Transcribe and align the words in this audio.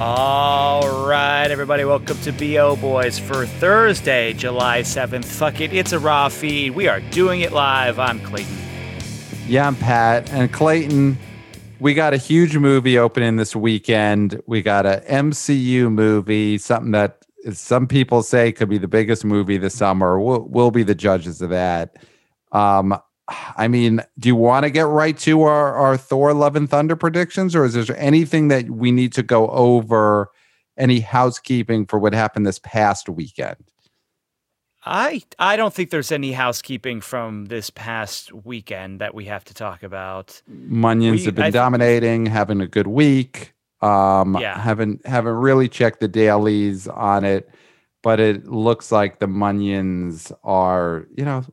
All 0.00 1.06
right, 1.06 1.48
everybody, 1.48 1.84
welcome 1.84 2.18
to 2.22 2.32
BO 2.32 2.74
Boys 2.74 3.16
for 3.16 3.46
Thursday, 3.46 4.32
July 4.32 4.80
7th. 4.80 5.24
Fuck 5.24 5.60
it, 5.60 5.72
it's 5.72 5.92
a 5.92 6.00
raw 6.00 6.28
feed. 6.28 6.70
We 6.72 6.88
are 6.88 6.98
doing 7.12 7.42
it 7.42 7.52
live. 7.52 8.00
I'm 8.00 8.18
Clayton. 8.18 8.56
Yeah, 9.46 9.68
I'm 9.68 9.76
Pat. 9.76 10.32
And 10.32 10.52
Clayton, 10.52 11.16
we 11.78 11.94
got 11.94 12.12
a 12.12 12.16
huge 12.16 12.56
movie 12.56 12.98
opening 12.98 13.36
this 13.36 13.54
weekend. 13.54 14.42
We 14.48 14.62
got 14.62 14.84
a 14.84 15.04
MCU 15.08 15.92
movie, 15.92 16.58
something 16.58 16.90
that 16.90 17.24
some 17.52 17.86
people 17.86 18.24
say 18.24 18.50
could 18.50 18.68
be 18.68 18.78
the 18.78 18.88
biggest 18.88 19.24
movie 19.24 19.58
this 19.58 19.76
summer. 19.76 20.18
We'll, 20.18 20.40
we'll 20.40 20.72
be 20.72 20.82
the 20.82 20.96
judges 20.96 21.40
of 21.40 21.50
that. 21.50 21.98
Um, 22.50 22.98
I 23.28 23.68
mean, 23.68 24.00
do 24.18 24.28
you 24.28 24.36
want 24.36 24.64
to 24.64 24.70
get 24.70 24.86
right 24.86 25.16
to 25.18 25.42
our, 25.42 25.74
our 25.74 25.96
Thor 25.96 26.34
Love 26.34 26.56
and 26.56 26.68
Thunder 26.68 26.96
predictions, 26.96 27.54
or 27.54 27.64
is 27.64 27.74
there 27.74 27.96
anything 27.98 28.48
that 28.48 28.70
we 28.70 28.92
need 28.92 29.12
to 29.14 29.22
go 29.22 29.48
over? 29.48 30.30
Any 30.76 31.00
housekeeping 31.00 31.86
for 31.86 31.98
what 31.98 32.12
happened 32.12 32.46
this 32.46 32.58
past 32.58 33.08
weekend? 33.08 33.70
I 34.84 35.22
I 35.38 35.56
don't 35.56 35.72
think 35.72 35.90
there's 35.90 36.12
any 36.12 36.32
housekeeping 36.32 37.00
from 37.00 37.46
this 37.46 37.70
past 37.70 38.32
weekend 38.32 39.00
that 39.00 39.14
we 39.14 39.24
have 39.26 39.44
to 39.44 39.54
talk 39.54 39.82
about. 39.82 40.42
Munions 40.50 41.12
we, 41.12 41.24
have 41.24 41.34
been 41.36 41.44
I 41.44 41.50
dominating, 41.50 42.26
having 42.26 42.60
a 42.60 42.66
good 42.66 42.86
week. 42.86 43.54
Um, 43.80 44.36
yeah. 44.40 44.58
haven't 44.58 45.06
haven't 45.06 45.34
really 45.34 45.68
checked 45.68 46.00
the 46.00 46.08
dailies 46.08 46.88
on 46.88 47.24
it, 47.24 47.48
but 48.02 48.20
it 48.20 48.46
looks 48.46 48.92
like 48.92 49.20
the 49.20 49.26
Munions 49.26 50.32
are, 50.42 51.06
you 51.16 51.24
know, 51.24 51.44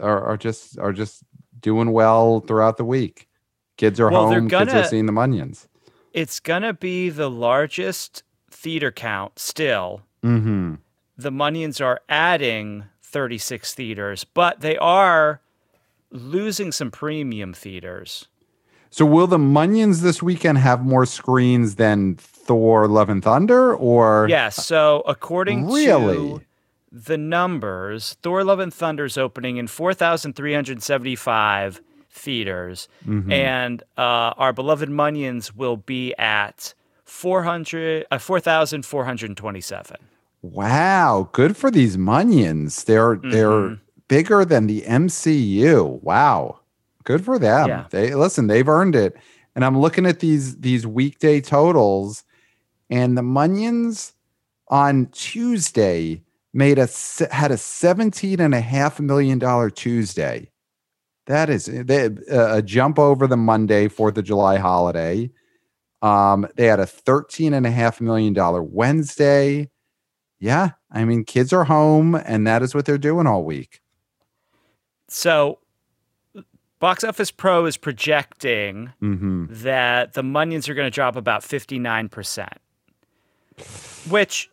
are, 0.00 0.22
are 0.24 0.36
just 0.36 0.78
are 0.78 0.92
just 0.92 1.22
doing 1.60 1.92
well 1.92 2.40
throughout 2.40 2.76
the 2.76 2.84
week. 2.84 3.28
Kids 3.76 3.98
are 3.98 4.10
well, 4.10 4.28
home. 4.28 4.48
Gonna, 4.48 4.66
kids 4.66 4.74
are 4.74 4.88
seeing 4.88 5.06
the 5.06 5.12
Munions. 5.12 5.66
It's 6.12 6.40
gonna 6.40 6.72
be 6.72 7.10
the 7.10 7.30
largest 7.30 8.22
theater 8.50 8.92
count 8.92 9.38
still. 9.38 10.02
Mm-hmm. 10.22 10.74
The 11.16 11.30
Munions 11.30 11.84
are 11.84 12.00
adding 12.08 12.84
36 13.02 13.74
theaters, 13.74 14.24
but 14.24 14.60
they 14.60 14.76
are 14.78 15.40
losing 16.10 16.72
some 16.72 16.90
premium 16.90 17.52
theaters. 17.52 18.26
So 18.90 19.04
will 19.04 19.26
the 19.26 19.38
Munions 19.38 20.02
this 20.02 20.22
weekend 20.22 20.58
have 20.58 20.84
more 20.84 21.04
screens 21.04 21.74
than 21.74 22.14
Thor 22.14 22.86
Love 22.86 23.08
and 23.08 23.22
Thunder 23.22 23.74
or 23.74 24.26
Yes, 24.28 24.64
so 24.64 25.02
according 25.06 25.66
really? 25.66 26.16
to 26.16 26.42
the 26.94 27.18
numbers, 27.18 28.16
Thor 28.22 28.42
Love 28.44 28.60
and 28.60 28.72
Thunder 28.72 29.04
is 29.04 29.18
opening 29.18 29.56
in 29.56 29.66
4,375 29.66 31.82
theaters, 32.08 32.88
mm-hmm. 33.04 33.32
and 33.32 33.82
uh, 33.98 34.30
our 34.36 34.52
beloved 34.52 34.88
Munions 34.88 35.56
will 35.56 35.76
be 35.76 36.14
at 36.14 36.72
400, 37.04 38.06
uh, 38.12 38.18
4,427. 38.18 39.96
Wow, 40.42 41.28
good 41.32 41.56
for 41.56 41.72
these 41.72 41.96
Munions. 41.96 42.84
They're 42.84 43.16
mm-hmm. 43.16 43.30
they're 43.30 43.76
bigger 44.06 44.44
than 44.44 44.68
the 44.68 44.82
MCU. 44.82 46.00
Wow. 46.02 46.60
Good 47.04 47.24
for 47.24 47.38
them. 47.38 47.68
Yeah. 47.68 47.86
They 47.90 48.14
listen, 48.14 48.46
they've 48.46 48.68
earned 48.68 48.94
it. 48.94 49.16
And 49.54 49.64
I'm 49.64 49.78
looking 49.78 50.04
at 50.06 50.20
these 50.20 50.58
these 50.58 50.86
weekday 50.86 51.40
totals 51.40 52.22
and 52.90 53.16
the 53.16 53.22
Munions 53.22 54.12
on 54.68 55.06
Tuesday 55.06 56.23
made 56.54 56.78
a 56.78 56.88
had 57.30 57.50
a 57.50 57.58
17 57.58 58.40
and 58.40 58.54
a 58.54 58.60
half 58.60 59.00
million 59.00 59.38
dollar 59.38 59.68
Tuesday. 59.68 60.50
That 61.26 61.50
is 61.50 61.66
they, 61.66 62.06
uh, 62.30 62.56
a 62.56 62.62
jump 62.62 62.98
over 62.98 63.26
the 63.26 63.36
Monday 63.36 63.88
4th 63.88 64.16
of 64.16 64.24
July 64.24 64.56
holiday. 64.56 65.30
Um, 66.00 66.46
they 66.56 66.66
had 66.66 66.80
a 66.80 66.86
13 66.86 67.54
and 67.54 67.66
a 67.66 67.70
half 67.70 68.00
million 68.00 68.32
dollar 68.32 68.62
Wednesday. 68.62 69.70
Yeah, 70.38 70.70
I 70.90 71.04
mean 71.04 71.24
kids 71.24 71.52
are 71.52 71.64
home 71.64 72.14
and 72.14 72.46
that 72.46 72.62
is 72.62 72.74
what 72.74 72.86
they're 72.86 72.98
doing 72.98 73.26
all 73.26 73.44
week. 73.44 73.80
So 75.08 75.58
Box 76.78 77.02
Office 77.02 77.30
Pro 77.30 77.64
is 77.66 77.76
projecting 77.76 78.92
mm-hmm. 79.02 79.46
that 79.48 80.12
the 80.12 80.22
Munions 80.22 80.68
are 80.68 80.74
going 80.74 80.86
to 80.86 80.94
drop 80.94 81.16
about 81.16 81.42
59%. 81.42 82.48
Which 84.10 84.50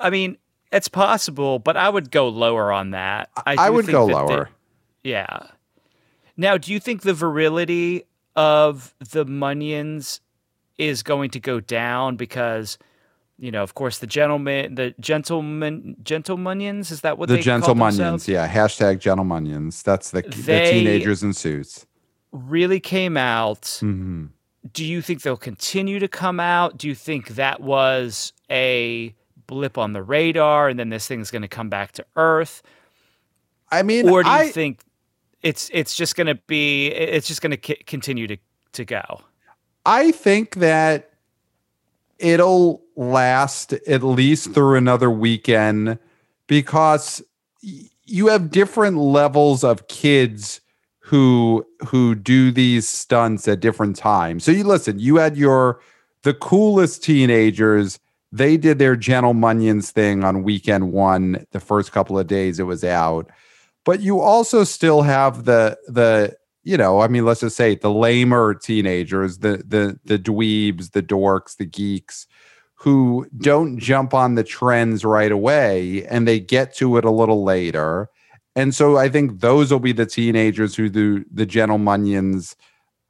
I 0.00 0.10
mean, 0.10 0.38
it's 0.72 0.88
possible, 0.88 1.58
but 1.58 1.76
I 1.76 1.88
would 1.88 2.10
go 2.10 2.28
lower 2.28 2.72
on 2.72 2.90
that. 2.90 3.30
I, 3.46 3.56
I 3.58 3.70
would 3.70 3.86
go 3.86 4.06
lower. 4.06 4.50
They, 5.02 5.10
yeah. 5.10 5.46
Now, 6.36 6.58
do 6.58 6.72
you 6.72 6.80
think 6.80 7.02
the 7.02 7.14
virility 7.14 8.04
of 8.36 8.94
the 8.98 9.24
Munions 9.24 10.20
is 10.76 11.02
going 11.02 11.30
to 11.30 11.40
go 11.40 11.58
down 11.58 12.16
because, 12.16 12.78
you 13.38 13.50
know, 13.50 13.62
of 13.62 13.74
course, 13.74 13.98
the 13.98 14.06
gentleman, 14.06 14.76
the 14.76 14.94
gentleman, 15.00 15.96
gentlemanions, 16.02 16.92
is 16.92 17.00
that 17.00 17.18
what 17.18 17.28
the 17.28 17.36
they 17.36 17.42
gentlemanions? 17.42 18.28
Yeah, 18.28 18.48
hashtag 18.48 18.98
gentlemanions. 19.00 19.82
That's 19.82 20.10
the, 20.10 20.22
the 20.22 20.70
teenagers 20.70 21.22
in 21.22 21.32
suits. 21.32 21.86
Really 22.30 22.78
came 22.78 23.16
out. 23.16 23.62
Mm-hmm. 23.62 24.26
Do 24.72 24.84
you 24.84 25.00
think 25.02 25.22
they'll 25.22 25.36
continue 25.36 25.98
to 25.98 26.08
come 26.08 26.38
out? 26.38 26.76
Do 26.76 26.86
you 26.88 26.94
think 26.94 27.30
that 27.30 27.60
was 27.60 28.32
a 28.50 29.14
blip 29.48 29.76
on 29.76 29.92
the 29.92 30.02
radar 30.02 30.68
and 30.68 30.78
then 30.78 30.90
this 30.90 31.08
thing's 31.08 31.32
going 31.32 31.42
to 31.42 31.48
come 31.48 31.68
back 31.68 31.90
to 31.92 32.06
earth? 32.14 32.62
I 33.72 33.82
mean, 33.82 34.08
or 34.08 34.22
do 34.22 34.28
you 34.28 34.36
I, 34.36 34.50
think 34.50 34.80
it's 35.42 35.68
it's 35.72 35.96
just 35.96 36.14
going 36.14 36.28
to 36.28 36.36
be 36.46 36.86
it's 36.86 37.26
just 37.26 37.42
going 37.42 37.56
to 37.56 37.66
c- 37.66 37.82
continue 37.86 38.28
to 38.28 38.36
to 38.74 38.84
go? 38.84 39.22
I 39.84 40.12
think 40.12 40.56
that 40.56 41.10
it'll 42.18 42.82
last 42.94 43.72
at 43.72 44.02
least 44.02 44.52
through 44.52 44.76
another 44.76 45.10
weekend 45.10 45.98
because 46.46 47.22
you 48.04 48.28
have 48.28 48.50
different 48.50 48.98
levels 48.98 49.64
of 49.64 49.88
kids 49.88 50.60
who 51.00 51.66
who 51.86 52.14
do 52.14 52.50
these 52.50 52.88
stunts 52.88 53.48
at 53.48 53.60
different 53.60 53.96
times. 53.96 54.44
So 54.44 54.52
you 54.52 54.64
listen, 54.64 54.98
you 54.98 55.16
had 55.16 55.36
your 55.36 55.80
the 56.22 56.34
coolest 56.34 57.02
teenagers 57.02 57.98
they 58.32 58.56
did 58.56 58.78
their 58.78 58.96
Gentle 58.96 59.34
Munions 59.34 59.90
thing 59.90 60.24
on 60.24 60.42
weekend 60.42 60.92
one, 60.92 61.46
the 61.52 61.60
first 61.60 61.92
couple 61.92 62.18
of 62.18 62.26
days 62.26 62.58
it 62.58 62.64
was 62.64 62.84
out. 62.84 63.30
But 63.84 64.00
you 64.00 64.20
also 64.20 64.64
still 64.64 65.02
have 65.02 65.44
the 65.44 65.78
the 65.86 66.36
you 66.64 66.76
know, 66.76 67.00
I 67.00 67.08
mean, 67.08 67.24
let's 67.24 67.40
just 67.40 67.56
say 67.56 67.76
the 67.76 67.90
lamer 67.90 68.54
teenagers, 68.54 69.38
the 69.38 69.62
the 69.66 69.98
the 70.04 70.18
dweebs, 70.18 70.92
the 70.92 71.02
dorks, 71.02 71.56
the 71.56 71.64
geeks, 71.64 72.26
who 72.74 73.26
don't 73.38 73.78
jump 73.78 74.14
on 74.14 74.34
the 74.34 74.44
trends 74.44 75.04
right 75.04 75.32
away 75.32 76.06
and 76.06 76.28
they 76.28 76.38
get 76.38 76.74
to 76.76 76.96
it 76.96 77.04
a 77.04 77.10
little 77.10 77.42
later. 77.42 78.08
And 78.54 78.74
so 78.74 78.96
I 78.96 79.08
think 79.08 79.40
those 79.40 79.72
will 79.72 79.80
be 79.80 79.92
the 79.92 80.06
teenagers 80.06 80.74
who 80.74 80.88
do 80.88 81.24
the 81.32 81.46
Gentle 81.46 81.78
Munions 81.78 82.54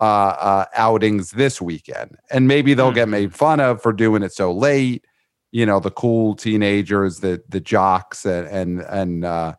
uh, 0.01 0.05
uh, 0.05 0.65
outings 0.75 1.33
this 1.33 1.61
weekend. 1.61 2.17
And 2.31 2.47
maybe 2.47 2.75
they'll 2.75 2.93
get 2.93 3.05
mm-hmm. 3.05 3.11
made 3.11 3.35
fun 3.35 3.61
of 3.61 3.83
for 3.83 3.93
doing 3.93 4.23
it 4.23 4.33
so 4.33 4.53
late 4.53 5.05
you 5.51 5.65
know 5.65 5.81
the 5.81 5.91
cool 5.91 6.35
teenagers 6.35 7.21
the 7.21 7.43
the 7.49 7.61
jocks 7.61 8.27
and 8.27 8.47
and 8.49 8.81
and 8.83 9.25
uh, 9.25 9.55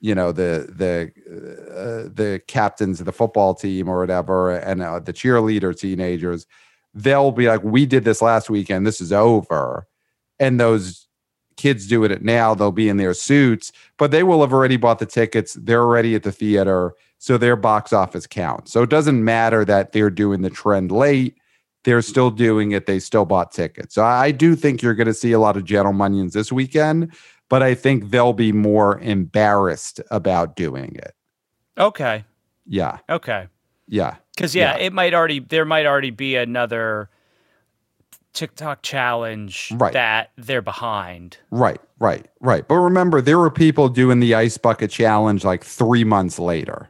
you 0.00 0.14
know 0.14 0.32
the 0.32 0.72
the 0.76 1.10
uh, 1.28 2.08
the 2.14 2.40
captains 2.46 3.00
of 3.00 3.06
the 3.06 3.12
football 3.12 3.54
team 3.54 3.88
or 3.88 3.98
whatever 3.98 4.56
and 4.56 4.82
uh, 4.82 5.00
the 5.00 5.12
cheerleader 5.12 5.76
teenagers 5.76 6.46
they'll 6.94 7.32
be 7.32 7.48
like 7.48 7.62
we 7.64 7.86
did 7.86 8.04
this 8.04 8.22
last 8.22 8.48
weekend. 8.48 8.86
This 8.86 9.00
is 9.00 9.12
over. 9.12 9.86
And 10.38 10.60
those 10.60 11.08
kids 11.56 11.86
doing 11.86 12.10
it 12.10 12.22
now. 12.22 12.54
They'll 12.54 12.72
be 12.72 12.88
in 12.88 12.96
their 12.96 13.14
suits 13.14 13.72
but 13.98 14.10
they 14.10 14.22
will 14.22 14.40
have 14.40 14.52
already 14.52 14.76
bought 14.76 14.98
the 14.98 15.06
tickets. 15.06 15.54
They're 15.54 15.82
already 15.82 16.14
at 16.14 16.22
the 16.22 16.32
theater 16.32 16.94
so 17.24 17.38
their 17.38 17.56
box 17.56 17.92
office 17.92 18.26
counts 18.26 18.72
so 18.72 18.82
it 18.82 18.90
doesn't 18.90 19.24
matter 19.24 19.64
that 19.64 19.92
they're 19.92 20.10
doing 20.10 20.42
the 20.42 20.50
trend 20.50 20.90
late 20.92 21.36
they're 21.84 22.02
still 22.02 22.30
doing 22.30 22.72
it. 22.72 22.86
They 22.86 22.98
still 22.98 23.24
bought 23.24 23.52
tickets. 23.52 23.94
So 23.94 24.04
I 24.04 24.30
do 24.32 24.56
think 24.56 24.82
you're 24.82 24.94
going 24.94 25.06
to 25.06 25.14
see 25.14 25.32
a 25.32 25.38
lot 25.38 25.56
of 25.56 25.64
Gentle 25.64 25.92
Munions 25.92 26.32
this 26.32 26.50
weekend, 26.50 27.14
but 27.48 27.62
I 27.62 27.74
think 27.74 28.10
they'll 28.10 28.32
be 28.32 28.52
more 28.52 28.98
embarrassed 29.00 30.00
about 30.10 30.56
doing 30.56 30.96
it. 30.96 31.14
Okay. 31.78 32.24
Yeah. 32.66 32.98
Okay. 33.08 33.48
Yeah. 33.86 34.16
Because 34.34 34.54
yeah, 34.54 34.76
yeah, 34.76 34.84
it 34.84 34.92
might 34.92 35.14
already 35.14 35.38
there 35.38 35.64
might 35.64 35.86
already 35.86 36.10
be 36.10 36.34
another 36.34 37.08
TikTok 38.32 38.82
challenge 38.82 39.72
right. 39.76 39.92
that 39.92 40.30
they're 40.36 40.62
behind. 40.62 41.36
Right, 41.52 41.80
right, 42.00 42.26
right. 42.40 42.66
But 42.66 42.76
remember, 42.76 43.20
there 43.20 43.38
were 43.38 43.50
people 43.50 43.88
doing 43.88 44.18
the 44.18 44.34
ice 44.34 44.58
bucket 44.58 44.90
challenge 44.90 45.44
like 45.44 45.62
three 45.62 46.02
months 46.02 46.40
later. 46.40 46.88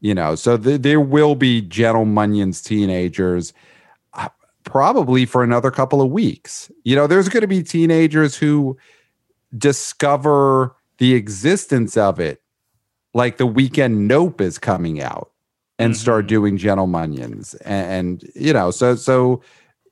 You 0.00 0.14
know, 0.14 0.34
so 0.34 0.56
th- 0.56 0.80
there 0.80 1.00
will 1.00 1.34
be 1.34 1.60
Gentle 1.60 2.06
Munions 2.06 2.64
teenagers 2.64 3.52
probably 4.64 5.26
for 5.26 5.42
another 5.42 5.70
couple 5.70 6.00
of 6.00 6.10
weeks. 6.10 6.70
You 6.84 6.96
know, 6.96 7.06
there's 7.06 7.28
going 7.28 7.42
to 7.42 7.48
be 7.48 7.62
teenagers 7.62 8.36
who 8.36 8.78
discover 9.56 10.76
the 10.98 11.14
existence 11.14 11.96
of 11.96 12.20
it, 12.20 12.42
like 13.14 13.36
the 13.36 13.46
weekend 13.46 14.06
Nope 14.06 14.40
is 14.40 14.58
coming 14.58 15.02
out 15.02 15.30
and 15.78 15.92
mm-hmm. 15.92 16.00
start 16.00 16.26
doing 16.26 16.56
Gentle 16.56 16.86
Munions. 16.86 17.54
And, 17.64 18.22
and, 18.22 18.30
you 18.34 18.52
know, 18.52 18.70
so, 18.70 18.94
so 18.94 19.42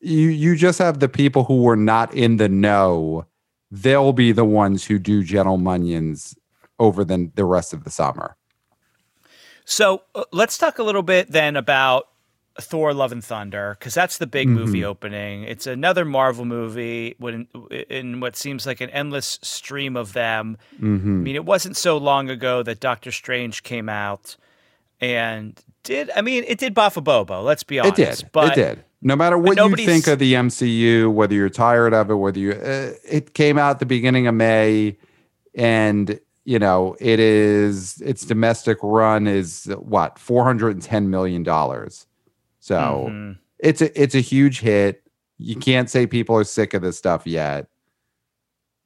you 0.00 0.28
you 0.28 0.54
just 0.54 0.78
have 0.78 1.00
the 1.00 1.08
people 1.08 1.44
who 1.44 1.62
were 1.62 1.76
not 1.76 2.14
in 2.14 2.36
the 2.36 2.48
know. 2.48 3.26
They'll 3.70 4.12
be 4.12 4.32
the 4.32 4.44
ones 4.44 4.84
who 4.84 4.98
do 4.98 5.22
Gentle 5.22 5.58
Munions 5.58 6.36
over 6.78 7.04
the 7.04 7.30
the 7.34 7.44
rest 7.44 7.72
of 7.72 7.84
the 7.84 7.90
summer. 7.90 8.36
So 9.68 10.00
uh, 10.14 10.24
let's 10.32 10.56
talk 10.56 10.78
a 10.78 10.82
little 10.82 11.02
bit 11.02 11.30
then 11.30 11.54
about 11.54 12.08
Thor: 12.58 12.94
Love 12.94 13.12
and 13.12 13.22
Thunder 13.22 13.76
because 13.78 13.92
that's 13.92 14.16
the 14.16 14.26
big 14.26 14.48
mm-hmm. 14.48 14.56
movie 14.56 14.84
opening. 14.84 15.44
It's 15.44 15.66
another 15.66 16.06
Marvel 16.06 16.46
movie 16.46 17.14
in, 17.20 17.46
in, 17.90 18.20
what 18.20 18.34
seems 18.34 18.66
like 18.66 18.80
an 18.80 18.88
endless 18.90 19.38
stream 19.42 19.94
of 19.94 20.14
them. 20.14 20.56
Mm-hmm. 20.80 21.20
I 21.20 21.22
mean, 21.22 21.36
it 21.36 21.44
wasn't 21.44 21.76
so 21.76 21.98
long 21.98 22.30
ago 22.30 22.62
that 22.62 22.80
Doctor 22.80 23.12
Strange 23.12 23.62
came 23.62 23.90
out 23.90 24.36
and 25.02 25.62
did. 25.82 26.10
I 26.16 26.22
mean, 26.22 26.44
it 26.48 26.58
did 26.58 26.74
Bafa 26.74 27.04
Bobo. 27.04 27.42
Let's 27.42 27.62
be 27.62 27.78
honest. 27.78 27.98
It 27.98 28.04
did. 28.04 28.32
But, 28.32 28.56
it 28.56 28.60
did. 28.60 28.84
No 29.02 29.16
matter 29.16 29.36
what 29.36 29.58
you 29.58 29.76
think 29.76 30.06
of 30.06 30.18
the 30.18 30.32
MCU, 30.32 31.12
whether 31.12 31.34
you're 31.34 31.50
tired 31.50 31.92
of 31.92 32.10
it, 32.10 32.14
whether 32.14 32.40
you, 32.40 32.52
uh, 32.52 32.92
it 33.04 33.34
came 33.34 33.58
out 33.58 33.80
the 33.80 33.86
beginning 33.86 34.26
of 34.26 34.34
May, 34.34 34.96
and 35.54 36.18
you 36.48 36.58
know 36.58 36.96
it 37.00 37.20
is 37.20 38.00
its 38.00 38.24
domestic 38.24 38.78
run 38.82 39.26
is 39.26 39.64
what 39.78 40.18
410 40.18 41.10
million 41.10 41.42
dollars 41.42 42.06
so 42.68 43.06
mm-hmm. 43.08 43.32
it's 43.58 43.80
a 43.80 44.00
it's 44.00 44.14
a 44.14 44.20
huge 44.20 44.60
hit. 44.60 45.02
You 45.38 45.56
can't 45.56 45.88
say 45.88 46.06
people 46.06 46.36
are 46.36 46.44
sick 46.44 46.74
of 46.74 46.82
this 46.82 46.98
stuff 46.98 47.26
yet. 47.26 47.68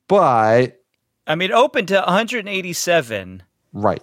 But 0.07 0.81
I 1.27 1.35
mean, 1.35 1.51
open 1.51 1.87
to 1.87 1.95
187 1.95 3.43
right 3.73 4.03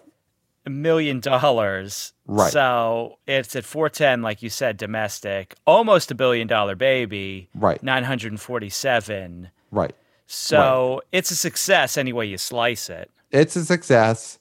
million 0.67 1.21
dollars. 1.21 2.11
Right. 2.27 2.51
So 2.51 3.19
it's 3.25 3.55
at 3.55 3.63
410, 3.63 4.21
like 4.21 4.43
you 4.43 4.49
said, 4.49 4.75
domestic, 4.75 5.55
almost 5.65 6.11
a 6.11 6.15
billion 6.15 6.47
dollar 6.47 6.75
baby. 6.75 7.47
Right. 7.55 7.81
947. 7.81 9.49
Right. 9.71 9.95
So 10.27 10.95
right. 10.95 10.99
it's 11.13 11.31
a 11.31 11.35
success 11.37 11.97
any 11.97 12.11
way 12.11 12.25
you 12.25 12.37
slice 12.37 12.89
it. 12.89 13.09
It's 13.31 13.55
a 13.55 13.65
success. 13.65 14.39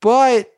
But 0.00 0.52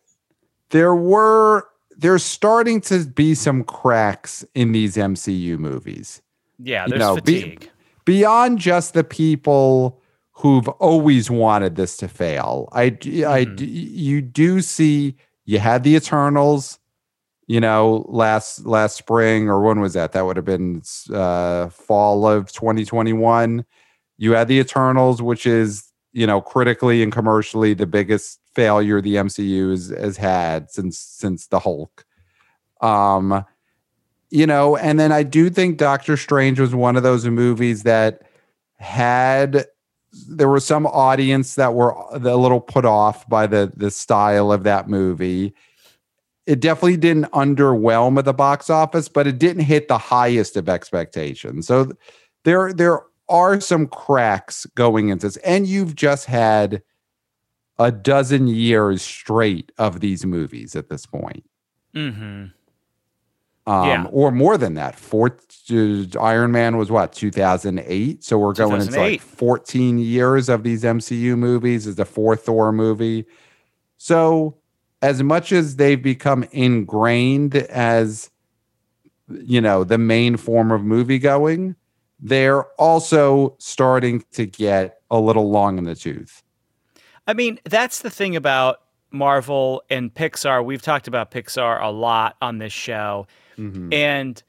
there 0.70 0.94
were 0.94 1.69
there's 1.96 2.25
starting 2.25 2.81
to 2.82 3.04
be 3.06 3.34
some 3.34 3.64
cracks 3.64 4.44
in 4.54 4.72
these 4.72 4.96
MCU 4.96 5.58
movies. 5.58 6.20
Yeah, 6.58 6.87
there's 6.87 6.93
you 6.93 6.98
know, 6.98 7.14
fatigue. 7.16 7.60
Be, 7.60 7.70
beyond 8.04 8.58
just 8.58 8.94
the 8.94 9.04
people 9.04 10.00
who've 10.32 10.69
always 10.69 11.31
wanted 11.31 11.76
this 11.76 11.96
to 11.96 12.08
fail. 12.08 12.69
I, 12.72 12.90
mm-hmm. 12.90 13.26
I, 13.26 13.38
you 13.62 14.20
do 14.20 14.60
see 14.60 15.16
you 15.46 15.58
had 15.58 15.82
the 15.82 15.94
Eternals, 15.96 16.78
you 17.46 17.60
know, 17.60 18.04
last 18.08 18.66
last 18.66 18.96
spring 18.96 19.49
or 19.49 19.62
when 19.62 19.81
was 19.81 19.94
that? 19.94 20.12
That 20.12 20.26
would 20.26 20.37
have 20.37 20.44
been 20.44 20.82
uh, 21.12 21.69
fall 21.69 22.26
of 22.26 22.52
2021. 22.52 23.64
You 24.19 24.32
had 24.32 24.49
the 24.49 24.58
Eternals, 24.58 25.22
which 25.22 25.46
is 25.46 25.92
you 26.16 26.26
know 26.26 26.40
critically 26.40 27.02
and 27.02 27.12
commercially 27.12 27.74
the 27.74 27.86
biggest 27.86 28.40
failure 28.54 29.02
the 29.02 29.16
MCU 29.16 29.70
has, 29.70 29.88
has 29.88 30.16
had 30.16 30.70
since 30.70 30.98
since 30.98 31.46
the 31.48 31.58
Hulk. 31.58 32.06
Um, 32.80 33.44
you 34.30 34.46
know, 34.46 34.76
and 34.76 34.98
then 34.98 35.12
I 35.12 35.22
do 35.22 35.50
think 35.50 35.76
Doctor 35.76 36.16
Strange 36.16 36.58
was 36.58 36.74
one 36.74 36.96
of 36.96 37.02
those 37.02 37.26
movies 37.26 37.82
that 37.82 38.22
had 38.78 39.66
there 40.26 40.48
was 40.48 40.64
some 40.64 40.86
audience 40.86 41.54
that 41.56 41.74
were 41.74 41.90
a 42.12 42.18
little 42.18 42.60
put 42.60 42.86
off 42.86 43.28
by 43.28 43.46
the 43.46 43.70
the 43.76 43.90
style 43.90 44.50
of 44.50 44.64
that 44.64 44.88
movie. 44.88 45.54
It 46.46 46.60
definitely 46.60 46.96
didn't 46.96 47.30
underwhelm 47.32 48.18
at 48.18 48.24
the 48.24 48.32
box 48.32 48.70
office, 48.70 49.08
but 49.08 49.26
it 49.26 49.38
didn't 49.38 49.64
hit 49.64 49.88
the 49.88 49.98
highest 49.98 50.56
of 50.56 50.70
expectations. 50.70 51.66
So 51.66 51.92
there 52.44 52.72
there 52.72 53.02
are 53.28 53.61
some 53.61 53.87
cracks 53.87 54.67
going 54.75 55.08
into 55.08 55.26
this, 55.26 55.37
and 55.38 55.67
you've 55.67 55.94
just 55.94 56.26
had 56.26 56.82
a 57.78 57.93
dozen 57.93 58.46
years 58.46 59.02
straight 59.02 59.73
of 59.78 60.00
these 60.00 60.25
movies 60.25 60.75
at 60.75 60.88
this 60.88 61.06
point. 61.06 61.44
Mm-hmm. 61.94 62.46
Um, 63.69 63.88
yeah. 63.88 64.05
or 64.12 64.31
more 64.31 64.56
than 64.56 64.75
that. 64.75 64.94
Fourth 64.94 65.44
uh, 65.73 66.20
Iron 66.20 66.52
Man 66.52 66.76
was 66.76 66.88
what 66.90 67.12
2008. 67.12 68.23
So 68.23 68.38
we're 68.38 68.52
going 68.52 68.81
into 68.81 68.96
like 68.96 69.20
14 69.20 69.99
years 69.99 70.49
of 70.49 70.62
these 70.62 70.84
MCU 70.84 71.37
movies. 71.37 71.87
Is 71.87 71.96
the 71.96 72.05
fourth 72.05 72.44
Thor 72.44 72.70
movie. 72.70 73.25
So 73.96 74.56
as 75.02 75.20
much 75.23 75.50
as 75.50 75.76
they've 75.76 76.02
become 76.02 76.44
ingrained 76.52 77.56
as 77.56 78.31
you 79.28 79.61
know 79.61 79.82
the 79.82 79.99
main 79.99 80.37
form 80.37 80.70
of 80.70 80.84
movie 80.84 81.19
going, 81.19 81.75
they're 82.20 82.64
also 82.80 83.54
starting 83.58 84.24
to 84.32 84.46
get 84.46 85.00
a 85.10 85.20
little 85.20 85.50
long 85.50 85.78
in 85.78 85.84
the 85.84 85.94
tooth. 85.94 86.42
I 87.26 87.34
mean, 87.34 87.58
that's 87.64 88.00
the 88.00 88.10
thing 88.10 88.36
about 88.36 88.82
Marvel 89.10 89.82
and 89.90 90.12
Pixar. 90.12 90.64
We've 90.64 90.82
talked 90.82 91.08
about 91.08 91.30
Pixar 91.30 91.82
a 91.82 91.90
lot 91.90 92.36
on 92.40 92.58
this 92.58 92.72
show. 92.72 93.26
Mm-hmm. 93.58 93.92
And 93.92 94.42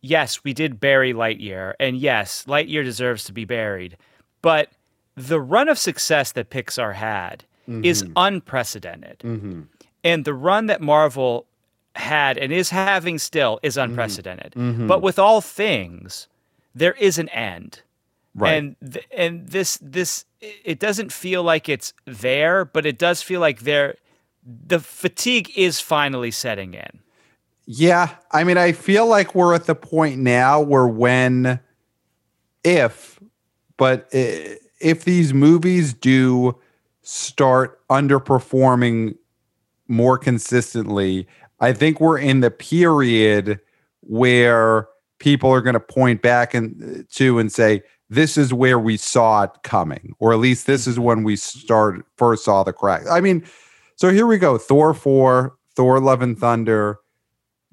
yes, 0.00 0.42
we 0.44 0.52
did 0.52 0.80
bury 0.80 1.12
Lightyear. 1.12 1.74
And 1.78 1.96
yes, 1.96 2.44
Lightyear 2.46 2.84
deserves 2.84 3.24
to 3.24 3.32
be 3.32 3.44
buried. 3.44 3.96
But 4.42 4.70
the 5.14 5.40
run 5.40 5.68
of 5.68 5.78
success 5.78 6.32
that 6.32 6.50
Pixar 6.50 6.94
had 6.94 7.44
mm-hmm. 7.68 7.84
is 7.84 8.04
unprecedented. 8.16 9.20
Mm-hmm. 9.20 9.62
And 10.02 10.24
the 10.24 10.34
run 10.34 10.66
that 10.66 10.80
Marvel 10.80 11.46
had 11.94 12.36
and 12.36 12.52
is 12.52 12.70
having 12.70 13.18
still 13.18 13.60
is 13.62 13.76
mm-hmm. 13.76 13.90
unprecedented. 13.90 14.52
Mm-hmm. 14.54 14.86
But 14.86 15.02
with 15.02 15.18
all 15.18 15.40
things, 15.40 16.28
there 16.74 16.94
is 16.94 17.18
an 17.18 17.28
end. 17.30 17.80
Right. 18.34 18.54
And 18.54 18.76
th- 18.92 19.06
and 19.16 19.48
this 19.48 19.78
this 19.80 20.24
it 20.40 20.80
doesn't 20.80 21.12
feel 21.12 21.42
like 21.42 21.68
it's 21.68 21.92
there, 22.04 22.64
but 22.64 22.84
it 22.84 22.98
does 22.98 23.22
feel 23.22 23.40
like 23.40 23.60
there 23.60 23.96
the 24.44 24.80
fatigue 24.80 25.50
is 25.56 25.80
finally 25.80 26.30
setting 26.30 26.74
in. 26.74 27.00
Yeah, 27.66 28.10
I 28.32 28.44
mean 28.44 28.58
I 28.58 28.72
feel 28.72 29.06
like 29.06 29.34
we're 29.34 29.54
at 29.54 29.66
the 29.66 29.74
point 29.76 30.18
now 30.18 30.60
where 30.60 30.86
when 30.86 31.60
if 32.64 33.20
but 33.76 34.08
eh, 34.12 34.56
if 34.80 35.04
these 35.04 35.32
movies 35.32 35.94
do 35.94 36.58
start 37.02 37.86
underperforming 37.88 39.16
more 39.86 40.18
consistently, 40.18 41.28
I 41.60 41.72
think 41.72 42.00
we're 42.00 42.18
in 42.18 42.40
the 42.40 42.50
period 42.50 43.60
where 44.00 44.88
people 45.24 45.50
are 45.50 45.62
going 45.62 45.72
to 45.72 45.80
point 45.80 46.20
back 46.20 46.52
and 46.52 47.00
uh, 47.00 47.02
to 47.10 47.38
and 47.38 47.50
say 47.50 47.82
this 48.10 48.36
is 48.36 48.52
where 48.52 48.78
we 48.78 48.98
saw 48.98 49.44
it 49.44 49.50
coming, 49.62 50.12
or 50.18 50.34
at 50.34 50.38
least 50.38 50.66
this 50.66 50.86
is 50.86 51.00
when 51.00 51.24
we 51.24 51.34
start 51.34 52.04
first 52.18 52.44
saw 52.44 52.62
the 52.62 52.74
crack. 52.74 53.02
I 53.10 53.22
mean, 53.22 53.42
so 53.96 54.10
here 54.12 54.26
we 54.26 54.36
go. 54.36 54.58
Thor 54.58 54.92
4, 54.92 55.56
Thor 55.74 55.98
Love 55.98 56.20
and 56.20 56.38
Thunder. 56.38 56.98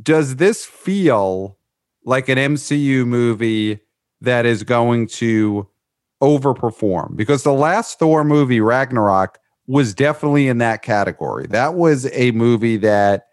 Does 0.02 0.38
this 0.38 0.66
feel 0.66 1.58
like 2.06 2.30
an 2.30 2.38
MCU 2.38 3.06
movie 3.06 3.82
that 4.22 4.46
is 4.46 4.64
going 4.64 5.08
to 5.08 5.68
overperform? 6.24 7.18
Because 7.18 7.44
the 7.44 7.54
last 7.54 8.00
Thor 8.00 8.24
movie, 8.24 8.62
Ragnarok, 8.62 9.38
was 9.68 9.94
definitely 9.94 10.48
in 10.48 10.60
that 10.60 10.84
category. 10.84 11.48
That 11.48 11.74
was 11.74 12.10
a 12.14 12.32
movie 12.32 12.78
that 12.78 13.28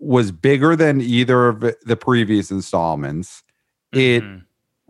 was 0.00 0.32
bigger 0.32 0.74
than 0.74 1.00
either 1.00 1.48
of 1.48 1.60
the 1.60 1.96
previous 1.96 2.50
installments. 2.50 3.44
It 3.92 4.22
mm-hmm 4.22 4.38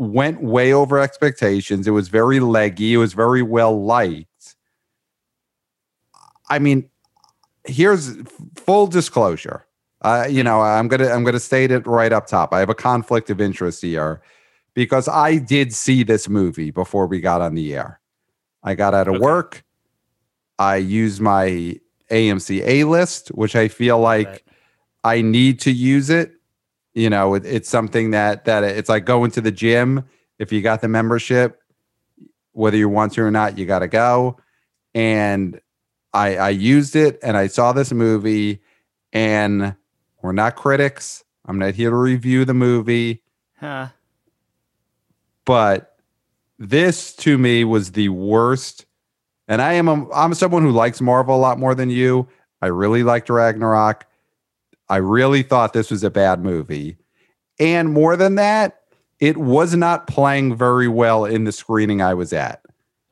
went 0.00 0.42
way 0.42 0.72
over 0.72 0.98
expectations. 0.98 1.86
It 1.86 1.90
was 1.90 2.08
very 2.08 2.40
leggy. 2.40 2.94
It 2.94 2.96
was 2.96 3.12
very 3.12 3.42
well 3.42 3.84
liked. 3.84 4.56
I 6.48 6.58
mean, 6.58 6.88
here's 7.64 8.16
full 8.56 8.86
disclosure. 8.86 9.66
Uh, 10.00 10.26
you 10.28 10.42
know, 10.42 10.62
I'm 10.62 10.88
gonna 10.88 11.08
I'm 11.08 11.22
gonna 11.22 11.38
state 11.38 11.70
it 11.70 11.86
right 11.86 12.12
up 12.12 12.26
top. 12.26 12.54
I 12.54 12.60
have 12.60 12.70
a 12.70 12.74
conflict 12.74 13.28
of 13.28 13.40
interest 13.42 13.82
here 13.82 14.22
because 14.72 15.06
I 15.06 15.36
did 15.36 15.74
see 15.74 16.02
this 16.02 16.30
movie 16.30 16.70
before 16.70 17.06
we 17.06 17.20
got 17.20 17.42
on 17.42 17.54
the 17.54 17.74
air. 17.74 18.00
I 18.62 18.74
got 18.74 18.94
out 18.94 19.06
of 19.06 19.16
okay. 19.16 19.22
work. 19.22 19.64
I 20.58 20.76
used 20.76 21.20
my 21.20 21.78
AMC 22.10 22.62
A 22.66 22.84
list, 22.84 23.28
which 23.28 23.54
I 23.54 23.68
feel 23.68 23.98
like 23.98 24.26
right. 24.26 24.42
I 25.04 25.22
need 25.22 25.60
to 25.60 25.72
use 25.72 26.10
it. 26.10 26.32
You 26.94 27.10
know 27.10 27.34
it, 27.34 27.46
it's 27.46 27.68
something 27.68 28.10
that 28.10 28.44
that 28.44 28.64
it's 28.64 28.88
like 28.88 29.04
going 29.04 29.30
to 29.32 29.40
the 29.40 29.52
gym. 29.52 30.04
If 30.38 30.52
you 30.52 30.62
got 30.62 30.80
the 30.80 30.88
membership 30.88 31.60
whether 32.52 32.76
you 32.76 32.88
want 32.88 33.12
to 33.14 33.22
or 33.22 33.30
not 33.30 33.58
you 33.58 33.66
got 33.66 33.80
to 33.80 33.88
go. 33.88 34.38
And 34.94 35.60
i 36.12 36.36
i 36.36 36.48
used 36.48 36.96
it 36.96 37.18
and 37.22 37.36
i 37.36 37.46
saw 37.46 37.72
this 37.72 37.92
movie 37.92 38.60
and 39.12 39.74
we're 40.22 40.32
not 40.32 40.56
critics. 40.56 41.24
I'm 41.46 41.58
not 41.58 41.74
here 41.74 41.90
to 41.90 41.96
review 41.96 42.44
the 42.44 42.54
movie. 42.54 43.22
Huh. 43.58 43.88
but 45.44 45.96
this 46.58 47.14
to 47.16 47.36
me 47.36 47.62
was 47.64 47.92
the 47.92 48.08
worst. 48.08 48.86
And 49.48 49.60
i 49.62 49.74
am 49.74 49.88
a, 49.88 50.10
i'm 50.12 50.34
someone 50.34 50.62
who 50.62 50.70
likes 50.70 51.00
marvel 51.00 51.36
a 51.36 51.38
lot 51.38 51.58
more 51.58 51.74
than 51.74 51.90
you. 51.90 52.28
I 52.62 52.66
really 52.66 53.02
liked 53.02 53.30
ragnarok 53.30 54.06
I 54.90 54.96
really 54.96 55.42
thought 55.42 55.72
this 55.72 55.90
was 55.90 56.04
a 56.04 56.10
bad 56.10 56.42
movie. 56.42 56.98
And 57.58 57.92
more 57.92 58.16
than 58.16 58.34
that, 58.34 58.82
it 59.20 59.36
was 59.36 59.74
not 59.74 60.06
playing 60.06 60.56
very 60.56 60.88
well 60.88 61.24
in 61.24 61.44
the 61.44 61.52
screening 61.52 62.02
I 62.02 62.12
was 62.12 62.32
at. 62.32 62.60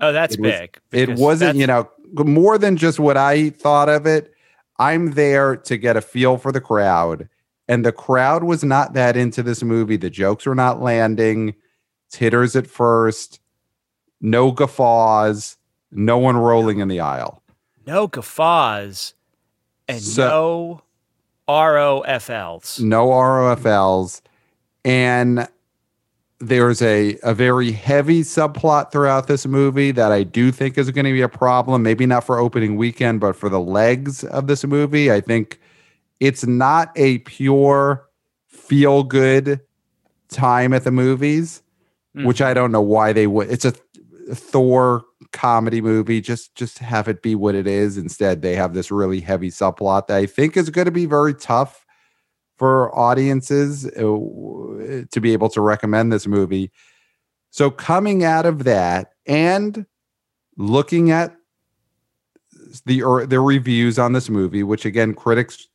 Oh, 0.01 0.13
that's 0.13 0.35
it 0.35 0.41
was, 0.41 0.53
big. 0.53 0.79
It 0.93 1.19
wasn't, 1.19 1.57
you 1.57 1.67
know, 1.67 1.89
more 2.15 2.59
than 2.59 2.77
just 2.77 2.99
what 2.99 3.17
I 3.17 3.51
thought 3.51 3.89
of 3.89 4.07
it. 4.07 4.33
I'm 4.79 5.13
there 5.13 5.57
to 5.57 5.77
get 5.77 5.97
a 5.97 6.01
feel 6.01 6.37
for 6.39 6.53
the 6.53 6.61
crowd, 6.61 7.29
and 7.67 7.85
the 7.85 7.93
crowd 7.93 8.45
was 8.45 8.63
not 8.63 8.93
that 8.95 9.17
into 9.17 9.43
this 9.43 9.63
movie. 9.63 9.97
The 9.97 10.11
jokes 10.11 10.47
were 10.47 10.55
not 10.55 10.81
landing. 10.81 11.55
Titters 12.11 12.57
at 12.57 12.67
first, 12.67 13.41
no 14.21 14.51
guffaws, 14.51 15.57
no 15.91 16.17
one 16.17 16.37
rolling 16.37 16.79
in 16.79 16.89
the 16.89 17.01
aisle. 17.01 17.43
No 17.87 18.07
guffaws, 18.07 19.15
and 19.89 20.01
so, 20.01 20.29
no 20.29 20.83
ROFLs. 21.49 22.81
No 22.81 23.09
ROFLs. 23.09 24.21
And 24.85 25.49
there's 26.41 26.83
a, 26.83 27.19
a 27.23 27.35
very 27.35 27.73
heavy 27.73 28.23
subplot 28.23 28.93
throughout 28.93 29.27
this 29.27 29.47
movie 29.47 29.91
that 29.91 30.13
I 30.13 30.23
do 30.23 30.53
think 30.53 30.79
is 30.79 30.91
going 30.91 31.05
to 31.05 31.13
be 31.13 31.23
a 31.23 31.29
problem. 31.29 31.83
Maybe 31.83 32.07
not 32.07 32.25
for 32.25 32.39
opening 32.39 32.77
weekend, 32.77 33.21
but 33.21 33.35
for 33.35 33.49
the 33.49 33.61
legs 33.61 34.23
of 34.25 34.47
this 34.47 34.65
movie. 34.65 35.11
I 35.11 35.21
think 35.21 35.59
it's 36.21 36.47
not 36.47 36.93
a 36.97 37.19
pure 37.19 38.07
feel 38.47 39.03
good 39.03 39.61
time 40.29 40.73
at 40.73 40.85
the 40.85 40.91
movies, 40.91 41.63
mm. 42.17 42.25
which 42.25 42.41
I 42.41 42.55
don't 42.55 42.71
know 42.71 42.83
why 42.83 43.13
they 43.13 43.27
would. 43.27 43.51
It's 43.51 43.65
a, 43.65 43.75
a 44.31 44.35
Thor 44.35 45.05
comedy 45.33 45.81
movie. 45.81 46.21
Just 46.21 46.55
just 46.55 46.79
have 46.79 47.09
it 47.09 47.23
be 47.23 47.35
what 47.35 47.55
it 47.55 47.67
is. 47.67 47.97
Instead, 47.97 48.43
they 48.43 48.55
have 48.55 48.75
this 48.75 48.91
really 48.91 49.21
heavy 49.21 49.51
subplot 49.51 50.07
that 50.07 50.17
I 50.17 50.27
think 50.27 50.57
is 50.57 50.71
going 50.71 50.87
to 50.87 50.91
be 50.91 51.07
very 51.07 51.35
tough 51.35 51.85
for 52.57 52.97
audiences 52.99 53.87
uh, 53.87 55.05
to 55.11 55.21
be 55.21 55.33
able 55.33 55.49
to 55.51 55.61
recommend 55.61 56.13
this 56.13 56.27
movie. 56.27 56.73
So 57.51 57.71
coming 57.71 58.25
out 58.25 58.47
of 58.47 58.65
that 58.65 59.13
and 59.27 59.87
looking 60.57 61.11
at 61.11 61.35
the 62.85 63.03
or 63.03 63.27
the 63.27 63.41
reviews 63.41 63.99
on 63.99 64.13
this 64.13 64.29
movie, 64.29 64.63
which 64.63 64.85
again 64.85 65.15
critics 65.15 65.69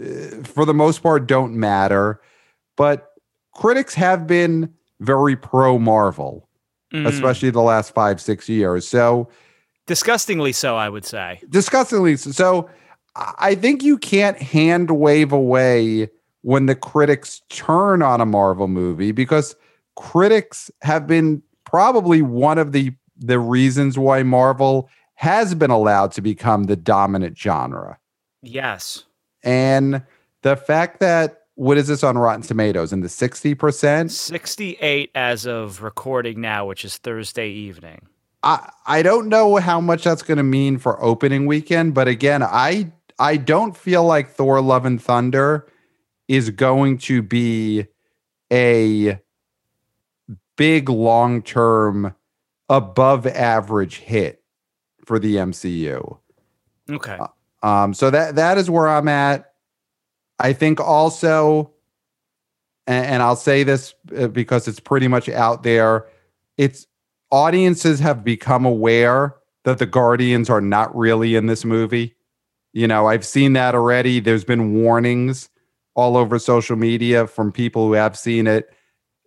uh, 0.00 0.42
for 0.42 0.64
the 0.64 0.74
most 0.74 1.02
part 1.02 1.26
don't 1.26 1.54
matter, 1.54 2.20
but 2.76 3.12
critics 3.52 3.94
have 3.94 4.26
been 4.26 4.72
very 5.00 5.36
pro 5.36 5.78
Marvel, 5.78 6.48
mm. 6.94 7.06
especially 7.06 7.50
the 7.50 7.60
last 7.60 7.92
five 7.92 8.20
six 8.20 8.48
years. 8.48 8.86
So 8.86 9.28
disgustingly 9.86 10.52
so, 10.52 10.76
I 10.76 10.88
would 10.88 11.04
say. 11.04 11.40
Disgustingly 11.48 12.16
so. 12.16 12.70
I 13.16 13.54
think 13.54 13.82
you 13.82 13.96
can't 13.98 14.38
hand 14.38 14.90
wave 14.90 15.32
away 15.32 16.10
when 16.42 16.66
the 16.66 16.74
critics 16.74 17.42
turn 17.48 18.02
on 18.02 18.20
a 18.20 18.26
Marvel 18.26 18.66
movie 18.66 19.12
because 19.12 19.54
critics 19.96 20.70
have 20.82 21.06
been 21.06 21.42
probably 21.64 22.22
one 22.22 22.58
of 22.58 22.72
the 22.72 22.92
the 23.16 23.38
reasons 23.38 23.98
why 23.98 24.22
Marvel 24.22 24.88
has 25.14 25.54
been 25.54 25.70
allowed 25.70 26.10
to 26.12 26.20
become 26.20 26.64
the 26.64 26.76
dominant 26.76 27.38
genre. 27.38 27.98
Yes. 28.42 29.04
And 29.44 30.02
the 30.42 30.56
fact 30.56 31.00
that 31.00 31.43
what 31.56 31.78
is 31.78 31.88
this 31.88 32.02
on 32.02 32.18
Rotten 32.18 32.42
Tomatoes 32.42 32.92
in 32.92 33.00
the 33.00 33.08
60%? 33.08 34.10
68 34.10 35.10
as 35.14 35.46
of 35.46 35.82
recording 35.82 36.40
now, 36.40 36.66
which 36.66 36.84
is 36.84 36.96
Thursday 36.98 37.48
evening. 37.48 38.00
I 38.42 38.70
I 38.86 39.02
don't 39.02 39.28
know 39.28 39.56
how 39.56 39.80
much 39.80 40.04
that's 40.04 40.22
going 40.22 40.36
to 40.36 40.44
mean 40.44 40.78
for 40.78 41.02
opening 41.02 41.46
weekend, 41.46 41.94
but 41.94 42.08
again, 42.08 42.42
I 42.42 42.92
I 43.18 43.38
don't 43.38 43.76
feel 43.76 44.04
like 44.04 44.30
Thor 44.30 44.60
Love 44.60 44.84
and 44.84 45.00
Thunder 45.00 45.66
is 46.28 46.50
going 46.50 46.98
to 46.98 47.22
be 47.22 47.86
a 48.52 49.18
big 50.56 50.88
long 50.88 51.42
term 51.42 52.14
above 52.68 53.26
average 53.26 53.98
hit 53.98 54.42
for 55.04 55.18
the 55.18 55.36
MCU. 55.36 56.18
Okay. 56.90 57.18
Uh, 57.18 57.66
um 57.66 57.94
so 57.94 58.10
that 58.10 58.36
that 58.36 58.58
is 58.58 58.68
where 58.68 58.88
I'm 58.88 59.08
at. 59.08 59.53
I 60.38 60.52
think 60.52 60.80
also 60.80 61.74
and, 62.86 63.06
and 63.06 63.22
I'll 63.22 63.36
say 63.36 63.62
this 63.62 63.94
uh, 64.16 64.28
because 64.28 64.68
it's 64.68 64.80
pretty 64.80 65.08
much 65.08 65.28
out 65.28 65.62
there. 65.62 66.06
It's 66.56 66.86
audiences 67.30 68.00
have 68.00 68.24
become 68.24 68.64
aware 68.64 69.34
that 69.64 69.78
the 69.78 69.86
Guardians 69.86 70.50
are 70.50 70.60
not 70.60 70.94
really 70.94 71.36
in 71.36 71.46
this 71.46 71.64
movie. 71.64 72.14
You 72.72 72.86
know, 72.86 73.06
I've 73.06 73.24
seen 73.24 73.54
that 73.54 73.74
already. 73.74 74.20
There's 74.20 74.44
been 74.44 74.82
warnings 74.82 75.48
all 75.94 76.16
over 76.16 76.38
social 76.38 76.76
media 76.76 77.26
from 77.26 77.52
people 77.52 77.86
who 77.86 77.92
have 77.92 78.18
seen 78.18 78.46
it. 78.46 78.68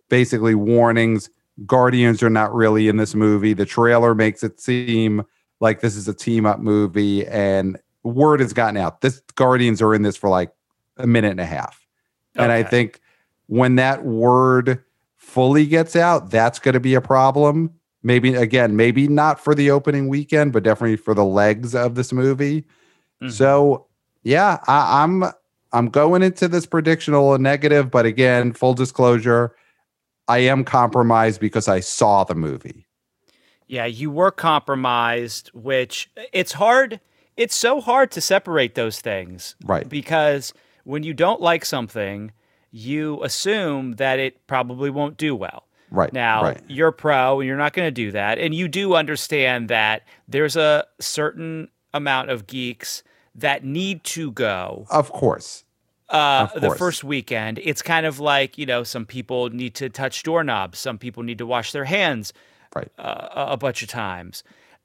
Basically, 0.08 0.54
warnings 0.54 1.30
Guardians 1.66 2.22
are 2.22 2.30
not 2.30 2.54
really 2.54 2.88
in 2.88 2.98
this 2.98 3.14
movie. 3.14 3.52
The 3.52 3.66
trailer 3.66 4.14
makes 4.14 4.44
it 4.44 4.60
seem 4.60 5.24
like 5.60 5.80
this 5.80 5.96
is 5.96 6.06
a 6.06 6.14
team 6.14 6.46
up 6.46 6.60
movie, 6.60 7.26
and 7.26 7.78
word 8.04 8.40
has 8.40 8.52
gotten 8.52 8.76
out. 8.76 9.00
This 9.00 9.20
Guardians 9.34 9.82
are 9.82 9.92
in 9.92 10.02
this 10.02 10.16
for 10.16 10.28
like 10.28 10.52
a 10.98 11.06
minute 11.06 11.30
and 11.30 11.40
a 11.40 11.46
half. 11.46 11.86
Okay. 12.36 12.44
And 12.44 12.52
I 12.52 12.62
think 12.62 13.00
when 13.46 13.76
that 13.76 14.04
word 14.04 14.82
fully 15.16 15.66
gets 15.66 15.96
out, 15.96 16.30
that's 16.30 16.58
going 16.58 16.74
to 16.74 16.80
be 16.80 16.94
a 16.94 17.00
problem. 17.00 17.72
Maybe 18.02 18.34
again, 18.34 18.76
maybe 18.76 19.08
not 19.08 19.40
for 19.40 19.54
the 19.54 19.70
opening 19.70 20.08
weekend, 20.08 20.52
but 20.52 20.62
definitely 20.62 20.96
for 20.96 21.14
the 21.14 21.24
legs 21.24 21.74
of 21.74 21.94
this 21.94 22.12
movie. 22.12 22.62
Mm-hmm. 23.20 23.30
So 23.30 23.86
yeah, 24.22 24.58
I, 24.68 25.02
I'm 25.02 25.24
I'm 25.72 25.88
going 25.88 26.22
into 26.22 26.48
this 26.48 26.66
prediction 26.66 27.14
a 27.14 27.20
little 27.20 27.38
negative, 27.38 27.90
but 27.90 28.06
again, 28.06 28.52
full 28.52 28.74
disclosure, 28.74 29.54
I 30.28 30.38
am 30.38 30.64
compromised 30.64 31.40
because 31.40 31.68
I 31.68 31.80
saw 31.80 32.24
the 32.24 32.34
movie. 32.34 32.86
Yeah, 33.66 33.84
you 33.84 34.10
were 34.10 34.30
compromised, 34.30 35.48
which 35.48 36.10
it's 36.32 36.52
hard. 36.52 37.00
It's 37.36 37.54
so 37.54 37.80
hard 37.80 38.10
to 38.12 38.20
separate 38.20 38.74
those 38.74 39.00
things. 39.00 39.56
Right. 39.64 39.88
Because 39.88 40.54
when 40.88 41.02
you 41.02 41.12
don't 41.12 41.42
like 41.42 41.66
something, 41.66 42.32
you 42.70 43.22
assume 43.22 43.96
that 43.96 44.18
it 44.18 44.46
probably 44.46 44.88
won't 44.88 45.18
do 45.18 45.36
well. 45.36 45.66
Right. 45.90 46.10
Now, 46.14 46.42
right. 46.42 46.60
you're 46.66 46.92
pro 46.92 47.40
and 47.40 47.46
you're 47.46 47.58
not 47.58 47.74
going 47.74 47.86
to 47.86 47.92
do 47.92 48.10
that. 48.12 48.38
And 48.38 48.54
you 48.54 48.68
do 48.68 48.94
understand 48.94 49.68
that 49.68 50.02
there's 50.26 50.56
a 50.56 50.86
certain 50.98 51.68
amount 51.92 52.30
of 52.30 52.46
geeks 52.46 53.02
that 53.34 53.64
need 53.64 54.02
to 54.04 54.32
go. 54.32 54.86
Of 54.90 55.12
course. 55.12 55.64
Uh, 56.08 56.46
the 56.58 56.74
first 56.74 57.04
weekend, 57.04 57.58
it's 57.62 57.82
kind 57.82 58.06
of 58.06 58.18
like 58.18 58.56
you 58.56 58.64
know, 58.64 58.82
some 58.82 59.04
people 59.04 59.50
need 59.50 59.74
to 59.74 59.90
touch 59.90 60.22
doorknobs, 60.22 60.78
some 60.78 60.96
people 60.96 61.22
need 61.22 61.36
to 61.36 61.44
wash 61.44 61.72
their 61.72 61.84
hands, 61.84 62.32
right, 62.74 62.90
uh, 62.98 63.28
a 63.50 63.58
bunch 63.58 63.82
of 63.82 63.90
times, 63.90 64.42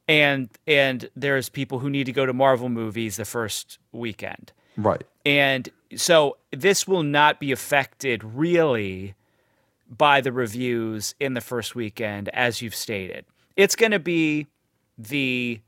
and 0.09 0.49
and 0.67 1.09
there's 1.15 1.47
people 1.47 1.79
who 1.79 1.89
need 1.89 2.03
to 2.07 2.11
go 2.11 2.25
to 2.25 2.33
Marvel 2.33 2.67
movies 2.67 3.15
the 3.15 3.23
first 3.23 3.79
weekend, 3.93 4.51
right, 4.75 5.05
and 5.25 5.69
so 5.97 6.37
this 6.51 6.87
will 6.87 7.03
not 7.03 7.39
be 7.39 7.51
affected 7.51 8.23
really 8.23 9.15
by 9.89 10.21
the 10.21 10.31
reviews 10.31 11.15
in 11.19 11.33
the 11.33 11.41
first 11.41 11.75
weekend, 11.75 12.29
as 12.29 12.61
you've 12.61 12.75
stated. 12.75 13.25
It's 13.55 13.75
going 13.75 13.91
to 13.91 13.99
be 13.99 14.47
the 14.97 15.59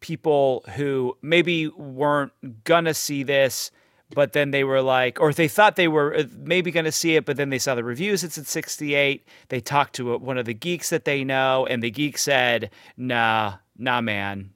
people 0.00 0.64
who 0.74 1.16
maybe 1.22 1.68
weren't 1.68 2.32
gonna 2.64 2.92
see 2.92 3.22
this 3.22 3.70
but 4.14 4.32
then 4.32 4.50
they 4.50 4.64
were 4.64 4.82
like 4.82 5.20
or 5.20 5.32
they 5.32 5.48
thought 5.48 5.76
they 5.76 5.88
were 5.88 6.14
uh, 6.14 6.24
maybe 6.40 6.70
going 6.70 6.84
to 6.84 6.92
see 6.92 7.14
it 7.14 7.24
but 7.24 7.36
then 7.36 7.50
they 7.50 7.58
saw 7.58 7.74
the 7.74 7.84
reviews 7.84 8.24
it's 8.24 8.36
at 8.36 8.46
68 8.46 9.26
they 9.48 9.60
talked 9.60 9.94
to 9.94 10.18
one 10.18 10.36
of 10.36 10.44
the 10.44 10.54
geeks 10.54 10.90
that 10.90 11.04
they 11.04 11.24
know 11.24 11.66
and 11.66 11.82
the 11.82 11.90
geek 11.90 12.18
said 12.18 12.68
nah 12.96 13.54
nah 13.78 14.00
man 14.00 14.50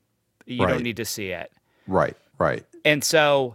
you 0.46 0.64
right. 0.64 0.72
don't 0.72 0.82
need 0.82 0.96
to 0.96 1.04
see 1.04 1.30
it 1.30 1.50
right 1.86 2.16
right 2.38 2.66
and 2.84 3.02
so 3.02 3.54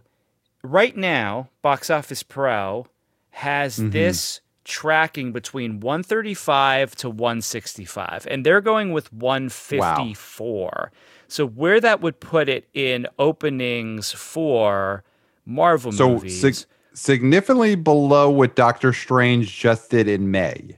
right 0.64 0.96
now 0.96 1.50
box 1.62 1.90
office 1.90 2.24
pro 2.24 2.86
has 3.32 3.78
mm-hmm. 3.78 3.90
this 3.92 4.42
tracking 4.64 5.32
between 5.32 5.80
135 5.80 6.96
to 6.96 7.10
165 7.10 8.28
and 8.30 8.46
they're 8.46 8.62
going 8.62 8.92
with 8.92 9.12
154 9.12 10.72
wow. 10.72 10.90
So 11.32 11.48
where 11.48 11.80
that 11.80 12.02
would 12.02 12.20
put 12.20 12.50
it 12.50 12.68
in 12.74 13.08
openings 13.18 14.12
for 14.12 15.06
Marvel 15.46 15.94
so 15.94 16.10
movies. 16.10 16.42
Sig- 16.42 16.68
significantly 16.94 17.76
below 17.76 18.30
what 18.30 18.58
Doctor 18.58 18.92
Strange 18.92 19.58
just 19.58 19.90
did 19.90 20.10
in 20.10 20.30
May. 20.30 20.78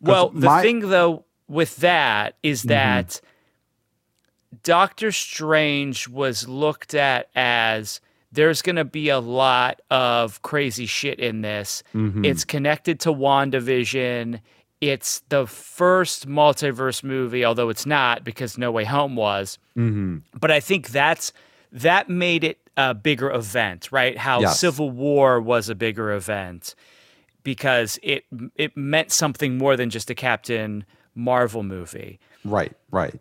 Well, 0.00 0.30
the 0.30 0.46
my- 0.46 0.62
thing 0.62 0.80
though 0.80 1.24
with 1.46 1.76
that 1.76 2.36
is 2.42 2.60
mm-hmm. 2.60 2.68
that 2.70 3.06
mm-hmm. 3.06 4.56
Doctor 4.64 5.12
Strange 5.12 6.08
was 6.08 6.48
looked 6.48 6.94
at 6.94 7.28
as 7.36 8.00
there's 8.32 8.62
going 8.62 8.76
to 8.76 8.84
be 8.84 9.08
a 9.08 9.20
lot 9.20 9.80
of 9.90 10.42
crazy 10.42 10.86
shit 10.86 11.18
in 11.18 11.40
this. 11.40 11.82
Mm-hmm. 11.94 12.24
It's 12.24 12.44
connected 12.44 13.00
to 13.00 13.12
WandaVision 13.12 14.40
it's 14.80 15.22
the 15.28 15.44
first 15.44 16.28
multiverse 16.28 17.02
movie, 17.02 17.44
although 17.44 17.68
it's 17.68 17.84
not 17.84 18.22
because 18.22 18.56
No 18.56 18.70
Way 18.70 18.84
Home 18.84 19.16
was. 19.16 19.58
Mm-hmm. 19.76 20.18
But 20.38 20.52
I 20.52 20.60
think 20.60 20.90
that's 20.90 21.32
that 21.72 22.08
made 22.08 22.44
it 22.44 22.58
a 22.76 22.94
bigger 22.94 23.28
event, 23.28 23.90
right? 23.90 24.16
How 24.16 24.40
yes. 24.40 24.60
Civil 24.60 24.90
War 24.90 25.40
was 25.40 25.68
a 25.68 25.74
bigger 25.74 26.12
event. 26.12 26.76
because 27.42 27.98
it 28.02 28.24
it 28.56 28.76
meant 28.76 29.10
something 29.10 29.56
more 29.56 29.74
than 29.74 29.90
just 29.90 30.10
a 30.10 30.14
Captain 30.14 30.84
Marvel 31.14 31.62
movie. 31.62 32.20
Right, 32.44 32.72
right. 32.90 33.18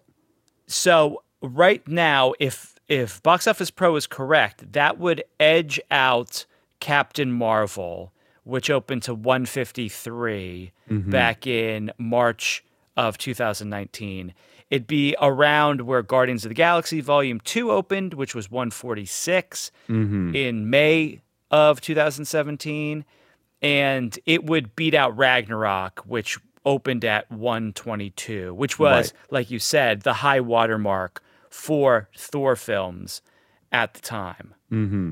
So 0.67 1.23
right 1.41 1.87
now, 1.87 2.33
if 2.39 2.76
if 2.87 3.21
Box 3.23 3.47
Office 3.47 3.71
Pro 3.71 3.95
is 3.95 4.07
correct, 4.07 4.71
that 4.73 4.97
would 4.97 5.23
edge 5.39 5.79
out 5.91 6.45
Captain 6.79 7.31
Marvel, 7.31 8.13
which 8.43 8.69
opened 8.69 9.03
to 9.03 9.13
153 9.13 10.71
mm-hmm. 10.89 11.09
back 11.09 11.45
in 11.45 11.91
March 11.97 12.63
of 12.95 13.17
2019. 13.17 14.33
It'd 14.69 14.87
be 14.87 15.15
around 15.21 15.81
where 15.81 16.01
Guardians 16.01 16.43
of 16.45 16.49
the 16.49 16.55
Galaxy 16.55 16.99
Volume 17.01 17.39
2 17.41 17.71
opened, 17.71 18.13
which 18.13 18.35
was 18.35 18.51
146 18.51 19.71
mm-hmm. 19.87 20.35
in 20.35 20.69
May 20.69 21.21
of 21.51 21.79
2017. 21.79 23.05
And 23.61 24.19
it 24.25 24.45
would 24.45 24.75
beat 24.75 24.93
out 24.93 25.17
Ragnarok, 25.17 26.01
which 26.05 26.37
opened 26.65 27.05
at 27.05 27.31
122, 27.31 28.53
which 28.53 28.77
was, 28.77 29.13
right. 29.13 29.31
like 29.31 29.49
you 29.49 29.57
said, 29.57 30.01
the 30.01 30.13
high 30.13 30.41
watermark 30.41 31.23
for 31.49 32.09
Thor 32.17 32.55
films 32.55 33.21
at 33.71 33.93
the 33.93 34.01
time. 34.01 34.53
Mm-hmm. 34.71 35.11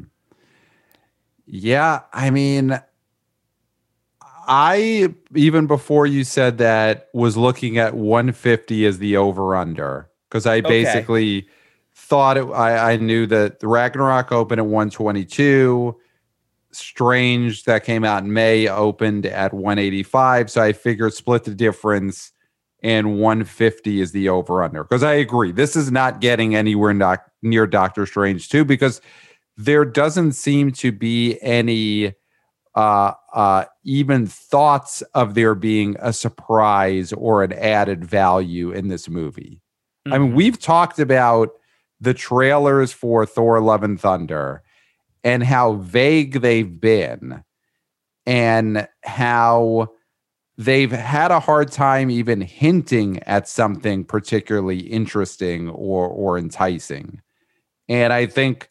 Yeah, 1.45 2.01
I 2.11 2.29
mean, 2.31 2.79
I 4.47 5.13
even 5.33 5.67
before 5.67 6.07
you 6.07 6.23
said 6.23 6.57
that 6.57 7.09
was 7.13 7.37
looking 7.37 7.77
at 7.77 7.95
150 7.95 8.85
as 8.85 8.99
the 8.99 9.17
over 9.17 9.55
under 9.55 10.09
because 10.29 10.45
I 10.45 10.61
basically 10.61 11.39
okay. 11.39 11.47
thought 11.93 12.37
it. 12.37 12.45
I, 12.45 12.93
I 12.93 12.97
knew 12.97 13.25
that 13.27 13.59
the 13.59 13.67
Ragnarok 13.67 14.31
opened 14.31 14.59
at 14.59 14.65
122. 14.65 15.99
Strange 16.71 17.63
that 17.63 17.85
came 17.85 18.03
out 18.03 18.23
in 18.23 18.33
May 18.33 18.67
opened 18.67 19.25
at 19.25 19.53
185. 19.53 20.51
So 20.51 20.61
I 20.61 20.73
figured 20.73 21.13
split 21.13 21.45
the 21.45 21.55
difference 21.55 22.31
and 22.85 23.17
150 23.17 23.99
is 23.99 24.11
the 24.11 24.29
over 24.29 24.63
under. 24.63 24.83
Because 24.83 25.01
I 25.01 25.13
agree, 25.13 25.51
this 25.51 25.75
is 25.75 25.91
not 25.91 26.21
getting 26.21 26.55
anywhere 26.55 26.93
doc- 26.93 27.31
near 27.41 27.65
Doctor 27.65 28.05
Strange 28.05 28.47
2 28.47 28.63
because 28.63 29.01
there 29.57 29.85
doesn't 29.85 30.33
seem 30.33 30.71
to 30.73 30.91
be 30.91 31.41
any 31.41 32.13
uh, 32.75 33.13
uh, 33.33 33.65
even 33.83 34.27
thoughts 34.27 35.01
of 35.15 35.33
there 35.33 35.55
being 35.55 35.95
a 35.99 36.13
surprise 36.13 37.11
or 37.13 37.43
an 37.43 37.53
added 37.53 38.05
value 38.05 38.69
in 38.69 38.87
this 38.87 39.09
movie. 39.09 39.63
Mm-hmm. 40.05 40.13
I 40.13 40.17
mean, 40.19 40.27
mm-hmm. 40.27 40.37
we've 40.37 40.59
talked 40.59 40.99
about 40.99 41.49
the 41.99 42.13
trailers 42.13 42.93
for 42.93 43.25
Thor 43.25 43.59
Love 43.61 43.81
and 43.81 43.99
Thunder 43.99 44.61
and 45.23 45.43
how 45.43 45.73
vague 45.73 46.41
they've 46.41 46.79
been 46.79 47.43
and 48.27 48.87
how 49.03 49.89
they've 50.57 50.91
had 50.91 51.31
a 51.31 51.39
hard 51.39 51.71
time 51.71 52.09
even 52.09 52.41
hinting 52.41 53.21
at 53.23 53.47
something 53.47 54.03
particularly 54.03 54.79
interesting 54.79 55.69
or 55.69 56.07
or 56.07 56.37
enticing. 56.37 57.21
And 57.87 58.13
I 58.13 58.25
think 58.25 58.69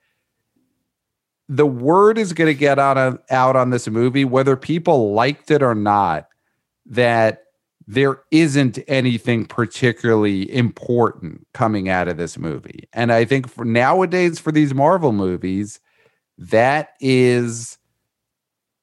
the 1.48 1.66
word 1.66 2.18
is 2.18 2.32
going 2.32 2.48
to 2.48 2.58
get 2.58 2.78
out 2.78 2.96
on, 2.96 3.18
out 3.30 3.54
on 3.54 3.70
this 3.70 3.86
movie 3.88 4.24
whether 4.24 4.56
people 4.56 5.12
liked 5.12 5.50
it 5.50 5.62
or 5.62 5.74
not 5.74 6.28
that 6.86 7.42
there 7.86 8.22
isn't 8.30 8.78
anything 8.88 9.44
particularly 9.44 10.50
important 10.54 11.46
coming 11.52 11.90
out 11.90 12.08
of 12.08 12.16
this 12.16 12.38
movie. 12.38 12.88
And 12.94 13.12
I 13.12 13.26
think 13.26 13.48
for 13.48 13.64
nowadays 13.64 14.38
for 14.38 14.52
these 14.52 14.72
Marvel 14.72 15.12
movies 15.12 15.80
that 16.38 16.94
is 17.00 17.78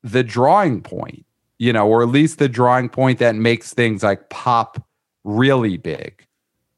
the 0.04 0.24
drawing 0.24 0.82
point, 0.82 1.26
you 1.62 1.72
know, 1.72 1.88
or 1.88 2.02
at 2.02 2.10
least 2.10 2.40
the 2.40 2.50
drawing 2.50 2.90
point 2.90 3.20
that 3.20 3.36
makes 3.36 3.72
things 3.72 4.02
like 4.02 4.32
pop 4.32 4.84
really 5.24 5.78
big. 5.78 6.26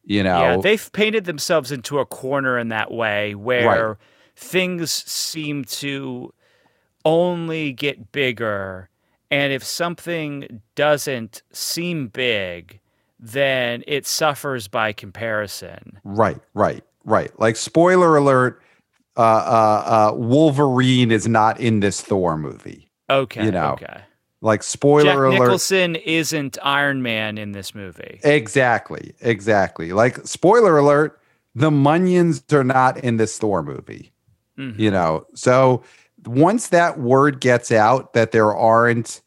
You 0.04 0.24
know, 0.24 0.40
yeah, 0.40 0.58
they've 0.58 0.92
painted 0.92 1.24
themselves 1.24 1.72
into 1.72 2.00
a 2.00 2.06
corner 2.06 2.58
in 2.60 2.68
that 2.68 2.92
way 2.92 3.34
where 3.34 3.88
right. 3.88 3.98
things 4.36 4.92
seem 4.92 5.64
to 5.66 6.34
only 7.06 7.72
get 7.72 8.12
bigger. 8.12 8.90
And 9.32 9.54
if 9.54 9.64
something 9.64 10.62
doesn't 10.76 11.44
seem 11.54 12.08
big, 12.10 12.82
then 13.18 13.86
it 13.88 14.06
suffers 14.06 14.68
by 14.68 14.92
comparison. 14.92 15.98
Right, 16.04 16.42
right, 16.54 16.84
right. 17.06 17.32
Like, 17.40 17.56
spoiler 17.56 18.18
alert 18.18 18.62
uh, 19.16 19.22
uh, 19.22 20.12
uh, 20.12 20.16
Wolverine 20.18 21.10
is 21.10 21.26
not 21.26 21.58
in 21.62 21.80
this 21.80 22.02
Thor 22.02 22.36
movie. 22.36 22.92
Okay. 23.10 23.46
You 23.46 23.52
know, 23.52 23.72
okay. 23.82 24.02
Like 24.44 24.62
spoiler 24.62 25.04
Jack 25.04 25.18
alert. 25.18 25.40
Nicholson 25.40 25.96
isn't 25.96 26.58
Iron 26.62 27.02
Man 27.02 27.38
in 27.38 27.54
this 27.54 27.74
movie. 27.74 28.20
Exactly. 28.24 29.14
Exactly. 29.22 29.94
Like 29.94 30.18
spoiler 30.28 30.78
alert, 30.78 31.20
the 31.56 31.70
Munions 31.70 32.52
are 32.54 32.64
not 32.64 32.98
in 32.98 33.18
this 33.18 33.38
Thor 33.38 33.64
movie. 33.64 34.12
Mm-hmm. 34.58 34.80
You 34.80 34.92
know, 34.92 35.26
so 35.34 35.84
once 36.26 36.68
that 36.70 37.00
word 37.00 37.40
gets 37.42 37.72
out 37.72 38.14
that 38.14 38.32
there 38.32 38.54
aren't 38.56 39.22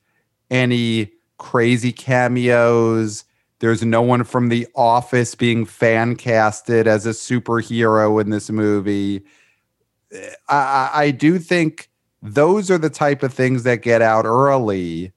any 0.50 1.10
crazy 1.38 1.92
cameos, 1.92 3.24
there's 3.58 3.82
no 3.82 4.02
one 4.02 4.22
from 4.22 4.50
The 4.50 4.68
Office 4.76 5.34
being 5.34 5.64
fan 5.64 6.14
casted 6.14 6.86
as 6.86 7.06
a 7.06 7.10
superhero 7.10 8.20
in 8.20 8.30
this 8.30 8.50
movie 8.50 9.24
I, 10.48 10.90
I 10.94 11.10
do 11.10 11.38
think 11.38 11.90
those 12.34 12.70
are 12.70 12.78
the 12.78 12.90
type 12.90 13.22
of 13.22 13.32
things 13.32 13.62
that 13.62 13.82
get 13.82 14.02
out 14.02 14.24
early 14.24 15.12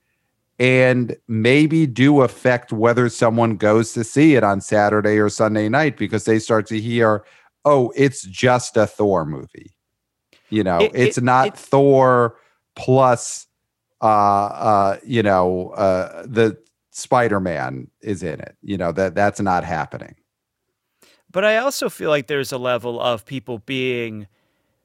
and 0.60 1.16
maybe 1.28 1.88
do 1.88 2.22
affect 2.22 2.74
whether 2.74 3.10
someone 3.10 3.56
goes 3.56 3.94
to 3.94 4.04
see 4.04 4.36
it 4.36 4.44
on 4.44 4.60
Saturday 4.62 5.18
or 5.18 5.30
Sunday 5.30 5.70
night 5.70 5.98
because 5.98 6.26
they 6.26 6.38
start 6.38 6.68
to 6.68 6.80
hear, 6.80 7.24
oh, 7.64 7.92
it's 7.96 8.24
just 8.24 8.76
a 8.76 8.86
Thor 8.86 9.26
movie. 9.26 9.74
You 10.50 10.64
know, 10.64 10.80
it, 10.80 10.92
it's 10.94 11.18
it, 11.18 11.24
not 11.24 11.48
it, 11.48 11.58
Thor 11.58 12.38
plus, 12.76 13.48
uh, 14.02 14.06
uh, 14.06 14.98
you 15.06 15.24
know, 15.24 15.70
uh, 15.70 16.26
the 16.26 16.58
Spider 16.92 17.40
Man 17.40 17.90
is 18.02 18.24
in 18.24 18.40
it. 18.40 18.58
You 18.62 18.78
know 18.78 18.92
that 18.92 19.16
that's 19.16 19.40
not 19.40 19.64
happening. 19.64 20.16
But 21.32 21.46
I 21.46 21.58
also 21.58 21.90
feel 21.90 22.10
like 22.10 22.28
there's 22.28 22.52
a 22.52 22.58
level 22.58 23.00
of 23.00 23.26
people 23.26 23.60
being 23.60 24.28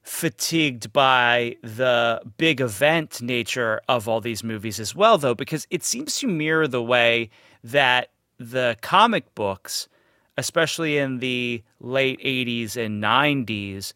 fatigued 0.04 0.92
by 0.92 1.56
the 1.62 2.20
big 2.36 2.60
event 2.60 3.22
nature 3.22 3.80
of 3.88 4.06
all 4.06 4.20
these 4.20 4.44
movies 4.44 4.78
as 4.78 4.94
well, 4.94 5.16
though, 5.16 5.34
because 5.34 5.66
it 5.70 5.82
seems 5.82 6.18
to 6.18 6.28
mirror 6.28 6.68
the 6.68 6.82
way 6.82 7.30
that 7.64 8.10
the 8.38 8.76
comic 8.82 9.34
books, 9.34 9.88
especially 10.36 10.98
in 10.98 11.18
the 11.18 11.62
late 11.80 12.20
80s 12.20 12.76
and 12.76 13.02
90s, 13.02 13.94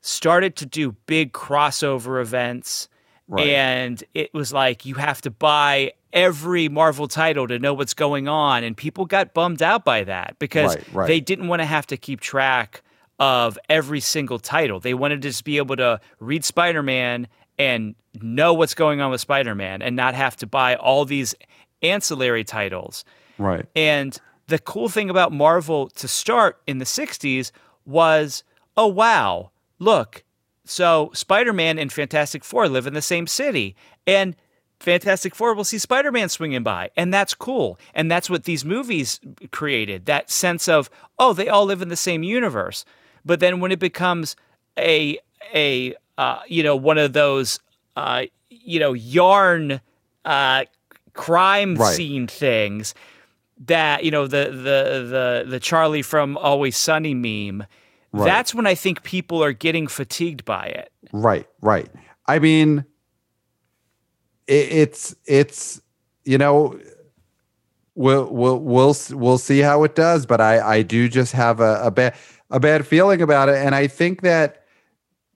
started 0.00 0.56
to 0.56 0.66
do 0.66 0.92
big 1.06 1.32
crossover 1.32 2.20
events. 2.20 2.88
Right. 3.28 3.46
And 3.46 4.02
it 4.12 4.34
was 4.34 4.52
like 4.52 4.84
you 4.84 4.96
have 4.96 5.22
to 5.22 5.30
buy 5.30 5.92
every 6.12 6.68
Marvel 6.68 7.06
title 7.06 7.46
to 7.46 7.60
know 7.60 7.74
what's 7.74 7.94
going 7.94 8.26
on. 8.26 8.64
And 8.64 8.76
people 8.76 9.06
got 9.06 9.34
bummed 9.34 9.62
out 9.62 9.84
by 9.84 10.02
that 10.04 10.36
because 10.40 10.74
right, 10.74 10.92
right. 10.92 11.06
they 11.06 11.20
didn't 11.20 11.46
want 11.46 11.62
to 11.62 11.66
have 11.66 11.86
to 11.86 11.96
keep 11.96 12.20
track 12.20 12.82
of 13.18 13.58
every 13.68 14.00
single 14.00 14.38
title. 14.38 14.80
They 14.80 14.94
wanted 14.94 15.22
to 15.22 15.28
just 15.28 15.44
be 15.44 15.58
able 15.58 15.76
to 15.76 16.00
read 16.18 16.44
Spider 16.44 16.82
Man 16.82 17.28
and 17.58 17.94
know 18.20 18.54
what's 18.54 18.74
going 18.74 19.00
on 19.00 19.10
with 19.10 19.20
Spider 19.20 19.54
Man 19.54 19.82
and 19.82 19.94
not 19.96 20.14
have 20.14 20.36
to 20.36 20.46
buy 20.46 20.74
all 20.76 21.04
these 21.04 21.34
ancillary 21.82 22.44
titles. 22.44 23.04
Right. 23.38 23.66
And 23.76 24.18
the 24.46 24.58
cool 24.58 24.88
thing 24.88 25.10
about 25.10 25.32
Marvel 25.32 25.88
to 25.90 26.08
start 26.08 26.60
in 26.66 26.78
the 26.78 26.84
60s 26.84 27.50
was 27.84 28.42
oh, 28.76 28.88
wow, 28.88 29.50
look, 29.78 30.24
so 30.64 31.10
Spider 31.14 31.52
Man 31.52 31.78
and 31.78 31.92
Fantastic 31.92 32.44
Four 32.44 32.68
live 32.68 32.86
in 32.86 32.94
the 32.94 33.02
same 33.02 33.26
city. 33.26 33.76
And 34.06 34.34
Fantastic 34.80 35.34
Four 35.34 35.54
will 35.54 35.64
see 35.64 35.78
Spider 35.78 36.10
Man 36.10 36.28
swinging 36.28 36.62
by, 36.62 36.90
and 36.96 37.12
that's 37.12 37.34
cool. 37.34 37.78
And 37.94 38.10
that's 38.10 38.28
what 38.28 38.44
these 38.44 38.64
movies 38.64 39.20
created 39.50 40.06
that 40.06 40.30
sense 40.30 40.68
of, 40.68 40.90
oh, 41.18 41.32
they 41.32 41.48
all 41.48 41.64
live 41.64 41.82
in 41.82 41.88
the 41.88 41.96
same 41.96 42.22
universe. 42.22 42.84
But 43.24 43.40
then 43.40 43.60
when 43.60 43.72
it 43.72 43.78
becomes 43.78 44.36
a 44.78 45.18
a 45.54 45.94
uh, 46.18 46.40
you 46.46 46.62
know 46.62 46.76
one 46.76 46.98
of 46.98 47.12
those 47.12 47.58
uh, 47.96 48.24
you 48.48 48.80
know 48.80 48.92
yarn 48.92 49.80
uh, 50.24 50.64
crime 51.12 51.76
right. 51.76 51.94
scene 51.94 52.26
things 52.26 52.94
that 53.66 54.04
you 54.04 54.10
know 54.10 54.26
the 54.26 54.44
the 54.46 55.44
the 55.44 55.44
the 55.48 55.60
Charlie 55.60 56.02
from 56.02 56.36
Always 56.38 56.76
Sunny 56.76 57.14
meme. 57.14 57.66
Right. 58.12 58.26
That's 58.26 58.54
when 58.54 58.66
I 58.66 58.76
think 58.76 59.02
people 59.02 59.42
are 59.42 59.52
getting 59.52 59.88
fatigued 59.88 60.44
by 60.44 60.66
it. 60.66 60.92
Right, 61.12 61.48
right. 61.60 61.88
I 62.26 62.38
mean, 62.38 62.84
it, 64.46 64.72
it's 64.72 65.16
it's 65.26 65.80
you 66.24 66.38
know 66.38 66.78
we'll 67.94 68.26
we'll 68.26 68.58
we'll 68.58 68.96
we'll 69.10 69.38
see 69.38 69.60
how 69.60 69.84
it 69.84 69.94
does, 69.94 70.26
but 70.26 70.40
I 70.40 70.60
I 70.60 70.82
do 70.82 71.08
just 71.08 71.32
have 71.32 71.60
a, 71.60 71.80
a 71.82 71.90
bad 71.90 72.14
a 72.50 72.60
bad 72.60 72.86
feeling 72.86 73.22
about 73.22 73.48
it. 73.48 73.56
And 73.56 73.74
I 73.74 73.86
think 73.86 74.22
that 74.22 74.64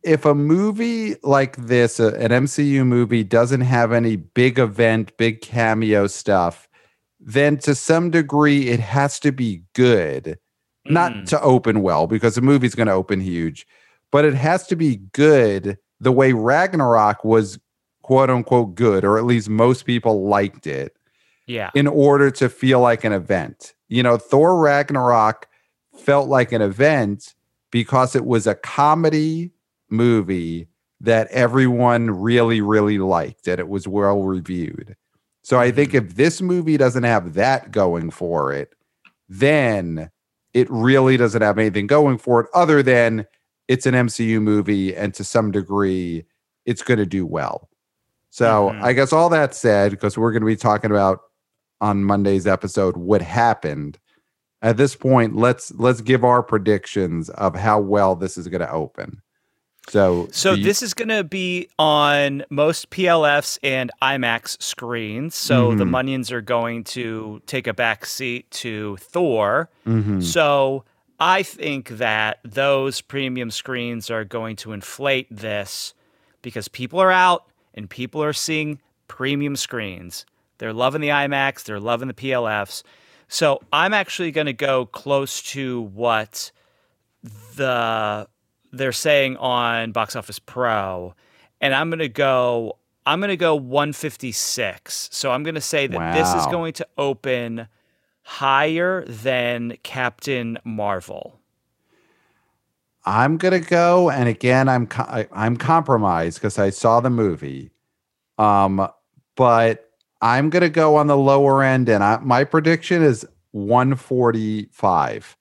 if 0.02 0.24
a 0.24 0.34
movie 0.34 1.16
like 1.22 1.56
this, 1.56 1.98
uh, 1.98 2.14
an 2.18 2.30
MCU 2.30 2.86
movie, 2.86 3.24
doesn't 3.24 3.62
have 3.62 3.92
any 3.92 4.16
big 4.16 4.58
event, 4.58 5.16
big 5.16 5.40
cameo 5.40 6.06
stuff, 6.06 6.68
then 7.18 7.58
to 7.58 7.74
some 7.74 8.10
degree 8.10 8.68
it 8.68 8.80
has 8.80 9.18
to 9.20 9.32
be 9.32 9.62
good. 9.74 10.38
Mm. 10.86 10.92
Not 10.92 11.26
to 11.26 11.40
open 11.42 11.82
well, 11.82 12.06
because 12.06 12.36
the 12.36 12.40
movie's 12.40 12.74
going 12.74 12.86
to 12.86 12.92
open 12.92 13.20
huge, 13.20 13.66
but 14.10 14.24
it 14.24 14.34
has 14.34 14.66
to 14.68 14.76
be 14.76 14.96
good 15.12 15.78
the 16.00 16.12
way 16.12 16.32
Ragnarok 16.32 17.24
was 17.24 17.58
quote 18.02 18.30
unquote 18.30 18.74
good, 18.74 19.04
or 19.04 19.18
at 19.18 19.24
least 19.24 19.48
most 19.48 19.84
people 19.84 20.26
liked 20.26 20.66
it. 20.66 20.96
Yeah. 21.48 21.70
In 21.74 21.86
order 21.86 22.30
to 22.32 22.48
feel 22.48 22.80
like 22.80 23.02
an 23.04 23.12
event. 23.12 23.74
You 23.88 24.02
know, 24.02 24.18
Thor 24.18 24.58
Ragnarok 24.60 25.48
felt 25.96 26.28
like 26.28 26.52
an 26.52 26.62
event 26.62 27.34
because 27.70 28.14
it 28.14 28.24
was 28.24 28.46
a 28.46 28.54
comedy 28.54 29.50
movie 29.90 30.68
that 31.00 31.28
everyone 31.28 32.10
really, 32.10 32.60
really 32.60 32.98
liked 32.98 33.48
and 33.48 33.58
it 33.58 33.68
was 33.68 33.88
well 33.88 34.22
reviewed. 34.22 34.96
So 35.42 35.58
I 35.58 35.70
think 35.70 35.92
mm-hmm. 35.92 36.06
if 36.06 36.16
this 36.16 36.42
movie 36.42 36.76
doesn't 36.76 37.04
have 37.04 37.34
that 37.34 37.70
going 37.70 38.10
for 38.10 38.52
it, 38.52 38.74
then 39.28 40.10
it 40.54 40.68
really 40.70 41.16
doesn't 41.16 41.42
have 41.42 41.58
anything 41.58 41.86
going 41.86 42.18
for 42.18 42.40
it 42.40 42.46
other 42.54 42.82
than 42.82 43.26
it's 43.68 43.86
an 43.86 43.94
MCU 43.94 44.40
movie 44.42 44.94
and 44.94 45.14
to 45.14 45.24
some 45.24 45.50
degree 45.50 46.24
it's 46.66 46.82
going 46.82 46.98
to 46.98 47.06
do 47.06 47.24
well. 47.24 47.68
So 48.30 48.70
mm-hmm. 48.70 48.84
I 48.84 48.92
guess 48.92 49.12
all 49.12 49.28
that 49.30 49.54
said, 49.54 49.90
because 49.90 50.18
we're 50.18 50.32
going 50.32 50.42
to 50.42 50.46
be 50.46 50.56
talking 50.56 50.90
about 50.90 51.20
on 51.80 52.04
Monday's 52.04 52.46
episode 52.46 52.96
what 52.96 53.22
happened. 53.22 53.98
At 54.60 54.76
this 54.76 54.96
point, 54.96 55.36
let's 55.36 55.72
let's 55.74 56.00
give 56.00 56.24
our 56.24 56.42
predictions 56.42 57.30
of 57.30 57.54
how 57.54 57.80
well 57.80 58.16
this 58.16 58.36
is 58.36 58.48
going 58.48 58.60
to 58.60 58.70
open. 58.70 59.22
So, 59.88 60.28
so 60.32 60.52
you, 60.52 60.64
this 60.64 60.82
is 60.82 60.94
going 60.94 61.08
to 61.08 61.24
be 61.24 61.68
on 61.78 62.44
most 62.50 62.90
PLFs 62.90 63.58
and 63.62 63.90
IMAX 64.02 64.60
screens. 64.62 65.34
So 65.34 65.68
mm-hmm. 65.68 65.78
the 65.78 65.84
Munions 65.84 66.30
are 66.30 66.42
going 66.42 66.84
to 66.84 67.40
take 67.46 67.66
a 67.66 67.74
back 67.74 68.04
seat 68.04 68.50
to 68.50 68.96
Thor. 68.98 69.70
Mm-hmm. 69.86 70.20
So 70.20 70.84
I 71.18 71.42
think 71.42 71.88
that 71.90 72.40
those 72.44 73.00
premium 73.00 73.50
screens 73.50 74.10
are 74.10 74.24
going 74.24 74.56
to 74.56 74.72
inflate 74.72 75.26
this 75.30 75.94
because 76.42 76.68
people 76.68 77.00
are 77.00 77.10
out 77.10 77.46
and 77.74 77.88
people 77.88 78.22
are 78.22 78.32
seeing 78.32 78.80
premium 79.08 79.56
screens. 79.56 80.26
They're 80.58 80.72
loving 80.72 81.00
the 81.00 81.08
IMAX, 81.08 81.64
they're 81.64 81.80
loving 81.80 82.08
the 82.08 82.14
PLFs. 82.14 82.82
So 83.28 83.60
I'm 83.72 83.92
actually 83.92 84.30
going 84.30 84.46
to 84.46 84.52
go 84.52 84.86
close 84.86 85.42
to 85.52 85.82
what 85.82 86.50
the 87.56 88.28
they're 88.72 88.92
saying 88.92 89.36
on 89.38 89.92
Box 89.92 90.16
Office 90.16 90.38
Pro, 90.38 91.14
and 91.60 91.74
I'm 91.74 91.90
going 91.90 91.98
to 92.00 92.08
go. 92.08 92.76
I'm 93.06 93.20
going 93.20 93.30
to 93.30 93.38
go 93.38 93.54
156. 93.54 95.08
So 95.10 95.32
I'm 95.32 95.42
going 95.42 95.54
to 95.54 95.62
say 95.62 95.86
that 95.86 95.98
wow. 95.98 96.14
this 96.14 96.34
is 96.34 96.44
going 96.48 96.74
to 96.74 96.86
open 96.98 97.66
higher 98.22 99.06
than 99.06 99.78
Captain 99.82 100.58
Marvel. 100.62 101.40
I'm 103.06 103.38
gonna 103.38 103.60
go, 103.60 104.10
and 104.10 104.28
again, 104.28 104.68
I'm 104.68 104.86
I'm 105.32 105.56
compromised 105.56 106.36
because 106.36 106.58
I 106.58 106.68
saw 106.68 107.00
the 107.00 107.08
movie, 107.08 107.70
um, 108.36 108.86
but 109.34 109.87
I'm 110.20 110.50
gonna 110.50 110.68
go 110.68 110.96
on 110.96 111.06
the 111.06 111.16
lower 111.16 111.62
end, 111.62 111.88
and 111.88 112.02
I, 112.02 112.18
my 112.18 112.44
prediction 112.44 113.02
is 113.02 113.26
145. 113.52 115.36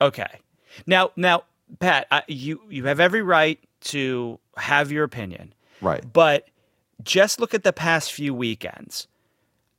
Okay, 0.00 0.40
now 0.86 1.10
now 1.16 1.44
Pat, 1.78 2.06
I, 2.10 2.22
you 2.28 2.60
you 2.68 2.84
have 2.86 3.00
every 3.00 3.22
right 3.22 3.58
to 3.80 4.38
have 4.56 4.90
your 4.90 5.04
opinion, 5.04 5.54
right? 5.80 6.04
But 6.12 6.48
just 7.02 7.40
look 7.40 7.54
at 7.54 7.62
the 7.62 7.72
past 7.72 8.12
few 8.12 8.34
weekends. 8.34 9.08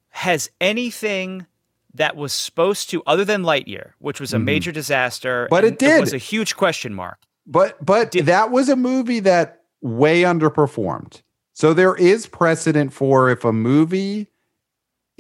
Has 0.10 0.50
anything 0.62 1.48
that 1.96 2.16
was 2.16 2.34
supposed 2.34 2.90
to, 2.92 3.04
other 3.06 3.26
than 3.26 3.44
Lightyear, 3.44 3.92
which 4.00 4.20
was 4.20 4.34
a 4.34 4.38
mm-hmm. 4.38 4.46
major 4.46 4.72
disaster, 4.72 5.48
but 5.50 5.64
it 5.64 5.80
did. 5.80 5.98
It 5.98 6.02
was 6.02 6.14
a 6.14 6.20
huge 6.20 6.56
question 6.56 6.94
mark. 6.94 7.20
But 7.46 7.84
but 7.84 8.12
did, 8.12 8.26
that 8.28 8.52
was 8.52 8.70
a 8.70 8.76
movie 8.76 9.20
that 9.22 9.62
way 9.82 10.22
underperformed. 10.22 11.22
So 11.54 11.74
there 11.74 11.96
is 11.96 12.26
precedent 12.26 12.94
for 12.94 13.30
if 13.30 13.46
a 13.46 13.54
movie 13.54 14.28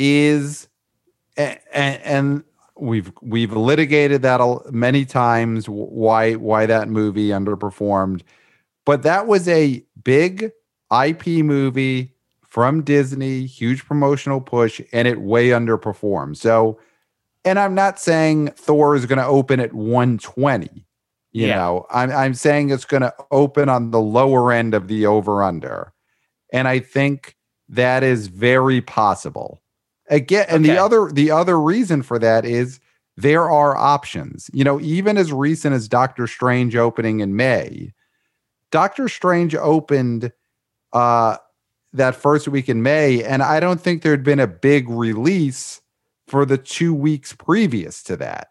is 0.04 0.68
and, 1.38 1.60
and 1.74 2.44
we've 2.76 3.12
we've 3.22 3.54
litigated 3.54 4.22
that 4.24 4.42
many 4.72 5.06
times 5.06 5.68
why 5.68 6.34
why 6.34 6.66
that 6.66 6.90
movie 6.90 7.30
underperformed 7.30 8.22
but 8.86 9.04
that 9.04 9.28
was 9.28 9.48
a 9.48 9.84
big 10.04 10.52
IP 10.92 11.28
movie 11.44 12.14
from 12.42 12.84
Disney, 12.84 13.46
huge 13.46 13.86
promotional 13.86 14.40
push, 14.40 14.82
and 14.92 15.08
it 15.08 15.22
way 15.22 15.50
underperformed. 15.50 16.38
So, 16.38 16.80
and 17.44 17.58
I'm 17.58 17.74
not 17.74 18.00
saying 18.00 18.50
Thor 18.50 18.96
is 18.96 19.06
going 19.06 19.18
to 19.18 19.26
open 19.26 19.60
at 19.60 19.74
120. 19.74 20.86
You 21.32 21.48
yeah. 21.48 21.56
know, 21.56 21.88
I'm 21.90 22.12
I'm 22.12 22.34
saying 22.36 22.70
it's 22.70 22.86
going 22.86 23.02
to 23.02 23.14
open 23.32 23.70
on 23.70 23.90
the 23.90 24.00
lower 24.00 24.52
end 24.52 24.76
of 24.76 24.88
the 24.88 25.08
over 25.08 25.42
under, 25.42 25.92
and 26.52 26.68
I 26.68 26.78
think 26.78 27.36
that 27.70 28.04
is 28.04 28.28
very 28.28 28.82
possible. 28.82 29.63
Again, 30.14 30.46
and 30.48 30.64
okay. 30.64 30.74
the 30.74 30.82
other 30.82 31.12
the 31.12 31.32
other 31.32 31.60
reason 31.60 32.04
for 32.04 32.20
that 32.20 32.46
is 32.46 32.80
there 33.18 33.50
are 33.50 33.76
options. 33.76 34.50
You 34.54 34.64
know, 34.64 34.80
even 34.80 35.18
as 35.18 35.34
recent 35.34 35.74
as 35.74 35.88
Doctor 35.88 36.28
Strange 36.28 36.76
opening 36.76 37.20
in 37.20 37.36
May, 37.36 37.94
Doctor 38.72 39.10
Strange 39.10 39.56
opened 39.56 40.32
uh 40.94 41.38
that 41.94 42.16
first 42.16 42.48
week 42.48 42.70
in 42.70 42.84
May, 42.84 43.24
and 43.24 43.44
I 43.44 43.60
don't 43.60 43.82
think 43.82 44.02
there'd 44.02 44.24
been 44.24 44.40
a 44.40 44.48
big 44.48 44.90
release 44.90 45.82
for 46.28 46.46
the 46.46 46.58
two 46.58 46.94
weeks 46.94 47.34
previous 47.34 48.04
to 48.04 48.18
that. 48.18 48.50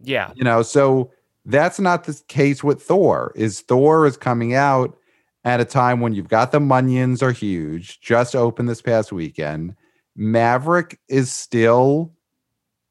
Yeah. 0.00 0.32
You 0.34 0.44
know, 0.44 0.62
so 0.62 1.10
that's 1.44 1.80
not 1.80 2.04
the 2.04 2.20
case 2.28 2.62
with 2.62 2.82
Thor. 2.82 3.32
Is 3.34 3.60
Thor 3.60 4.06
is 4.06 4.16
coming 4.16 4.54
out 4.54 4.96
at 5.44 5.60
a 5.60 5.64
time 5.64 6.00
when 6.00 6.12
you've 6.12 6.28
got 6.28 6.52
the 6.52 6.60
Munions 6.60 7.22
are 7.22 7.32
huge, 7.32 8.00
just 8.00 8.36
opened 8.36 8.68
this 8.68 8.82
past 8.82 9.12
weekend. 9.12 9.74
Maverick 10.18 10.98
is 11.08 11.30
still, 11.30 12.12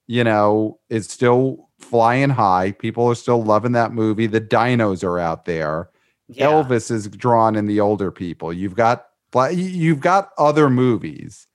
you 0.07 0.23
know, 0.23 0.79
is 0.89 1.09
still 1.09 1.67
flying 1.77 2.29
high. 2.29 2.71
People 2.71 3.05
are 3.07 3.15
still 3.15 3.43
loving 3.43 3.73
that 3.73 3.91
movie. 3.91 4.27
The 4.27 4.39
dinos 4.39 5.03
are 5.03 5.19
out 5.19 5.43
there. 5.43 5.89
Yeah. 6.29 6.47
Elvis 6.47 6.89
is 6.89 7.09
drawn 7.09 7.55
in 7.55 7.67
the 7.67 7.81
older 7.81 8.11
people. 8.11 8.53
You've 8.53 8.75
got 8.75 9.07
you've 9.51 9.99
got 9.99 10.29
other 10.37 10.69
movies 10.69 11.47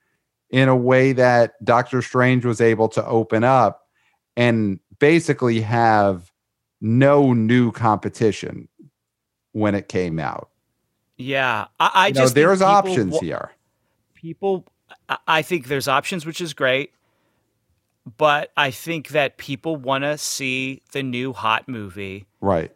in 0.50 0.68
a 0.68 0.76
way 0.76 1.12
that 1.14 1.52
Doctor 1.64 2.02
Strange 2.02 2.44
was 2.44 2.60
able 2.60 2.88
to 2.90 3.04
open 3.06 3.42
up 3.42 3.88
and 4.36 4.78
basically 4.98 5.62
have 5.62 6.30
no 6.82 7.32
new 7.32 7.72
competition 7.72 8.68
when 9.52 9.74
it 9.74 9.88
came 9.88 10.18
out. 10.18 10.50
Yeah, 11.16 11.68
I, 11.80 11.90
I 11.94 12.06
you 12.08 12.14
just 12.14 12.36
know, 12.36 12.42
there's 12.42 12.60
options 12.60 13.18
here. 13.20 13.52
People, 14.14 14.66
I 15.26 15.42
think 15.42 15.68
there's 15.68 15.88
options, 15.88 16.26
which 16.26 16.40
is 16.40 16.54
great. 16.54 16.92
But 18.18 18.50
I 18.56 18.72
think 18.72 19.08
that 19.08 19.38
people 19.38 19.76
want 19.76 20.02
to 20.02 20.18
see 20.18 20.82
the 20.90 21.02
new 21.02 21.32
hot 21.32 21.68
movie. 21.68 22.26
Right. 22.40 22.74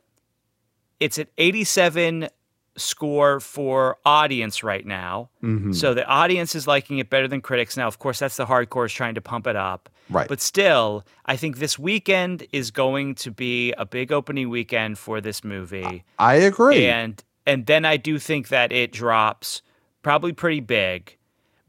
It's 1.01 1.18
at 1.18 1.29
87 1.37 2.29
score 2.77 3.40
for 3.40 3.96
audience 4.05 4.62
right 4.62 4.87
now. 4.87 5.31
Mm-hmm. 5.42 5.72
So 5.72 5.94
the 5.94 6.07
audience 6.07 6.55
is 6.55 6.66
liking 6.66 6.99
it 6.99 7.11
better 7.11 7.27
than 7.27 7.40
critics. 7.40 7.77
Now, 7.77 7.87
of 7.87 7.99
course, 7.99 8.18
that's 8.18 8.37
the 8.37 8.46
hardcore 8.46 8.87
is 8.87 8.92
trying 8.92 9.14
to 9.14 9.20
pump 9.20 9.46
it 9.46 9.57
up. 9.57 9.88
Right. 10.09 10.29
But 10.29 10.40
still, 10.40 11.05
I 11.25 11.37
think 11.37 11.59
this 11.59 11.79
weekend 11.79 12.46
is 12.53 12.70
going 12.70 13.16
to 13.16 13.31
be 13.31 13.72
a 13.72 13.85
big 13.85 14.12
opening 14.12 14.49
weekend 14.49 14.99
for 14.99 15.20
this 15.20 15.42
movie. 15.42 16.05
I 16.18 16.35
agree. 16.37 16.87
And 16.87 17.22
and 17.46 17.66
then 17.66 17.85
I 17.85 17.96
do 17.96 18.18
think 18.18 18.49
that 18.49 18.72
it 18.72 18.92
drops 18.92 19.62
probably 20.03 20.33
pretty 20.33 20.61
big. 20.61 21.15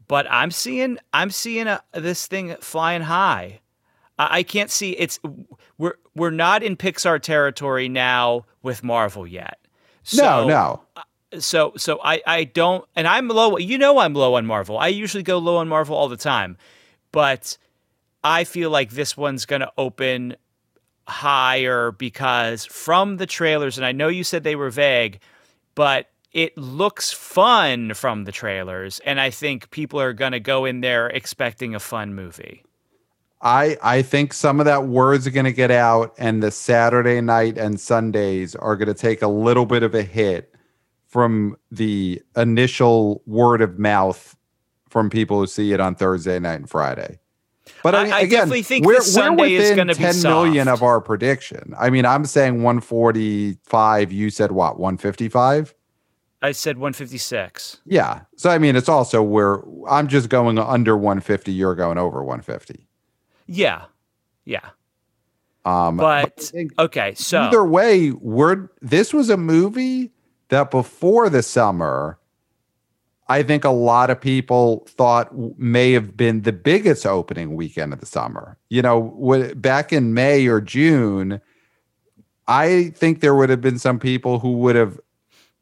But 0.08 0.26
I'm 0.30 0.50
seeing 0.50 0.98
I'm 1.12 1.30
seeing 1.30 1.66
a, 1.66 1.82
this 1.92 2.26
thing 2.26 2.56
flying 2.60 3.02
high. 3.02 3.60
I, 4.18 4.38
I 4.38 4.42
can't 4.42 4.70
see 4.70 4.92
it's 4.92 5.20
we're 5.76 5.96
we're 6.16 6.30
not 6.30 6.62
in 6.62 6.76
Pixar 6.76 7.20
territory 7.20 7.88
now 7.88 8.46
with 8.62 8.82
Marvel 8.82 9.26
yet. 9.26 9.58
So, 10.02 10.48
no, 10.48 10.82
no. 11.32 11.40
So 11.40 11.74
so 11.76 12.00
I 12.02 12.22
I 12.26 12.44
don't 12.44 12.86
and 12.96 13.06
I'm 13.06 13.28
low 13.28 13.58
you 13.58 13.76
know 13.76 13.98
I'm 13.98 14.14
low 14.14 14.34
on 14.34 14.46
Marvel. 14.46 14.78
I 14.78 14.88
usually 14.88 15.22
go 15.22 15.38
low 15.38 15.58
on 15.58 15.68
Marvel 15.68 15.94
all 15.94 16.08
the 16.08 16.16
time. 16.16 16.56
But 17.12 17.58
I 18.24 18.44
feel 18.44 18.70
like 18.70 18.90
this 18.90 19.16
one's 19.16 19.46
going 19.46 19.60
to 19.60 19.72
open 19.78 20.36
higher 21.06 21.90
because 21.92 22.66
from 22.66 23.16
the 23.16 23.26
trailers 23.26 23.78
and 23.78 23.86
I 23.86 23.92
know 23.92 24.08
you 24.08 24.24
said 24.24 24.42
they 24.42 24.56
were 24.56 24.70
vague, 24.70 25.20
but 25.74 26.10
it 26.32 26.56
looks 26.56 27.12
fun 27.12 27.94
from 27.94 28.24
the 28.24 28.32
trailers 28.32 29.00
and 29.00 29.20
I 29.20 29.30
think 29.30 29.70
people 29.70 30.00
are 30.00 30.12
going 30.12 30.32
to 30.32 30.40
go 30.40 30.64
in 30.64 30.80
there 30.80 31.08
expecting 31.08 31.74
a 31.74 31.80
fun 31.80 32.14
movie. 32.14 32.64
I 33.40 33.76
I 33.82 34.02
think 34.02 34.32
some 34.32 34.58
of 34.60 34.66
that 34.66 34.86
words 34.86 35.26
are 35.26 35.30
going 35.30 35.44
to 35.44 35.52
get 35.52 35.70
out, 35.70 36.14
and 36.18 36.42
the 36.42 36.50
Saturday 36.50 37.20
night 37.20 37.56
and 37.56 37.78
Sundays 37.78 38.56
are 38.56 38.76
going 38.76 38.88
to 38.88 38.94
take 38.94 39.22
a 39.22 39.28
little 39.28 39.66
bit 39.66 39.82
of 39.82 39.94
a 39.94 40.02
hit 40.02 40.54
from 41.06 41.56
the 41.70 42.20
initial 42.36 43.22
word 43.26 43.60
of 43.60 43.78
mouth 43.78 44.36
from 44.90 45.08
people 45.08 45.38
who 45.40 45.46
see 45.46 45.72
it 45.72 45.80
on 45.80 45.94
Thursday 45.94 46.38
night 46.38 46.54
and 46.56 46.70
Friday. 46.70 47.18
But 47.82 47.94
I, 47.94 48.00
I 48.00 48.20
again, 48.20 48.30
definitely 48.30 48.62
think 48.62 48.86
we're, 48.86 48.94
we're 48.94 49.00
Sunday 49.02 49.54
is 49.54 49.70
within 49.70 49.76
gonna 49.76 49.94
be 49.94 50.02
10 50.02 50.22
million 50.22 50.68
of 50.68 50.82
our 50.82 51.00
prediction. 51.00 51.74
I 51.78 51.90
mean, 51.90 52.06
I'm 52.06 52.24
saying 52.24 52.62
145. 52.62 54.12
You 54.12 54.30
said 54.30 54.52
what? 54.52 54.78
155? 54.78 55.74
I 56.40 56.52
said 56.52 56.78
156. 56.78 57.80
Yeah. 57.84 58.20
So 58.36 58.50
I 58.50 58.58
mean, 58.58 58.76
it's 58.76 58.88
also 58.88 59.22
where 59.22 59.62
I'm 59.88 60.08
just 60.08 60.28
going 60.28 60.58
under 60.58 60.96
150. 60.96 61.52
You're 61.52 61.74
going 61.74 61.98
over 61.98 62.22
150. 62.22 62.86
Yeah. 63.46 63.86
Yeah. 64.44 64.70
Um, 65.64 65.96
But 65.96 66.40
think 66.40 66.72
okay, 66.78 67.14
so 67.14 67.42
either 67.42 67.64
way, 67.64 68.12
we're 68.12 68.70
this 68.80 69.12
was 69.12 69.28
a 69.28 69.36
movie 69.36 70.12
that 70.48 70.70
before 70.70 71.28
the 71.28 71.42
summer, 71.42 72.18
I 73.28 73.42
think 73.42 73.64
a 73.64 73.70
lot 73.70 74.08
of 74.08 74.18
people 74.18 74.86
thought 74.88 75.30
may 75.58 75.92
have 75.92 76.16
been 76.16 76.42
the 76.42 76.52
biggest 76.52 77.04
opening 77.04 77.54
weekend 77.54 77.92
of 77.92 78.00
the 78.00 78.06
summer. 78.06 78.56
You 78.70 78.80
know, 78.80 79.52
back 79.56 79.92
in 79.92 80.14
May 80.14 80.46
or 80.46 80.62
June, 80.62 81.40
I 82.46 82.90
think 82.94 83.20
there 83.20 83.34
would 83.34 83.50
have 83.50 83.60
been 83.60 83.78
some 83.78 83.98
people 83.98 84.38
who 84.38 84.52
would 84.58 84.76
have 84.76 84.98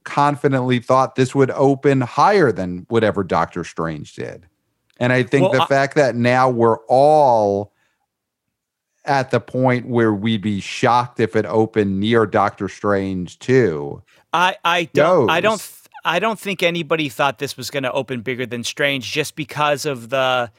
confidently 0.06 0.78
thought 0.78 1.16
this 1.16 1.34
would 1.34 1.50
open 1.50 2.00
higher 2.00 2.50
than 2.50 2.86
whatever 2.88 3.22
Doctor 3.22 3.62
Strange 3.64 4.14
did. 4.14 4.46
And 4.98 5.12
I 5.12 5.22
think 5.22 5.42
Well, 5.42 5.52
the 5.52 5.62
I- 5.64 5.66
fact 5.66 5.96
that 5.96 6.14
now 6.16 6.48
we're 6.48 6.78
all 6.88 7.74
at 9.04 9.30
the 9.30 9.40
point 9.40 9.86
where 9.86 10.12
we'd 10.14 10.40
be 10.42 10.60
shocked 10.60 11.20
if 11.20 11.36
it 11.36 11.44
opened 11.46 12.00
near 12.00 12.24
Doctor 12.26 12.68
Strange 12.68 13.38
too. 13.38 14.02
I 14.32 14.56
I 14.64 14.84
don't 14.94 15.28
I 15.30 15.40
don't 15.40 15.58
th- 15.60 15.72
I 16.04 16.18
don't 16.18 16.38
think 16.38 16.62
anybody 16.62 17.08
thought 17.08 17.38
this 17.38 17.56
was 17.56 17.68
going 17.70 17.82
to 17.82 17.92
open 17.92 18.22
bigger 18.22 18.46
than 18.46 18.64
Strange 18.64 19.10
just 19.12 19.36
because 19.36 19.84
of 19.86 20.08
the 20.08 20.50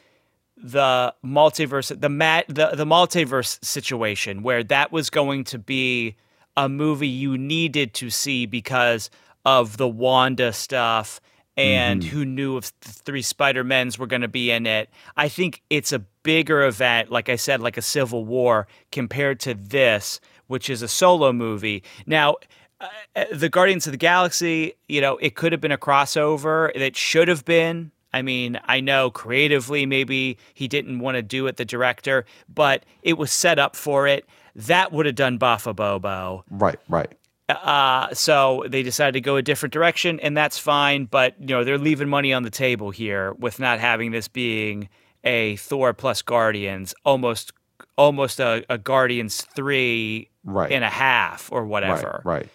the 0.55 1.13
multiverse 1.25 1.99
the 1.99 2.09
mat 2.09 2.45
the 2.47 2.71
the 2.73 2.85
multiverse 2.85 3.63
situation 3.63 4.43
where 4.43 4.63
that 4.63 4.91
was 4.91 5.09
going 5.09 5.43
to 5.45 5.59
be 5.59 6.15
a 6.55 6.67
movie 6.67 7.07
you 7.07 7.37
needed 7.37 7.93
to 7.93 8.09
see 8.09 8.45
because 8.45 9.09
of 9.47 9.77
the 9.77 9.87
Wanda 9.87 10.51
stuff 10.51 11.21
and 11.55 12.03
who 12.03 12.25
knew 12.25 12.57
if 12.57 12.77
the 12.81 12.89
three 12.89 13.21
Spider-Mens 13.21 13.97
were 13.97 14.05
going 14.05 14.21
to 14.21 14.27
be 14.27 14.51
in 14.51 14.67
it. 14.67 14.89
I 15.15 15.29
think 15.29 15.63
it's 15.69 15.93
a 15.93 15.99
bigger 16.21 16.63
event 16.63 17.09
like 17.09 17.29
I 17.29 17.37
said 17.37 17.61
like 17.61 17.77
a 17.77 17.81
Civil 17.81 18.25
War 18.25 18.67
compared 18.91 19.39
to 19.39 19.53
this 19.53 20.19
which 20.47 20.69
is 20.69 20.81
a 20.81 20.87
solo 20.89 21.31
movie. 21.31 21.81
Now 22.05 22.35
uh, 22.81 22.89
the 23.31 23.47
Guardians 23.47 23.87
of 23.87 23.93
the 23.93 23.97
Galaxy, 23.97 24.73
you 24.89 24.99
know, 24.99 25.15
it 25.17 25.35
could 25.35 25.53
have 25.53 25.61
been 25.61 25.71
a 25.71 25.77
crossover. 25.77 26.69
It 26.75 26.97
should 26.97 27.29
have 27.29 27.45
been. 27.45 27.91
I 28.13 28.21
mean, 28.21 28.59
I 28.65 28.81
know 28.81 29.09
creatively 29.09 29.85
maybe 29.85 30.37
he 30.53 30.67
didn't 30.67 30.99
want 30.99 31.15
to 31.15 31.21
do 31.21 31.47
it, 31.47 31.55
the 31.55 31.65
director, 31.65 32.25
but 32.53 32.85
it 33.01 33.17
was 33.17 33.31
set 33.31 33.59
up 33.59 33.77
for 33.77 34.07
it. 34.07 34.25
That 34.55 34.91
would 34.91 35.05
have 35.05 35.15
done 35.15 35.37
Buffa 35.37 35.73
Bobo. 35.73 36.43
Right, 36.49 36.79
right. 36.89 37.13
Uh, 37.49 38.13
so 38.13 38.63
they 38.67 38.83
decided 38.83 39.13
to 39.13 39.21
go 39.21 39.37
a 39.37 39.41
different 39.41 39.71
direction, 39.73 40.19
and 40.19 40.35
that's 40.35 40.57
fine. 40.57 41.05
But 41.05 41.35
you 41.39 41.47
know, 41.47 41.63
they're 41.63 41.77
leaving 41.77 42.09
money 42.09 42.33
on 42.33 42.43
the 42.43 42.49
table 42.49 42.91
here 42.91 43.33
with 43.33 43.59
not 43.59 43.79
having 43.79 44.11
this 44.11 44.27
being 44.27 44.89
a 45.23 45.55
Thor 45.57 45.93
plus 45.93 46.21
Guardians, 46.21 46.93
almost, 47.05 47.53
almost 47.97 48.39
a, 48.39 48.65
a 48.69 48.77
Guardians 48.77 49.41
three 49.55 50.29
Right. 50.43 50.71
and 50.71 50.83
a 50.83 50.89
half 50.89 51.49
or 51.51 51.65
whatever. 51.65 52.21
Right, 52.23 52.35
right. 52.41 52.49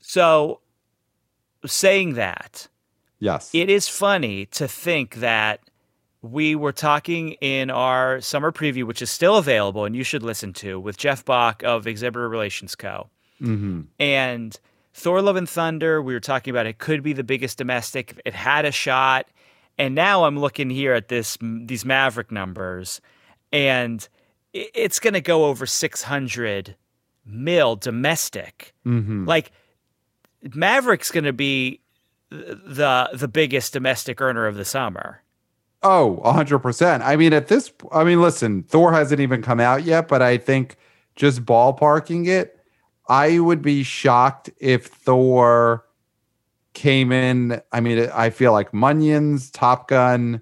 So, 0.00 0.60
saying 1.66 2.14
that, 2.14 2.68
Yes. 3.18 3.50
it 3.52 3.68
is 3.68 3.88
funny 3.88 4.46
to 4.46 4.66
think 4.68 5.16
that 5.16 5.60
we 6.22 6.54
were 6.54 6.72
talking 6.72 7.32
in 7.40 7.70
our 7.70 8.20
summer 8.20 8.52
preview, 8.52 8.84
which 8.84 9.02
is 9.02 9.10
still 9.10 9.36
available 9.36 9.84
and 9.84 9.96
you 9.96 10.04
should 10.04 10.22
listen 10.22 10.52
to, 10.54 10.78
with 10.78 10.96
Jeff 10.96 11.24
Bock 11.24 11.62
of 11.64 11.86
Exhibitor 11.86 12.28
Relations 12.28 12.74
Co. 12.74 13.08
hmm 13.40 13.82
And 13.98 14.58
Thor 14.94 15.22
Love 15.22 15.36
and 15.36 15.48
Thunder, 15.48 16.02
we 16.02 16.12
were 16.14 16.20
talking 16.20 16.50
about 16.50 16.66
it 16.66 16.78
could 16.78 17.02
be 17.02 17.12
the 17.12 17.24
biggest 17.24 17.58
domestic. 17.58 18.20
It 18.24 18.34
had 18.34 18.64
a 18.64 18.72
shot. 18.72 19.26
And 19.78 19.94
now 19.94 20.24
I'm 20.24 20.38
looking 20.38 20.68
here 20.68 20.92
at 20.92 21.08
this 21.08 21.38
these 21.40 21.84
Maverick 21.84 22.30
numbers, 22.30 23.00
and 23.50 24.06
it's 24.52 24.98
going 24.98 25.14
to 25.14 25.20
go 25.22 25.46
over 25.46 25.64
600 25.64 26.76
mil 27.24 27.76
domestic. 27.76 28.74
hmm 28.84 29.24
Like 29.26 29.52
Maverick's 30.54 31.10
going 31.10 31.24
to 31.24 31.32
be 31.32 31.80
the 32.30 33.10
the 33.12 33.28
biggest 33.28 33.72
domestic 33.72 34.20
earner 34.20 34.46
of 34.46 34.56
the 34.56 34.64
summer. 34.64 35.22
Oh, 35.82 36.20
100%. 36.26 37.00
I 37.00 37.16
mean, 37.16 37.32
at 37.32 37.48
this, 37.48 37.72
I 37.90 38.04
mean, 38.04 38.20
listen, 38.20 38.64
Thor 38.64 38.92
hasn't 38.92 39.18
even 39.20 39.40
come 39.40 39.60
out 39.60 39.82
yet, 39.82 40.08
but 40.08 40.20
I 40.20 40.36
think 40.36 40.76
just 41.16 41.46
ballparking 41.46 42.26
it, 42.26 42.59
I 43.10 43.40
would 43.40 43.60
be 43.60 43.82
shocked 43.82 44.50
if 44.58 44.86
Thor 44.86 45.84
came 46.74 47.10
in. 47.10 47.60
I 47.72 47.80
mean, 47.80 48.08
I 48.14 48.30
feel 48.30 48.52
like 48.52 48.70
Munions, 48.70 49.50
Top 49.52 49.88
Gun, 49.88 50.40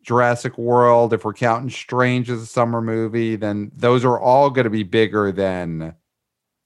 Jurassic 0.00 0.56
World, 0.56 1.12
if 1.12 1.24
we're 1.24 1.32
counting 1.34 1.70
Strange 1.70 2.30
as 2.30 2.40
a 2.40 2.46
summer 2.46 2.80
movie, 2.80 3.34
then 3.34 3.72
those 3.74 4.04
are 4.04 4.20
all 4.20 4.48
going 4.48 4.62
to 4.64 4.70
be 4.70 4.84
bigger 4.84 5.32
than 5.32 5.96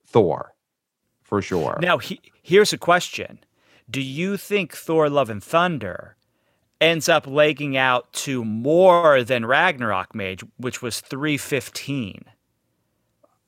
Thor 0.06 0.54
for 1.22 1.40
sure. 1.40 1.78
Now, 1.80 1.96
he, 1.96 2.20
here's 2.42 2.74
a 2.74 2.78
question: 2.78 3.38
Do 3.88 4.02
you 4.02 4.36
think 4.36 4.76
Thor: 4.76 5.08
Love 5.08 5.30
and 5.30 5.42
Thunder 5.42 6.16
ends 6.78 7.08
up 7.08 7.26
legging 7.26 7.74
out 7.74 8.12
to 8.12 8.44
more 8.44 9.24
than 9.24 9.46
Ragnarok 9.46 10.14
made, 10.14 10.42
which 10.58 10.82
was 10.82 11.00
315? 11.00 12.24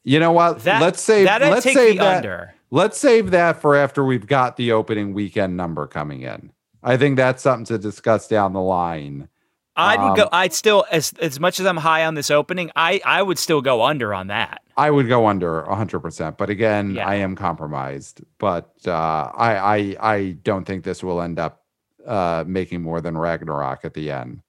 You 0.05 0.19
know 0.21 0.33
what? 0.33 0.61
That 0.65 0.81
let's 0.81 1.03
save. 1.03 1.27
that 1.27 1.41
let's 1.43 1.63
save 1.65 1.99
that. 1.99 2.17
under. 2.19 2.55
Let's 2.71 2.99
save 2.99 3.33
that 3.33 3.61
for 3.61 3.77
after 3.77 4.05
we've 4.05 4.27
got 4.27 4.57
the 4.57 4.73
opening 4.73 5.13
weekend 5.13 5.57
number 5.57 5.87
coming 5.87 6.23
in. 6.23 6.53
I 6.83 6.97
think 6.97 7.17
that's 7.17 7.43
something 7.43 7.67
to 7.67 7.79
discuss 7.79 8.29
down 8.29 8.53
the 8.53 8.61
line. 8.61 9.29
I'd 9.77 9.99
Um, 9.99 10.17
go. 10.17 10.29
I'd 10.33 10.53
still, 10.53 10.85
as 10.91 11.13
as 11.21 11.39
much 11.41 11.61
as 11.61 11.67
I'm 11.67 11.77
high 11.77 12.05
on 12.05 12.15
this 12.15 12.31
opening, 12.31 12.71
I 12.77 13.01
I 13.05 13.23
would 13.23 13.39
still 13.39 13.61
go 13.61 13.83
under 13.83 14.15
on 14.15 14.29
that. 14.29 14.63
I 14.77 14.91
would 14.91 15.09
go 15.09 15.27
under 15.27 15.63
100%, 15.69 16.37
but 16.39 16.49
again, 16.49 16.95
Yeah. 16.95 17.07
I 17.07 17.17
am 17.17 17.37
compromised. 17.37 18.23
But 18.39 18.71
uh, 18.87 18.93
I, 18.93 19.57
I 19.57 19.97
I 20.15 20.31
don't 20.43 20.65
think 20.65 20.85
this 20.85 21.03
will 21.05 21.21
end 21.21 21.39
up 21.39 21.63
uh, 22.07 22.45
making 22.47 22.83
more 22.83 23.01
than 23.01 23.17
Ragnarok 23.19 23.85
at 23.85 23.95
the 23.95 24.11
end. 24.11 24.43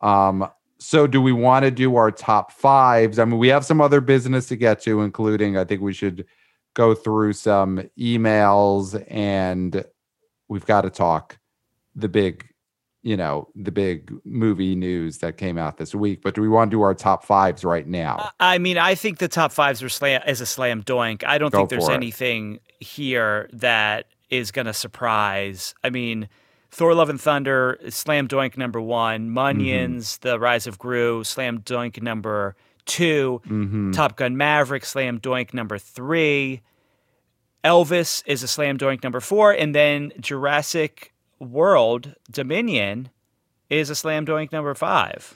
Um, 0.00 0.48
so 0.78 1.06
do 1.06 1.20
we 1.20 1.32
want 1.32 1.64
to 1.64 1.70
do 1.70 1.96
our 1.96 2.10
top 2.10 2.52
fives? 2.52 3.18
I 3.18 3.24
mean, 3.24 3.38
we 3.38 3.48
have 3.48 3.64
some 3.64 3.80
other 3.80 4.00
business 4.00 4.46
to 4.48 4.56
get 4.56 4.80
to, 4.82 5.00
including 5.02 5.56
I 5.56 5.64
think 5.64 5.80
we 5.80 5.92
should 5.92 6.26
go 6.74 6.94
through 6.94 7.32
some 7.32 7.82
emails 7.98 9.02
and 9.08 9.84
we've 10.48 10.66
got 10.66 10.82
to 10.82 10.90
talk 10.90 11.38
the 11.94 12.08
big, 12.08 12.46
you 13.02 13.16
know, 13.16 13.48
the 13.54 13.72
big 13.72 14.12
movie 14.24 14.76
news 14.76 15.18
that 15.18 15.38
came 15.38 15.56
out 15.56 15.78
this 15.78 15.94
week. 15.94 16.20
But 16.22 16.34
do 16.34 16.42
we 16.42 16.48
want 16.48 16.70
to 16.70 16.76
do 16.76 16.82
our 16.82 16.94
top 16.94 17.24
fives 17.24 17.64
right 17.64 17.86
now? 17.86 18.30
I 18.38 18.58
mean, 18.58 18.76
I 18.76 18.94
think 18.94 19.18
the 19.18 19.28
top 19.28 19.52
fives 19.52 19.82
are 19.82 19.88
slam 19.88 20.20
is 20.26 20.42
a 20.42 20.46
slam 20.46 20.82
doink. 20.82 21.24
I 21.24 21.38
don't 21.38 21.50
Go 21.50 21.58
think 21.60 21.70
there's 21.70 21.88
it. 21.88 21.94
anything 21.94 22.60
here 22.80 23.48
that 23.54 24.06
is 24.28 24.50
going 24.50 24.66
to 24.66 24.74
surprise. 24.74 25.74
I 25.82 25.88
mean, 25.88 26.28
Thor: 26.76 26.94
Love 26.94 27.08
and 27.08 27.18
Thunder, 27.18 27.78
slam 27.88 28.28
doink 28.28 28.58
number 28.58 28.82
one. 28.82 29.30
Munions, 29.30 30.20
The 30.20 30.38
Rise 30.38 30.66
of 30.66 30.78
Gru, 30.78 31.24
slam 31.24 31.60
doink 31.60 32.02
number 32.02 32.54
two. 32.84 33.40
Mhm. 33.48 33.94
Top 33.94 34.14
Gun 34.16 34.36
Maverick, 34.36 34.84
slam 34.84 35.18
doink 35.18 35.54
number 35.54 35.78
three. 35.78 36.60
Elvis 37.64 38.22
is 38.26 38.42
a 38.42 38.46
slam 38.46 38.76
doink 38.76 39.02
number 39.02 39.20
four, 39.20 39.52
and 39.52 39.74
then 39.74 40.12
Jurassic 40.20 41.14
World 41.40 42.14
Dominion 42.30 43.08
is 43.70 43.88
a 43.88 43.94
slam 43.94 44.26
doink 44.26 44.52
number 44.52 44.74
five. 44.74 45.34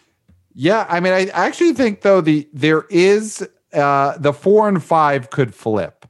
Yeah, 0.53 0.85
I 0.91 1.01
mean, 1.01 1.15
I 1.15 1.29
actually 1.29 1.73
think 1.73 2.03
though 2.03 2.21
the 2.21 2.51
there 2.53 2.85
is 2.91 3.49
uh 3.73 4.19
the 4.19 4.35
four 4.35 4.69
and 4.69 4.85
five 4.85 5.31
could 5.31 5.55
flip. 5.55 6.05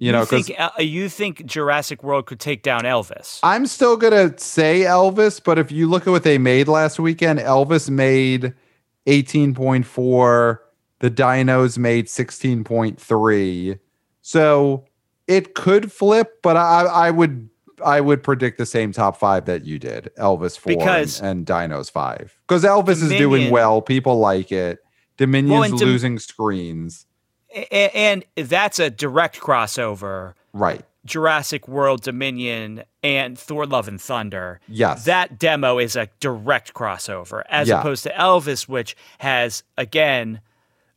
You 0.00 0.12
know, 0.12 0.22
because 0.22 0.46
think 0.46 0.58
uh, 0.58 0.70
you 0.80 1.10
think 1.10 1.44
Jurassic 1.44 2.02
World 2.02 2.24
could 2.24 2.40
take 2.40 2.62
down 2.62 2.82
Elvis? 2.82 3.38
I'm 3.42 3.66
still 3.66 3.98
gonna 3.98 4.36
say 4.38 4.80
Elvis, 4.80 5.42
but 5.44 5.58
if 5.58 5.70
you 5.70 5.88
look 5.88 6.06
at 6.06 6.10
what 6.10 6.22
they 6.22 6.38
made 6.38 6.68
last 6.68 6.98
weekend, 6.98 7.38
Elvis 7.38 7.90
made 7.90 8.54
18.4, 9.06 10.58
the 11.00 11.10
Dinos 11.10 11.76
made 11.76 12.06
16.3. 12.06 13.78
So 14.22 14.84
it 15.28 15.54
could 15.54 15.92
flip, 15.92 16.40
but 16.42 16.56
I 16.56 16.84
I 16.84 17.10
would 17.10 17.50
I 17.84 18.00
would 18.00 18.22
predict 18.22 18.56
the 18.56 18.66
same 18.66 18.92
top 18.92 19.18
five 19.18 19.44
that 19.44 19.66
you 19.66 19.78
did, 19.78 20.10
Elvis 20.18 20.58
four 20.58 20.76
Because- 20.76 21.20
and, 21.20 21.40
and 21.40 21.46
Dinos 21.46 21.90
five. 21.90 22.38
Because 22.48 22.64
Elvis 22.64 23.02
is 23.02 23.10
doing 23.10 23.50
well, 23.50 23.82
people 23.82 24.18
like 24.18 24.50
it. 24.50 24.78
Dominion's 25.18 25.72
and 25.72 25.78
Dom- 25.78 25.88
losing 25.88 26.18
screens. 26.18 27.04
And 27.70 28.24
that's 28.36 28.78
a 28.78 28.90
direct 28.90 29.40
crossover. 29.40 30.34
Right. 30.52 30.82
Jurassic 31.06 31.66
World 31.66 32.02
Dominion 32.02 32.84
and 33.02 33.38
Thor 33.38 33.64
Love 33.66 33.88
and 33.88 34.00
Thunder. 34.00 34.60
Yes. 34.68 35.04
That 35.06 35.38
demo 35.38 35.78
is 35.78 35.96
a 35.96 36.08
direct 36.20 36.74
crossover 36.74 37.42
as 37.48 37.68
Yeah. 37.68 37.80
opposed 37.80 38.02
to 38.04 38.10
Elvis, 38.10 38.68
which 38.68 38.94
has, 39.18 39.62
again, 39.78 40.40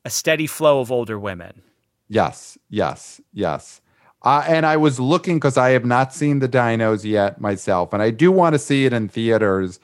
a 0.03 0.09
steady 0.09 0.45
flow 0.47 0.81
of 0.81 0.91
older 0.91 1.17
women. 1.17 1.61
Yes, 2.09 2.57
yes, 2.69 3.21
yes. 3.31 3.79
Uh, 4.21 4.43
and 4.47 4.65
I 4.65 4.77
was 4.77 4.99
looking 4.99 5.37
because 5.37 5.57
I 5.57 5.69
have 5.69 5.85
not 5.85 6.13
seen 6.13 6.39
the 6.39 6.49
dinos 6.49 7.03
yet 7.05 7.39
myself, 7.41 7.93
and 7.93 8.01
I 8.03 8.09
do 8.09 8.31
want 8.31 8.53
to 8.53 8.59
see 8.59 8.85
it 8.85 8.93
in 8.93 9.07
theaters. 9.07 9.79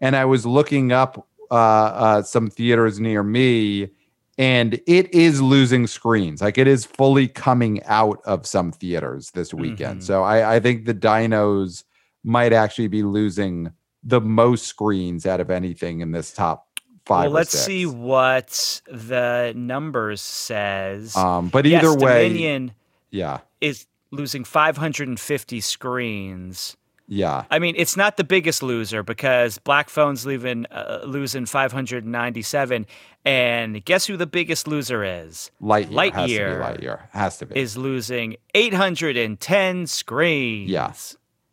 And 0.00 0.14
I 0.16 0.24
was 0.26 0.44
looking 0.46 0.92
up 0.92 1.26
uh, 1.50 1.54
uh, 1.54 2.22
some 2.22 2.48
theaters 2.48 3.00
near 3.00 3.22
me, 3.22 3.88
and 4.38 4.80
it 4.86 5.12
is 5.14 5.42
losing 5.42 5.86
screens. 5.86 6.40
Like 6.40 6.58
it 6.58 6.66
is 6.66 6.84
fully 6.84 7.28
coming 7.28 7.82
out 7.84 8.20
of 8.24 8.46
some 8.46 8.72
theaters 8.72 9.30
this 9.32 9.52
weekend. 9.52 10.00
Mhm. 10.00 10.04
So 10.04 10.22
I, 10.22 10.56
I 10.56 10.60
think 10.60 10.86
the 10.86 10.94
dinos 10.94 11.84
might 12.24 12.52
actually 12.52 12.88
be 12.88 13.02
losing 13.02 13.72
the 14.02 14.20
most 14.20 14.66
screens 14.66 15.26
out 15.26 15.40
of 15.40 15.50
anything 15.50 16.00
in 16.00 16.12
this 16.12 16.32
top 16.32 16.66
five. 17.04 17.24
well, 17.24 17.32
let's 17.32 17.50
six. 17.50 17.64
see 17.64 17.86
what 17.86 18.80
the 18.90 19.52
numbers 19.54 20.20
says. 20.20 21.16
Um, 21.16 21.48
but 21.48 21.64
yes, 21.64 21.84
either 21.84 21.94
way, 21.96 22.28
Dominion 22.28 22.72
yeah, 23.10 23.40
is 23.60 23.86
losing 24.10 24.44
550 24.44 25.60
screens. 25.60 26.76
Yeah. 27.08 27.44
I 27.50 27.58
mean, 27.58 27.74
it's 27.76 27.96
not 27.96 28.16
the 28.16 28.24
biggest 28.24 28.62
loser 28.62 29.02
because 29.02 29.58
Black 29.58 29.90
Phone's 29.90 30.24
leaving, 30.24 30.66
uh, 30.66 31.02
losing 31.04 31.46
597. 31.46 32.86
And 33.24 33.84
guess 33.84 34.06
who 34.06 34.16
the 34.16 34.26
biggest 34.26 34.66
loser 34.66 35.04
is? 35.04 35.50
Lightyear, 35.62 36.12
has 36.12 36.30
to 36.30 36.36
be 36.36 36.38
Lightyear 36.38 36.60
Lightyear 36.60 37.00
has 37.10 37.38
to 37.38 37.46
be. 37.46 37.58
Is 37.58 37.76
losing 37.76 38.36
810 38.54 39.86
screens. 39.86 40.70
Yeah. 40.70 40.92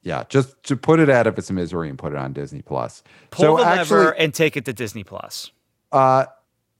yeah, 0.02 0.24
just 0.30 0.62
to 0.64 0.76
put 0.76 1.00
it 1.00 1.10
out 1.10 1.28
of 1.28 1.38
its 1.38 1.52
misery 1.52 1.90
and 1.90 1.98
put 1.98 2.14
it 2.14 2.18
on 2.18 2.34
Disney 2.34 2.62
Plus. 2.62 3.04
Pull 3.32 3.44
so 3.44 3.58
the 3.58 3.66
actually, 3.70 3.98
lever 4.00 4.12
and 4.12 4.34
take 4.34 4.58
it 4.58 4.66
to 4.66 4.74
Disney 4.74 5.04
Plus. 5.04 5.52
uh, 5.92 6.26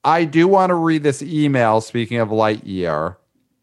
I 0.04 0.24
do 0.24 0.48
want 0.48 0.70
to 0.70 0.76
read 0.76 1.04
this 1.04 1.22
email. 1.22 1.82
Speaking 1.82 2.20
of 2.20 2.30
Lightyear, 2.30 3.18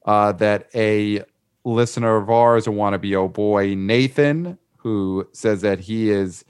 uh, 0.04 0.32
that 0.32 0.68
a 0.74 1.24
listener 1.64 2.16
of 2.16 2.30
ours, 2.30 2.66
a 2.66 2.70
wannabe 2.70 3.14
oh 3.16 3.28
boy, 3.28 3.74
Nathan, 3.74 4.58
who 4.86 5.26
says 5.32 5.62
that 5.62 5.80
he 5.80 6.10
is 6.10 6.44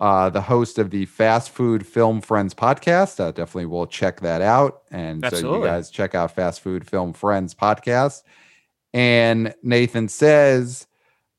uh, 0.00 0.28
the 0.28 0.42
host 0.42 0.78
of 0.78 0.90
the 0.90 1.06
Fast 1.06 1.48
Food 1.48 1.86
Film 1.86 2.20
Friends 2.20 2.52
podcast. 2.52 3.18
Uh, 3.18 3.30
definitely 3.30 3.64
will 3.64 3.86
check 3.86 4.20
that 4.20 4.42
out. 4.42 4.82
And 4.90 5.24
so 5.30 5.56
you 5.56 5.64
guys 5.64 5.90
check 5.90 6.14
out 6.14 6.32
Fast 6.32 6.60
Food 6.60 6.86
Film 6.86 7.14
Friends 7.14 7.54
podcast. 7.54 8.22
And 8.92 9.54
Nathan 9.62 10.08
says, 10.08 10.88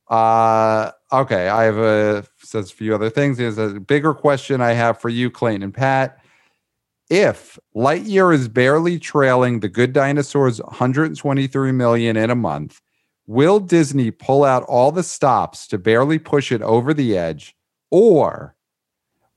uh, 0.08 0.90
okay, 1.14 1.48
I 1.48 1.66
have 1.66 1.78
a 1.78 2.26
says 2.40 2.72
a 2.72 2.74
few 2.74 2.96
other 2.96 3.12
things. 3.12 3.38
There's 3.38 3.60
a 3.60 3.80
bigger 3.80 4.16
question 4.16 4.62
I 4.62 4.72
have 4.72 5.00
for 5.00 5.10
you, 5.10 5.30
Clayton 5.30 5.62
and 5.62 5.74
Pat. 5.76 6.24
If 7.12 7.60
Lightyear 7.76 8.34
is 8.34 8.48
barely 8.48 8.98
trailing 8.98 9.60
the 9.60 9.70
Good 9.70 9.94
Dinosaurs 9.94 10.60
123 10.60 11.72
million 11.72 12.18
in 12.18 12.32
a 12.32 12.36
month, 12.36 12.82
will 13.28 13.60
Disney 13.60 14.12
pull 14.12 14.44
out 14.44 14.64
all 14.64 14.92
the 14.92 15.04
stops 15.04 15.68
to 15.68 15.78
barely 15.78 16.20
push 16.20 16.52
it 16.52 16.62
over 16.62 16.94
the 16.94 17.18
edge, 17.18 17.56
or 17.90 18.56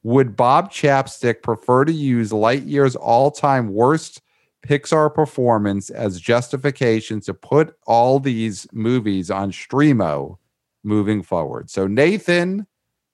would 0.02 0.36
Bob 0.36 0.70
Chapstick 0.70 1.42
prefer 1.42 1.84
to 1.84 1.92
use 1.92 2.30
Lightyear's 2.30 2.96
all-time 2.96 3.68
worst 3.68 4.20
Pixar 4.66 5.12
performance 5.14 5.90
as 5.90 6.20
justification 6.20 7.20
to 7.20 7.34
put 7.34 7.76
all 7.86 8.18
these 8.20 8.66
movies 8.72 9.30
on 9.30 9.50
Streamo 9.50 10.36
moving 10.82 11.22
forward? 11.22 11.70
So 11.70 11.86
Nathan, 11.86 12.66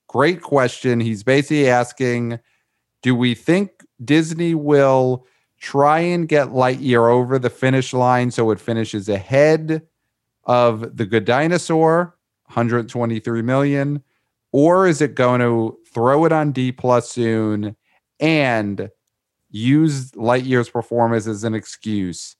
great 0.09 0.43
question. 0.43 1.01
He's 1.01 1.23
basically 1.23 1.69
asking, 1.69 2.39
do 3.03 3.15
we 3.15 3.35
think 3.35 3.71
Disney 4.05 4.55
will 4.55 5.27
try 5.61 6.01
and 6.01 6.29
get 6.29 6.49
Lightyear 6.49 7.11
over 7.11 7.39
the 7.39 7.51
finish 7.51 7.93
line 7.93 8.31
so 8.31 8.51
it 8.51 8.59
finishes 8.59 9.09
ahead 9.09 9.83
of 10.45 10.97
the 10.97 11.07
Good 11.07 11.25
Dinosaur, 11.25 12.17
123 12.47 13.43
million, 13.43 14.03
or 14.53 14.87
is 14.87 15.01
it 15.01 15.15
going 15.15 15.41
to 15.41 15.79
throw 15.93 16.25
it 16.25 16.33
on 16.33 16.53
D 16.53 16.73
plus 16.73 17.11
soon 17.11 17.77
and 18.19 18.91
use 19.51 20.13
Lightyear's 20.13 20.71
performance 20.71 21.27
as 21.27 21.45
an 21.45 21.55
excuse 21.55 22.37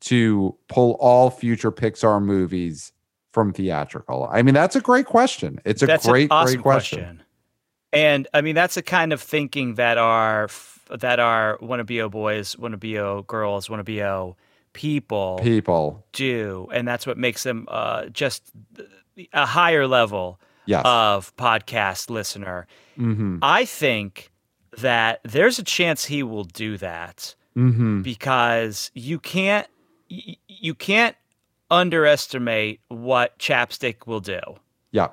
to 0.00 0.56
pull 0.68 0.92
all 1.00 1.30
future 1.30 1.72
Pixar 1.72 2.22
movies 2.22 2.92
from 3.32 3.52
theatrical? 3.52 4.28
I 4.30 4.42
mean, 4.42 4.54
that's 4.54 4.76
a 4.76 4.80
great 4.80 5.06
question. 5.06 5.60
It's 5.64 5.82
a 5.82 5.86
That's 5.86 6.06
great, 6.06 6.30
awesome 6.30 6.56
great 6.56 6.62
question. 6.62 7.22
And 7.92 8.28
I 8.34 8.42
mean, 8.42 8.54
that's 8.54 8.74
the 8.74 8.82
kind 8.82 9.12
of 9.12 9.20
thinking 9.20 9.76
that 9.76 9.98
our 9.98 10.48
that 10.90 11.20
our 11.20 11.58
wannabe 11.58 12.02
oh 12.02 12.08
boys, 12.08 12.54
wannabe 12.56 12.98
oh 12.98 13.22
girls, 13.22 13.68
wannabe 13.68 14.02
oh 14.02 14.36
people 14.72 15.38
People, 15.42 16.04
do, 16.12 16.68
and 16.72 16.86
that's 16.86 17.06
what 17.06 17.18
makes 17.18 17.42
them 17.42 17.66
uh, 17.68 18.06
just 18.06 18.52
a 19.32 19.46
higher 19.46 19.86
level 19.86 20.40
yes. 20.66 20.82
of 20.84 21.34
podcast 21.36 22.10
listener. 22.10 22.66
mm-hmm. 22.98 23.38
I 23.42 23.64
think 23.64 24.30
that 24.78 25.20
there's 25.24 25.58
a 25.58 25.64
chance 25.64 26.04
he 26.04 26.22
will 26.22 26.44
do 26.44 26.76
that 26.78 27.34
Mm-hmm. 27.56 28.02
because 28.02 28.92
you 28.94 29.18
can't 29.18 29.66
you 30.08 30.74
can't 30.74 31.16
underestimate 31.72 32.80
what 32.88 33.36
chapstick 33.38 34.06
will 34.06 34.20
do. 34.20 34.38
Yeah. 34.92 35.08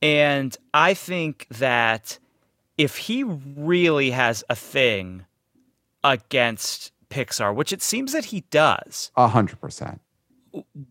And 0.00 0.56
I 0.72 0.94
think 0.94 1.46
that 1.50 2.18
if 2.78 2.96
he 2.96 3.22
really 3.22 4.10
has 4.12 4.44
a 4.48 4.54
thing 4.56 5.26
against 6.02 6.92
Pixar, 7.10 7.54
which 7.54 7.72
it 7.72 7.82
seems 7.82 8.12
that 8.12 8.26
he 8.26 8.40
does, 8.50 9.10
A 9.16 9.28
hundred 9.28 9.60
percent. 9.60 10.00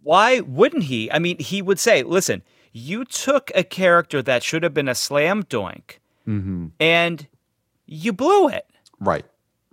why 0.04 0.40
wouldn't 0.42 0.84
he? 0.84 1.12
I 1.12 1.20
mean, 1.20 1.38
he 1.40 1.62
would 1.62 1.80
say, 1.80 2.04
listen, 2.04 2.44
you 2.72 3.06
took 3.06 3.52
a 3.56 3.64
character 3.64 4.22
that 4.22 4.44
should 4.44 4.64
have 4.64 4.74
been 4.74 4.88
a 4.90 4.96
slam 4.96 5.44
doink 5.44 6.00
Mm-hmm. 6.28 6.68
and 6.80 7.28
you 7.86 8.12
blew 8.14 8.48
it. 8.50 8.66
Right. 9.00 9.26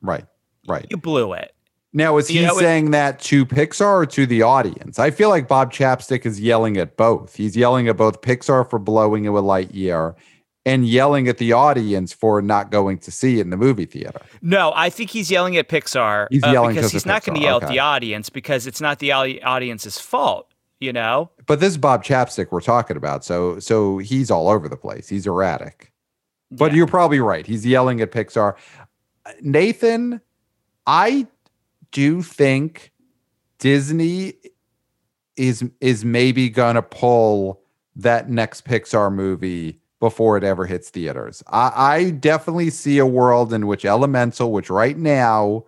Right. 0.02 0.26
Right. 0.68 0.86
You 0.90 0.96
blew 0.98 1.32
it. 1.32 1.54
Now, 1.94 2.16
is 2.18 2.28
he 2.28 2.40
You 2.40 2.46
know, 2.46 2.56
it- 2.58 2.60
saying 2.60 2.90
that 2.92 3.20
to 3.20 3.44
Pixar 3.46 3.86
or 3.86 4.06
to 4.06 4.26
the 4.26 4.42
audience? 4.42 4.98
I 4.98 5.10
feel 5.10 5.28
like 5.28 5.48
Bob 5.48 5.72
Chapstick 5.72 6.24
is 6.26 6.40
yelling 6.40 6.76
at 6.76 6.96
both. 6.96 7.36
He's 7.36 7.56
yelling 7.56 7.88
at 7.88 7.96
both 7.96 8.20
Pixar 8.22 8.68
for 8.68 8.78
blowing 8.78 9.24
it 9.24 9.30
with 9.30 9.44
Lightyear 9.44 10.14
and 10.64 10.86
yelling 10.86 11.26
at 11.28 11.38
the 11.38 11.52
audience 11.52 12.12
for 12.12 12.40
not 12.40 12.70
going 12.70 12.98
to 12.98 13.10
see 13.10 13.38
it 13.38 13.42
in 13.42 13.50
the 13.50 13.56
movie 13.56 13.84
theater. 13.84 14.20
No, 14.42 14.72
I 14.76 14.90
think 14.90 15.10
he's 15.10 15.30
yelling 15.30 15.56
at 15.56 15.68
Pixar 15.68 16.28
He's 16.30 16.44
uh, 16.44 16.50
yelling 16.52 16.74
because 16.74 16.86
'cause 16.86 16.92
he's 16.92 17.06
not 17.06 17.24
going 17.24 17.36
to 17.38 17.42
yell 17.44 17.60
at 17.62 17.68
the 17.68 17.80
audience 17.80 18.30
because 18.30 18.66
it's 18.66 18.80
not 18.80 18.98
the 19.00 19.10
audience's 19.12 19.98
fault, 19.98 20.52
you 20.78 20.92
know? 20.92 21.30
But 21.46 21.58
this 21.60 21.70
is 21.70 21.78
Bob 21.78 22.04
Chapstick 22.04 22.52
we're 22.52 22.60
talking 22.60 22.96
about, 22.96 23.24
so 23.24 23.58
so 23.58 23.98
he's 23.98 24.30
all 24.30 24.48
over 24.48 24.68
the 24.68 24.76
place. 24.76 25.08
He's 25.08 25.26
erratic. 25.26 25.90
But 26.52 26.70
Yeah. 26.70 26.76
you're 26.78 26.86
probably 26.86 27.18
right. 27.20 27.46
He's 27.46 27.66
yelling 27.66 28.00
at 28.00 28.12
Pixar. 28.12 28.54
Nathan, 29.40 30.20
I 30.86 31.26
do 31.90 32.22
think 32.22 32.92
Disney 33.58 34.34
is 35.36 35.64
is 35.80 36.04
maybe 36.04 36.48
gonna 36.50 36.82
pull 36.82 37.62
that 37.96 38.30
next 38.30 38.64
Pixar 38.64 39.12
movie 39.12 39.80
before 40.02 40.36
it 40.36 40.42
ever 40.42 40.66
hits 40.66 40.90
theaters. 40.90 41.44
I, 41.46 41.70
I 41.76 42.10
definitely 42.10 42.70
see 42.70 42.98
a 42.98 43.06
world 43.06 43.52
in 43.52 43.68
which 43.68 43.84
Elemental, 43.84 44.50
which 44.50 44.68
right 44.68 44.98
now 44.98 45.62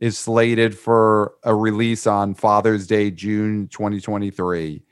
is 0.00 0.18
slated 0.18 0.76
for 0.76 1.34
a 1.44 1.54
release 1.54 2.04
on 2.04 2.34
Father's 2.34 2.88
Day, 2.88 3.12
June 3.12 3.68
2023, 3.68 4.82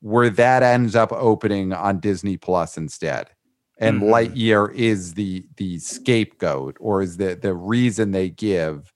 where 0.00 0.30
that 0.30 0.64
ends 0.64 0.96
up 0.96 1.12
opening 1.12 1.72
on 1.72 2.00
Disney 2.00 2.36
Plus 2.36 2.76
instead. 2.76 3.30
And 3.78 4.02
Mhm. 4.02 4.10
Lightyear 4.10 4.74
is 4.74 5.14
the 5.14 5.46
the 5.56 5.78
scapegoat 5.78 6.76
or 6.80 7.02
is 7.02 7.18
the 7.18 7.36
the 7.36 7.54
reason 7.54 8.10
they 8.10 8.30
give 8.30 8.92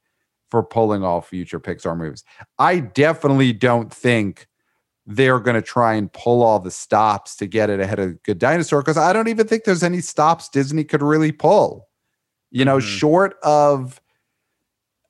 for 0.51 0.65
pulling 0.65 1.05
all 1.05 1.21
future 1.21 1.61
Pixar 1.61 1.97
movies. 1.97 2.25
I 2.59 2.81
definitely 2.81 3.53
don't 3.53 3.95
think 3.95 4.49
they're 5.07 5.41
going 5.41 5.55
to 5.55 5.63
try 5.63 5.95
and 5.95 6.13
pull 6.13 6.43
all 6.43 6.59
the 6.59 6.71
stops 6.71 7.37
to 7.37 7.47
get 7.47 7.69
it 7.71 7.79
ahead 7.81 7.99
of 7.99 8.23
Good 8.23 8.39
Dinosaur 8.39 8.81
because 8.81 8.97
I 8.97 9.13
don't 9.13 9.29
even 9.29 9.47
think 9.47 9.65
there's 9.65 9.83
any 9.83 10.01
stops 10.01 10.49
Disney 10.49 10.83
could 10.85 11.03
really 11.03 11.33
pull. 11.33 11.89
You 12.51 12.65
know, 12.65 12.79
Mhm. 12.79 12.83
short 12.99 13.37
of 13.43 14.01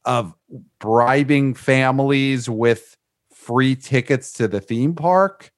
of 0.04 0.34
bribing 0.80 1.54
families 1.54 2.48
with 2.48 2.96
free 3.32 3.74
tickets 3.74 4.32
to 4.34 4.46
the 4.48 4.60
theme 4.60 4.94
park. 4.94 5.50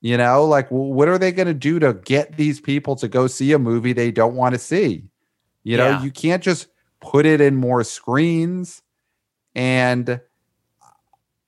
You 0.00 0.16
know, 0.16 0.44
like 0.44 0.68
what 0.68 1.08
are 1.08 1.16
they 1.18 1.30
going 1.32 1.46
to 1.48 1.54
do 1.54 1.78
to 1.78 1.94
get 1.94 2.36
these 2.36 2.60
people 2.60 2.96
to 2.96 3.06
go 3.08 3.26
see 3.26 3.52
a 3.52 3.58
movie 3.58 3.92
they 3.92 4.10
don't 4.10 4.34
want 4.34 4.54
to 4.54 4.58
see? 4.58 5.04
You 5.62 5.76
know, 5.76 5.90
Yeah. 5.90 6.02
you 6.02 6.10
can't 6.10 6.42
just 6.42 6.66
put 7.00 7.24
it 7.24 7.40
in 7.40 7.54
more 7.54 7.84
screens. 7.84 8.82
And 9.54 10.20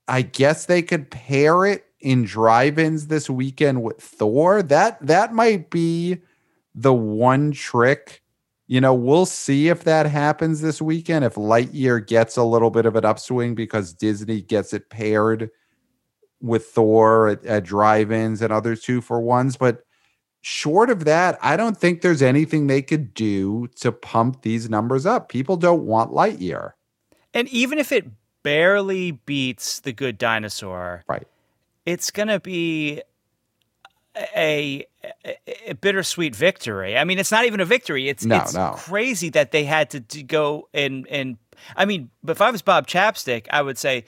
I 0.06 0.22
guess 0.22 0.66
they 0.66 0.82
could 0.82 1.10
pair 1.10 1.66
it 1.66 1.85
in 2.06 2.22
drive-ins 2.22 3.08
this 3.08 3.28
weekend 3.28 3.82
with 3.82 4.00
Thor. 4.00 4.62
That 4.62 5.04
that 5.04 5.34
might 5.34 5.70
be 5.70 6.18
the 6.72 6.94
one 6.94 7.50
trick. 7.50 8.22
You 8.68 8.80
know, 8.80 8.94
we'll 8.94 9.26
see 9.26 9.68
if 9.68 9.82
that 9.84 10.06
happens 10.06 10.60
this 10.60 10.80
weekend. 10.80 11.24
If 11.24 11.34
Lightyear 11.34 12.06
gets 12.06 12.36
a 12.36 12.44
little 12.44 12.70
bit 12.70 12.86
of 12.86 12.94
an 12.94 13.04
upswing 13.04 13.56
because 13.56 13.92
Disney 13.92 14.40
gets 14.40 14.72
it 14.72 14.88
paired 14.88 15.50
with 16.40 16.66
Thor 16.66 17.28
at, 17.28 17.44
at 17.44 17.64
drive-ins 17.64 18.40
and 18.40 18.52
other 18.52 18.76
two 18.76 19.00
for 19.00 19.20
ones, 19.20 19.56
but 19.56 19.82
short 20.42 20.90
of 20.90 21.06
that, 21.06 21.38
I 21.42 21.56
don't 21.56 21.76
think 21.76 22.02
there's 22.02 22.22
anything 22.22 22.68
they 22.68 22.82
could 22.82 23.14
do 23.14 23.66
to 23.80 23.90
pump 23.90 24.42
these 24.42 24.70
numbers 24.70 25.06
up. 25.06 25.28
People 25.28 25.56
don't 25.56 25.86
want 25.86 26.12
Lightyear. 26.12 26.72
And 27.34 27.48
even 27.48 27.80
if 27.80 27.90
it 27.90 28.06
barely 28.44 29.10
beats 29.10 29.80
the 29.80 29.92
good 29.92 30.18
dinosaur, 30.18 31.02
right? 31.08 31.26
It's 31.86 32.10
going 32.10 32.28
to 32.28 32.40
be 32.40 33.00
a, 34.36 34.86
a, 35.04 35.38
a, 35.68 35.74
bittersweet 35.74 36.34
victory. 36.34 36.96
I 36.96 37.04
mean, 37.04 37.18
it's 37.18 37.30
not 37.30 37.44
even 37.44 37.60
a 37.60 37.64
victory. 37.64 38.08
It's 38.08 38.24
no, 38.24 38.36
it's 38.36 38.54
no. 38.54 38.72
crazy 38.76 39.28
that 39.30 39.52
they 39.52 39.64
had 39.64 39.90
to, 39.90 40.00
to 40.00 40.22
go 40.22 40.68
and 40.74 41.06
and 41.08 41.36
I 41.76 41.84
mean, 41.84 42.10
if 42.26 42.40
I 42.40 42.50
was 42.50 42.62
Bob 42.62 42.86
Chapstick, 42.86 43.46
I 43.50 43.62
would 43.62 43.78
say 43.78 44.04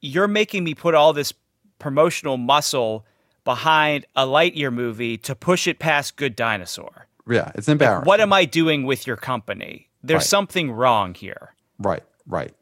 you're 0.00 0.28
making 0.28 0.64
me 0.64 0.74
put 0.74 0.94
all 0.94 1.12
this 1.12 1.32
promotional 1.78 2.36
muscle 2.36 3.06
behind 3.44 4.06
a 4.14 4.26
Lightyear 4.26 4.72
movie 4.72 5.16
to 5.18 5.34
push 5.34 5.66
it 5.66 5.78
past 5.78 6.16
Good 6.16 6.36
Dinosaur. 6.36 7.06
Yeah, 7.28 7.52
it's 7.54 7.68
embarrassing. 7.68 8.00
Like, 8.00 8.06
what 8.06 8.20
am 8.20 8.32
I 8.32 8.44
doing 8.44 8.84
with 8.84 9.06
your 9.06 9.16
company? 9.16 9.88
There's 10.02 10.20
right. 10.20 10.26
something 10.26 10.72
wrong 10.72 11.14
here. 11.14 11.54
Right, 11.78 12.02
right. 12.26 12.52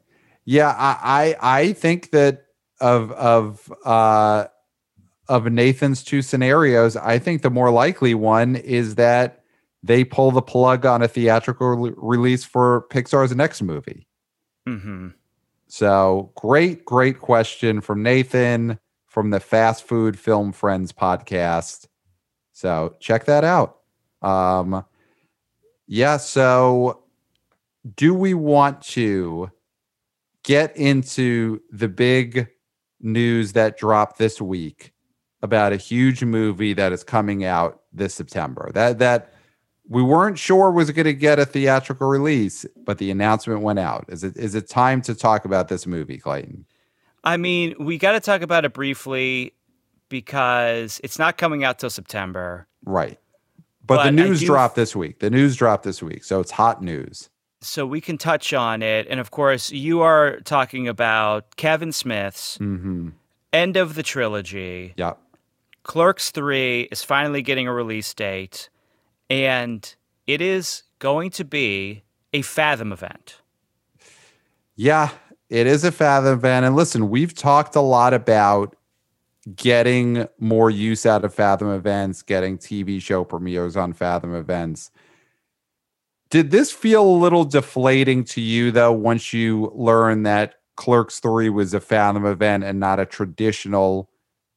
Yeah, 0.45 0.69
I, 0.69 1.35
I, 1.41 1.59
I 1.59 1.73
think 1.73 2.11
that 2.11 2.45
of 2.81 3.11
of 3.13 3.71
uh, 3.85 4.47
of 5.29 5.45
Nathan's 5.45 6.03
two 6.03 6.21
scenarios, 6.21 6.97
I 6.97 7.19
think 7.19 7.41
the 7.41 7.49
more 7.49 7.71
likely 7.71 8.13
one 8.13 8.57
is 8.57 8.95
that 8.95 9.43
they 9.83 10.03
pull 10.03 10.31
the 10.31 10.41
plug 10.41 10.85
on 10.85 11.01
a 11.01 11.07
theatrical 11.07 11.69
re- 11.69 11.93
release 11.95 12.43
for 12.43 12.85
Pixar's 12.89 13.35
next 13.35 13.61
movie. 13.61 14.07
Mm-hmm. 14.67 15.09
So 15.67 16.31
great, 16.35 16.83
great 16.83 17.19
question 17.19 17.79
from 17.79 18.03
Nathan 18.03 18.77
from 19.07 19.29
the 19.29 19.39
Fast 19.39 19.83
Food 19.83 20.19
Film 20.19 20.51
Friends 20.51 20.91
podcast. 20.91 21.87
So 22.51 22.95
check 22.99 23.25
that 23.25 23.43
out. 23.43 23.77
Um, 24.21 24.85
yeah. 25.87 26.17
So 26.17 27.03
do 27.95 28.13
we 28.13 28.33
want 28.33 28.81
to 28.81 29.49
get 30.43 30.75
into 30.75 31.61
the 31.71 31.87
big 31.87 32.47
news 33.03 33.53
that 33.53 33.77
dropped 33.77 34.17
this 34.17 34.41
week 34.41 34.93
about 35.41 35.73
a 35.73 35.77
huge 35.77 36.23
movie 36.23 36.73
that 36.73 36.91
is 36.91 37.03
coming 37.03 37.43
out 37.43 37.81
this 37.91 38.13
September. 38.13 38.71
That 38.73 38.99
that 38.99 39.33
we 39.87 40.03
weren't 40.03 40.37
sure 40.37 40.71
was 40.71 40.91
going 40.91 41.05
to 41.05 41.13
get 41.13 41.39
a 41.39 41.45
theatrical 41.45 42.07
release, 42.07 42.65
but 42.85 42.97
the 42.97 43.11
announcement 43.11 43.61
went 43.61 43.79
out. 43.79 44.05
Is 44.07 44.23
it 44.23 44.37
is 44.37 44.55
it 44.55 44.69
time 44.69 45.01
to 45.03 45.15
talk 45.15 45.45
about 45.45 45.67
this 45.67 45.87
movie, 45.87 46.17
Clayton? 46.17 46.65
I 47.23 47.37
mean, 47.37 47.75
we 47.79 47.97
got 47.97 48.13
to 48.13 48.19
talk 48.19 48.41
about 48.41 48.65
it 48.65 48.73
briefly 48.73 49.53
because 50.09 50.99
it's 51.03 51.19
not 51.19 51.37
coming 51.37 51.63
out 51.63 51.79
till 51.79 51.89
September. 51.89 52.67
Right. 52.83 53.19
But, 53.85 53.97
but 53.97 54.03
the 54.05 54.11
news 54.11 54.41
dropped 54.41 54.75
this 54.75 54.95
week. 54.95 55.19
The 55.19 55.29
news 55.29 55.55
dropped 55.55 55.83
this 55.83 56.03
week, 56.03 56.23
so 56.23 56.39
it's 56.39 56.51
hot 56.51 56.81
news 56.81 57.30
so 57.61 57.85
we 57.85 58.01
can 58.01 58.17
touch 58.17 58.53
on 58.53 58.81
it. 58.81 59.07
And 59.09 59.19
of 59.19 59.31
course, 59.31 59.71
you 59.71 60.01
are 60.01 60.39
talking 60.41 60.87
about 60.87 61.55
Kevin 61.55 61.91
Smith's 61.91 62.57
mm-hmm. 62.57 63.09
end 63.53 63.77
of 63.77 63.95
the 63.95 64.03
trilogy. 64.03 64.93
Yeah. 64.97 65.13
Clerks 65.83 66.31
3 66.31 66.89
is 66.91 67.03
finally 67.03 67.41
getting 67.41 67.67
a 67.67 67.73
release 67.73 68.13
date, 68.13 68.69
and 69.29 69.95
it 70.27 70.41
is 70.41 70.83
going 70.99 71.31
to 71.31 71.43
be 71.43 72.03
a 72.33 72.41
Fathom 72.41 72.91
event. 72.91 73.37
Yeah, 74.75 75.09
it 75.49 75.67
is 75.67 75.83
a 75.83 75.91
Fathom 75.91 76.33
event. 76.33 76.65
And 76.65 76.75
listen, 76.75 77.09
we've 77.09 77.33
talked 77.33 77.75
a 77.75 77.81
lot 77.81 78.13
about 78.13 78.75
getting 79.55 80.27
more 80.39 80.69
use 80.69 81.05
out 81.05 81.25
of 81.25 81.33
Fathom 81.33 81.69
events, 81.71 82.21
getting 82.21 82.57
TV 82.57 83.01
show 83.01 83.23
premieres 83.23 83.75
on 83.75 83.93
Fathom 83.93 84.35
events. 84.35 84.91
Did 86.31 86.49
this 86.49 86.71
feel 86.71 87.03
a 87.03 87.17
little 87.17 87.43
deflating 87.43 88.23
to 88.23 88.39
you 88.39 88.71
though 88.71 88.93
once 88.93 89.33
you 89.33 89.69
learned 89.75 90.25
that 90.25 90.55
Clerks 90.77 91.19
3 91.19 91.49
was 91.49 91.73
a 91.73 91.81
Fathom 91.81 92.25
event 92.25 92.63
and 92.63 92.79
not 92.79 93.01
a 93.01 93.05
traditional 93.05 94.09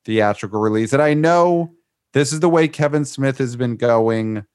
theatrical 0.05 0.61
release? 0.61 0.93
And 0.93 1.03
I 1.03 1.15
know 1.15 1.75
this 2.13 2.33
is 2.33 2.39
the 2.39 2.49
way 2.49 2.69
Kevin 2.69 3.05
Smith 3.05 3.39
has 3.39 3.57
been 3.57 3.75
going 3.75 4.47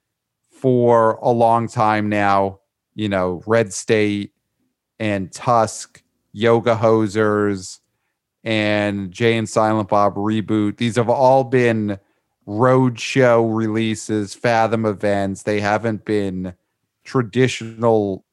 for 0.49 1.15
a 1.15 1.30
long 1.30 1.67
time 1.67 2.07
now. 2.07 2.61
You 2.95 3.09
know, 3.09 3.41
Red 3.45 3.74
State 3.74 4.32
and 4.97 5.30
Tusk, 5.30 6.01
Yoga 6.32 6.78
Hosers, 6.78 7.80
and 8.45 9.11
Jay 9.11 9.36
and 9.36 9.49
Silent 9.49 9.89
Bob 9.89 10.15
reboot. 10.15 10.78
These 10.78 10.95
have 10.95 11.09
all 11.09 11.43
been 11.43 11.99
roadshow 12.47 13.53
releases, 13.53 14.34
Fathom 14.34 14.86
events. 14.86 15.43
They 15.43 15.59
haven't 15.59 16.05
been 16.05 16.53
traditional 17.10 18.24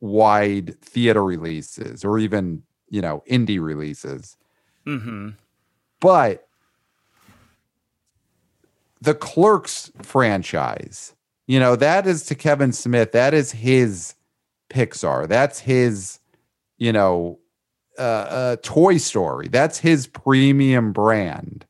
wide 0.00 0.80
theater 0.80 1.24
releases 1.24 2.04
or 2.04 2.18
even 2.20 2.62
you 2.88 3.00
know 3.00 3.22
indie 3.28 3.60
releases. 3.60 4.36
Mm-hmm. 4.86 5.30
but 6.00 6.48
the 9.00 9.14
clerks 9.14 9.92
franchise 10.02 11.14
you 11.46 11.60
know 11.60 11.76
that 11.76 12.04
is 12.04 12.24
to 12.26 12.34
kevin 12.34 12.72
smith 12.72 13.12
that 13.12 13.32
is 13.32 13.52
his 13.52 14.16
pixar 14.68 15.28
that's 15.28 15.60
his 15.60 16.18
you 16.78 16.92
know 16.92 17.38
uh, 17.96 18.02
uh 18.02 18.56
toy 18.62 18.96
story 18.96 19.46
that's 19.46 19.78
his 19.78 20.08
premium 20.08 20.92
brand. 20.92 21.64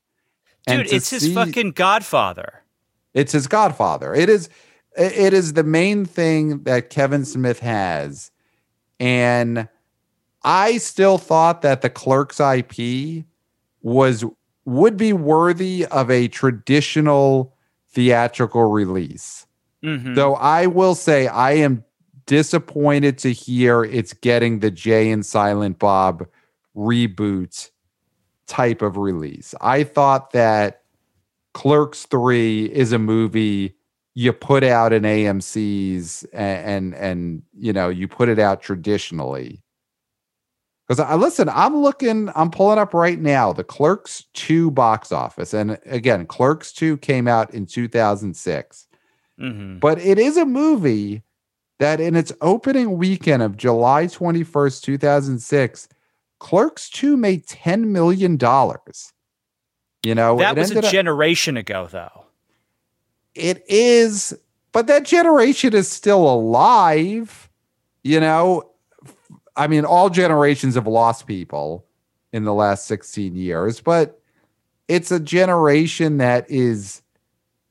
Dude 0.66 0.90
it's 0.90 1.11
his 1.11 1.34
fucking 1.34 1.72
godfather. 1.72 2.62
It's 3.12 3.32
his 3.32 3.46
godfather. 3.46 4.14
It 4.14 4.30
is 4.30 4.48
it 4.97 5.32
is 5.32 5.55
the 5.55 5.64
main 5.64 6.05
thing 6.05 6.62
that 6.64 6.90
Kevin 6.90 7.24
Smith 7.24 7.61
has. 7.61 8.30
And 9.01 9.68
I 10.45 10.78
still 10.78 11.18
thought 11.18 11.62
that 11.62 11.82
the 11.82 11.90
Clerks 11.90 12.40
IP 12.40 13.24
was 13.80 14.24
would 14.64 14.97
be 14.97 15.12
worthy 15.12 15.86
of 15.86 16.11
a 16.11 16.28
traditional 16.28 17.57
theatrical 17.90 18.70
release. 18.70 19.47
Mm-hmm. 19.82 20.14
Though 20.14 20.34
I 20.36 20.66
will 20.66 20.95
say 20.95 21.26
I 21.26 21.53
am 21.53 21.84
disappointed 22.26 23.18
to 23.18 23.32
hear 23.32 23.84
it's 23.84 24.12
getting 24.12 24.61
the 24.61 24.70
Jay 24.70 25.11
and 25.11 25.26
Silent 25.26 25.78
Bob 25.78 26.26
reboot 26.76 27.70
type 28.47 28.82
of 28.82 28.97
release. 28.97 29.55
I 29.61 29.82
thought 29.82 30.30
that 30.32 30.82
Clerks 31.53 32.07
3 32.07 32.66
is 32.66 32.93
a 32.93 32.99
movie 32.99 33.74
you 34.14 34.32
put 34.32 34.62
out 34.62 34.92
in 34.92 35.04
AMC's 35.04 36.24
and, 36.32 36.94
and, 36.94 36.94
and 36.94 37.42
you 37.56 37.72
know 37.72 37.88
you 37.88 38.08
put 38.08 38.28
it 38.28 38.38
out 38.38 38.62
traditionally. 38.62 39.62
Because 40.86 41.00
I 41.00 41.14
listen, 41.14 41.48
I'm 41.48 41.76
looking, 41.76 42.28
I'm 42.34 42.50
pulling 42.50 42.78
up 42.78 42.92
right 42.92 43.18
now 43.18 43.52
the 43.52 43.64
Clerks 43.64 44.24
2 44.34 44.70
box 44.72 45.12
office. 45.12 45.54
And 45.54 45.78
again, 45.86 46.26
Clerks 46.26 46.72
2 46.72 46.98
came 46.98 47.28
out 47.28 47.54
in 47.54 47.66
2006. 47.66 48.88
Mm-hmm. 49.40 49.78
But 49.78 49.98
it 49.98 50.18
is 50.18 50.36
a 50.36 50.44
movie 50.44 51.22
that 51.78 52.00
in 52.00 52.14
its 52.14 52.32
opening 52.40 52.98
weekend 52.98 53.42
of 53.42 53.56
July 53.56 54.04
21st, 54.04 54.82
2006, 54.82 55.88
Clerks 56.40 56.90
2 56.90 57.16
made 57.16 57.46
$10 57.46 57.84
million. 57.84 58.32
You 60.04 60.14
know, 60.14 60.38
that 60.38 60.56
was 60.56 60.72
a 60.72 60.82
generation 60.82 61.56
up, 61.56 61.60
ago, 61.62 61.88
though 61.90 62.26
it 63.34 63.64
is, 63.68 64.36
but 64.72 64.86
that 64.86 65.04
generation 65.04 65.74
is 65.74 65.88
still 65.88 66.28
alive. 66.28 67.48
You 68.02 68.20
know, 68.20 68.70
I 69.56 69.66
mean, 69.66 69.84
all 69.84 70.10
generations 70.10 70.74
have 70.74 70.86
lost 70.86 71.26
people 71.26 71.86
in 72.32 72.44
the 72.44 72.54
last 72.54 72.86
16 72.86 73.36
years, 73.36 73.80
but 73.80 74.20
it's 74.88 75.10
a 75.10 75.20
generation 75.20 76.18
that 76.18 76.50
is 76.50 77.02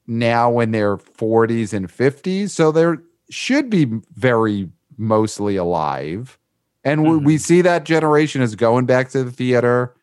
now 0.08 0.60
in 0.60 0.72
their 0.72 0.98
40s 0.98 1.74
and 1.74 1.88
50s. 1.88 2.50
So 2.50 2.72
they 2.72 2.94
should 3.30 3.70
be 3.70 3.86
very 4.16 4.70
mostly 4.98 5.56
alive. 5.56 6.38
And 6.84 7.02
mm-hmm. 7.02 7.26
we 7.26 7.38
see 7.38 7.62
that 7.62 7.84
generation 7.84 8.42
is 8.42 8.56
going 8.56 8.86
back 8.86 9.10
to 9.10 9.24
the 9.24 9.32
theater 9.32 9.96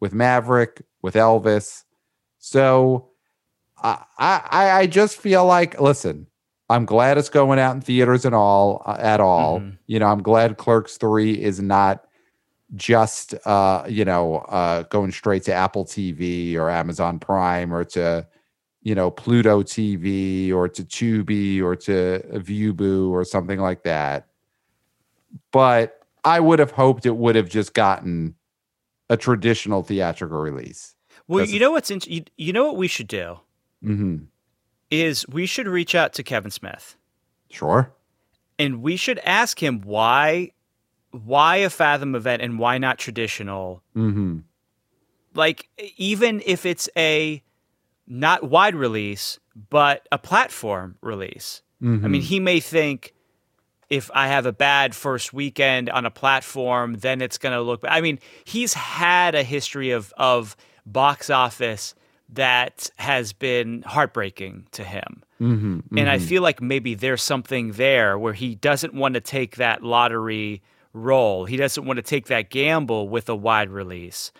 with 0.00 0.12
Maverick, 0.12 0.82
with 1.02 1.14
Elvis. 1.14 1.84
So 2.38 3.07
I, 3.82 4.04
I 4.18 4.70
I 4.70 4.86
just 4.86 5.16
feel 5.16 5.44
like 5.44 5.80
listen, 5.80 6.26
I'm 6.70 6.84
glad 6.84 7.18
it's 7.18 7.28
going 7.28 7.58
out 7.58 7.74
in 7.74 7.80
theaters 7.80 8.24
and 8.24 8.34
all 8.34 8.82
uh, 8.86 8.96
at 8.98 9.20
all. 9.20 9.60
Mm-hmm. 9.60 9.76
You 9.86 9.98
know, 9.98 10.06
I'm 10.06 10.22
glad 10.22 10.58
Clerks 10.58 10.96
3 10.96 11.32
is 11.32 11.60
not 11.60 12.04
just 12.74 13.34
uh, 13.46 13.84
you 13.88 14.04
know 14.04 14.36
uh, 14.36 14.82
going 14.84 15.12
straight 15.12 15.44
to 15.44 15.54
Apple 15.54 15.84
TV 15.84 16.54
or 16.54 16.70
Amazon 16.70 17.18
Prime 17.18 17.72
or 17.72 17.84
to 17.84 18.26
you 18.82 18.94
know 18.94 19.10
Pluto 19.10 19.62
TV 19.62 20.52
or 20.52 20.68
to 20.68 20.84
Tubi 20.84 21.62
or 21.62 21.76
to 21.76 22.22
Vudu 22.34 23.10
or 23.10 23.24
something 23.24 23.60
like 23.60 23.84
that. 23.84 24.26
But 25.52 26.00
I 26.24 26.40
would 26.40 26.58
have 26.58 26.72
hoped 26.72 27.06
it 27.06 27.16
would 27.16 27.36
have 27.36 27.48
just 27.48 27.74
gotten 27.74 28.34
a 29.08 29.16
traditional 29.16 29.82
theatrical 29.82 30.38
release. 30.38 30.94
Well, 31.26 31.44
you 31.44 31.60
know 31.60 31.70
what's 31.70 31.90
in, 31.90 32.00
you, 32.06 32.24
you 32.36 32.52
know 32.52 32.64
what 32.64 32.76
we 32.76 32.88
should 32.88 33.08
do 33.08 33.38
mm-hmm. 33.84 34.24
is 34.90 35.26
we 35.28 35.46
should 35.46 35.68
reach 35.68 35.94
out 35.94 36.12
to 36.14 36.22
Kevin 36.22 36.50
Smith. 36.50 36.96
Sure. 37.50 37.92
And 38.58 38.82
we 38.82 38.96
should 38.96 39.18
ask 39.20 39.62
him 39.62 39.80
why 39.82 40.52
why 41.10 41.56
a 41.56 41.70
Fathom 41.70 42.14
event 42.14 42.42
and 42.42 42.58
why 42.58 42.78
not 42.78 42.98
traditional? 42.98 43.82
Mm-hmm. 43.96 44.40
Like 45.34 45.68
even 45.96 46.42
if 46.44 46.66
it's 46.66 46.88
a 46.96 47.42
not 48.06 48.44
wide 48.44 48.74
release, 48.74 49.38
but 49.70 50.06
a 50.10 50.18
platform 50.18 50.96
release. 51.02 51.62
Mm-hmm. 51.82 52.04
I 52.04 52.08
mean, 52.08 52.22
he 52.22 52.40
may 52.40 52.60
think 52.60 53.14
if 53.88 54.10
I 54.14 54.28
have 54.28 54.46
a 54.46 54.52
bad 54.52 54.94
first 54.94 55.32
weekend 55.32 55.88
on 55.90 56.04
a 56.04 56.10
platform, 56.10 56.94
then 56.94 57.20
it's 57.20 57.38
going 57.38 57.54
to 57.54 57.62
look. 57.62 57.84
I 57.88 58.00
mean, 58.00 58.18
he's 58.44 58.74
had 58.74 59.34
a 59.34 59.42
history 59.42 59.90
of 59.90 60.12
of 60.16 60.56
box 60.84 61.30
office 61.30 61.94
that 62.30 62.90
has 62.96 63.32
been 63.32 63.82
heartbreaking 63.82 64.66
to 64.72 64.84
him. 64.84 65.22
Mm-hmm, 65.40 65.76
mm-hmm. 65.76 65.98
And 65.98 66.10
I 66.10 66.18
feel 66.18 66.42
like 66.42 66.60
maybe 66.60 66.94
there's 66.94 67.22
something 67.22 67.72
there 67.72 68.18
where 68.18 68.34
he 68.34 68.54
doesn't 68.54 68.94
want 68.94 69.14
to 69.14 69.20
take 69.20 69.56
that 69.56 69.82
lottery 69.82 70.62
role. 70.92 71.44
He 71.44 71.56
doesn't 71.56 71.84
want 71.84 71.96
to 71.98 72.02
take 72.02 72.26
that 72.26 72.50
gamble 72.50 73.08
with 73.08 73.28
a 73.28 73.36
wide 73.36 73.70
release. 73.70 74.32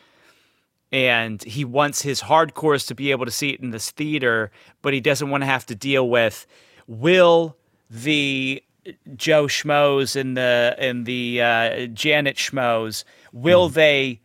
And 0.90 1.42
he 1.42 1.64
wants 1.64 2.02
his 2.02 2.22
hardcores 2.22 2.86
to 2.88 2.94
be 2.94 3.10
able 3.10 3.26
to 3.26 3.30
see 3.30 3.50
it 3.50 3.60
in 3.60 3.70
this 3.70 3.90
theater, 3.90 4.50
but 4.82 4.94
he 4.94 5.00
doesn't 5.00 5.28
want 5.28 5.42
to 5.42 5.46
have 5.46 5.66
to 5.66 5.74
deal 5.74 6.08
with 6.08 6.46
will 6.86 7.56
the 7.90 8.62
Joe 9.14 9.44
Schmoes 9.44 10.16
and 10.16 10.36
the 10.36 10.74
and 10.78 11.04
the 11.04 11.42
uh, 11.42 11.86
Janet 11.88 12.36
Schmoes 12.36 13.04
will 13.32 13.68
mm. 13.68 13.74
they 13.74 14.20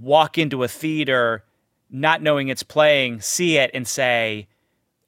walk 0.00 0.38
into 0.38 0.62
a 0.62 0.68
theater 0.68 1.44
not 1.90 2.22
knowing 2.22 2.48
it's 2.48 2.62
playing, 2.62 3.20
see 3.20 3.58
it 3.58 3.70
and 3.74 3.86
say 3.86 4.48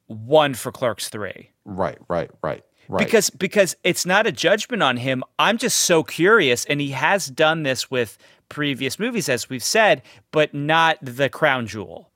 one 0.07 0.55
for 0.55 0.73
Clerks 0.73 1.09
3. 1.09 1.51
Right, 1.65 1.99
right, 2.09 2.31
right. 2.43 2.65
Right. 2.89 3.05
Because 3.05 3.31
because 3.31 3.77
it's 3.85 4.05
not 4.05 4.27
a 4.27 4.33
judgment 4.33 4.83
on 4.83 4.97
him. 4.97 5.23
I'm 5.39 5.59
just 5.59 5.79
so 5.81 6.03
curious 6.03 6.65
and 6.65 6.81
he 6.81 6.91
has 6.91 7.29
done 7.29 7.63
this 7.63 7.89
with 7.89 8.19
previous 8.49 8.99
movies 8.99 9.29
as 9.29 9.49
we've 9.49 9.63
said, 9.63 10.03
but 10.33 10.53
not 10.53 10.99
the 11.01 11.29
crown 11.29 11.69
jewel. 11.69 12.11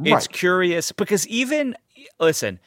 Right. 0.00 0.14
It's 0.14 0.26
curious 0.26 0.90
because 0.90 1.24
even 1.28 1.76
listen, 2.18 2.58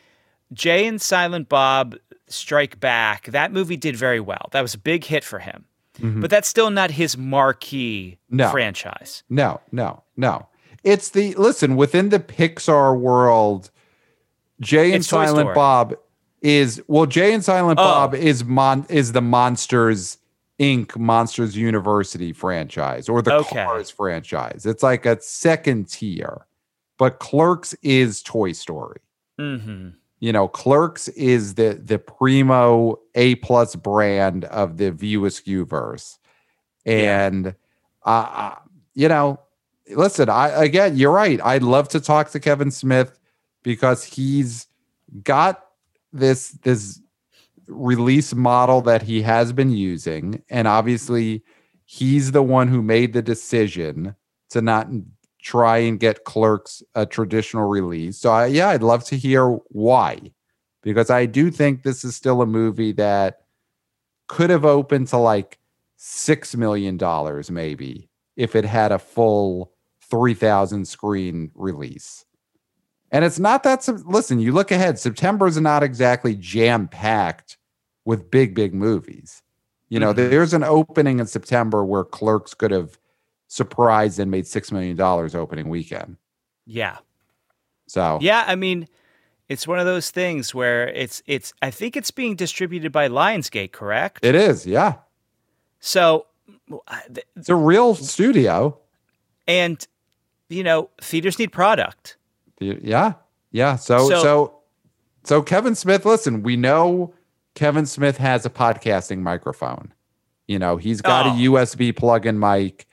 Jay 0.53 0.87
and 0.87 1.01
Silent 1.01 1.49
Bob 1.49 1.97
Strike 2.27 2.79
Back, 2.79 3.25
that 3.25 3.51
movie 3.51 3.75
did 3.75 3.97
very 3.97 4.21
well. 4.21 4.47
That 4.51 4.61
was 4.61 4.73
a 4.73 4.79
big 4.79 5.03
hit 5.03 5.25
for 5.25 5.39
him. 5.39 5.65
Mm-hmm. 5.99 6.21
But 6.21 6.29
that's 6.29 6.47
still 6.47 6.69
not 6.69 6.91
his 6.91 7.17
marquee 7.17 8.17
no. 8.29 8.49
franchise. 8.49 9.23
No, 9.29 9.59
no, 9.71 10.03
no. 10.15 10.47
It's 10.83 11.09
the 11.09 11.33
listen 11.35 11.75
within 11.75 12.09
the 12.09 12.19
Pixar 12.19 12.97
world. 12.97 13.69
Jay 14.59 14.87
and 14.87 14.95
it's 14.95 15.07
Silent 15.07 15.53
Bob 15.53 15.95
is 16.41 16.81
well, 16.87 17.05
Jay 17.05 17.33
and 17.33 17.43
Silent 17.43 17.79
oh. 17.79 17.83
Bob 17.83 18.15
is 18.15 18.43
mon 18.43 18.85
is 18.89 19.11
the 19.11 19.21
Monsters 19.21 20.17
Inc. 20.59 20.97
Monsters 20.97 21.55
University 21.55 22.33
franchise 22.33 23.09
or 23.09 23.21
the 23.21 23.33
okay. 23.33 23.63
Cars 23.63 23.89
franchise. 23.89 24.65
It's 24.65 24.83
like 24.83 25.05
a 25.05 25.21
second 25.21 25.89
tier, 25.89 26.45
but 26.97 27.19
Clerks 27.19 27.73
is 27.81 28.21
Toy 28.21 28.51
Story. 28.51 28.99
Mm-hmm. 29.39 29.89
You 30.19 30.31
know, 30.31 30.47
Clerks 30.47 31.07
is 31.09 31.55
the 31.55 31.79
the 31.83 31.97
primo 31.97 32.99
A 33.15 33.35
plus 33.35 33.75
brand 33.75 34.45
of 34.45 34.77
the 34.77 34.91
View 34.91 35.25
Askew 35.25 35.65
verse, 35.65 36.19
and 36.85 37.45
yeah. 37.45 38.11
uh, 38.11 38.55
you 38.93 39.07
know 39.07 39.39
listen, 39.95 40.29
I 40.29 40.49
again, 40.49 40.97
you're 40.97 41.11
right. 41.11 41.39
I'd 41.43 41.63
love 41.63 41.87
to 41.89 41.99
talk 41.99 42.29
to 42.31 42.39
Kevin 42.39 42.71
Smith 42.71 43.19
because 43.63 44.03
he's 44.03 44.67
got 45.23 45.65
this 46.13 46.49
this 46.63 47.01
release 47.67 48.33
model 48.33 48.81
that 48.81 49.01
he 49.01 49.21
has 49.21 49.53
been 49.53 49.71
using, 49.71 50.43
and 50.49 50.67
obviously 50.67 51.43
he's 51.85 52.31
the 52.31 52.43
one 52.43 52.67
who 52.67 52.81
made 52.81 53.13
the 53.13 53.21
decision 53.21 54.15
to 54.49 54.61
not 54.61 54.87
try 55.41 55.77
and 55.77 55.99
get 55.99 56.23
Clerks 56.23 56.83
a 56.95 57.05
traditional 57.05 57.67
release. 57.67 58.17
So 58.17 58.31
I, 58.31 58.45
yeah, 58.47 58.69
I'd 58.69 58.83
love 58.83 59.03
to 59.05 59.17
hear 59.17 59.47
why, 59.69 60.31
because 60.83 61.09
I 61.09 61.25
do 61.25 61.49
think 61.49 61.83
this 61.83 62.03
is 62.03 62.15
still 62.15 62.41
a 62.41 62.45
movie 62.45 62.91
that 62.93 63.41
could 64.27 64.49
have 64.49 64.65
opened 64.65 65.07
to 65.09 65.17
like 65.17 65.59
six 65.97 66.55
million 66.55 66.97
dollars 66.97 67.51
maybe 67.51 68.09
if 68.35 68.55
it 68.55 68.65
had 68.65 68.91
a 68.91 68.97
full 68.97 69.71
3,000 70.11 70.87
screen 70.87 71.49
release. 71.55 72.25
And 73.11 73.25
it's 73.25 73.39
not 73.39 73.63
that, 73.63 73.87
listen, 74.05 74.39
you 74.39 74.51
look 74.51 74.71
ahead, 74.71 74.99
September 74.99 75.47
is 75.47 75.59
not 75.59 75.83
exactly 75.83 76.35
jam 76.35 76.87
packed 76.87 77.57
with 78.05 78.29
big, 78.29 78.53
big 78.53 78.73
movies. 78.73 79.41
You 79.89 79.99
know, 79.99 80.13
mm-hmm. 80.13 80.29
there's 80.29 80.53
an 80.53 80.63
opening 80.63 81.19
in 81.19 81.25
September 81.25 81.83
where 81.83 82.05
Clerks 82.05 82.53
could 82.53 82.71
have 82.71 82.97
surprised 83.47 84.19
and 84.19 84.31
made 84.31 84.45
$6 84.45 84.71
million 84.71 84.99
opening 85.01 85.67
weekend. 85.67 86.15
Yeah. 86.65 86.97
So, 87.87 88.19
yeah, 88.21 88.45
I 88.47 88.55
mean, 88.55 88.87
it's 89.49 89.67
one 89.67 89.79
of 89.79 89.85
those 89.85 90.11
things 90.11 90.55
where 90.55 90.87
it's, 90.87 91.21
it's, 91.25 91.53
I 91.61 91.71
think 91.71 91.97
it's 91.97 92.11
being 92.11 92.37
distributed 92.37 92.93
by 92.93 93.09
Lionsgate, 93.09 93.73
correct? 93.73 94.23
It 94.23 94.35
is, 94.35 94.65
yeah. 94.65 94.95
So, 95.81 96.27
th- 97.13 97.25
it's 97.35 97.49
a 97.49 97.55
real 97.55 97.95
studio. 97.95 98.77
And 99.47 99.85
you 100.51 100.63
know, 100.63 100.89
theaters 101.01 101.39
need 101.39 101.51
product. 101.51 102.17
Yeah. 102.59 103.13
Yeah. 103.51 103.75
So, 103.75 104.09
so, 104.09 104.21
so, 104.21 104.59
so 105.23 105.41
Kevin 105.41 105.75
Smith, 105.75 106.05
listen, 106.05 106.43
we 106.43 106.55
know 106.55 107.13
Kevin 107.55 107.85
Smith 107.85 108.17
has 108.17 108.45
a 108.45 108.49
podcasting 108.49 109.19
microphone. 109.19 109.93
You 110.47 110.59
know, 110.59 110.77
he's 110.77 111.01
got 111.01 111.25
oh. 111.25 111.29
a 111.29 111.33
USB 111.33 111.95
plug 111.95 112.25
in 112.25 112.39
mic. 112.39 112.85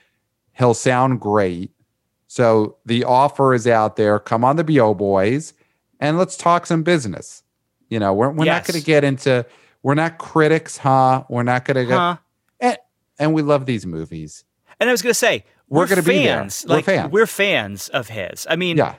He'll 0.52 0.74
sound 0.74 1.20
great. 1.20 1.72
So 2.26 2.76
the 2.84 3.04
offer 3.04 3.54
is 3.54 3.66
out 3.66 3.96
there. 3.96 4.18
Come 4.18 4.44
on 4.44 4.56
the 4.56 4.64
BO 4.64 4.94
boys 4.94 5.54
and 6.00 6.18
let's 6.18 6.36
talk 6.36 6.66
some 6.66 6.82
business. 6.82 7.42
You 7.88 7.98
know, 7.98 8.12
we're, 8.12 8.30
we're 8.30 8.44
yes. 8.44 8.68
not 8.68 8.72
going 8.72 8.80
to 8.80 8.86
get 8.86 9.02
into, 9.02 9.46
we're 9.82 9.94
not 9.94 10.18
critics, 10.18 10.76
huh? 10.76 11.24
We're 11.28 11.42
not 11.42 11.64
going 11.64 11.76
to 11.76 11.84
get, 11.86 11.96
huh? 11.96 12.16
and, 12.60 12.78
and 13.18 13.34
we 13.34 13.42
love 13.42 13.66
these 13.66 13.86
movies. 13.86 14.44
And 14.78 14.88
I 14.88 14.92
was 14.92 15.02
going 15.02 15.10
to 15.10 15.18
say, 15.18 15.44
we're, 15.68 15.80
we're 15.80 15.86
going 15.86 16.02
to 16.02 16.08
be 16.08 16.24
there. 16.24 16.48
We're 16.66 16.82
fans. 16.82 17.12
we're 17.12 17.26
fans 17.26 17.88
of 17.88 18.08
his. 18.08 18.46
I 18.48 18.56
mean, 18.56 18.76
yeah. 18.78 18.94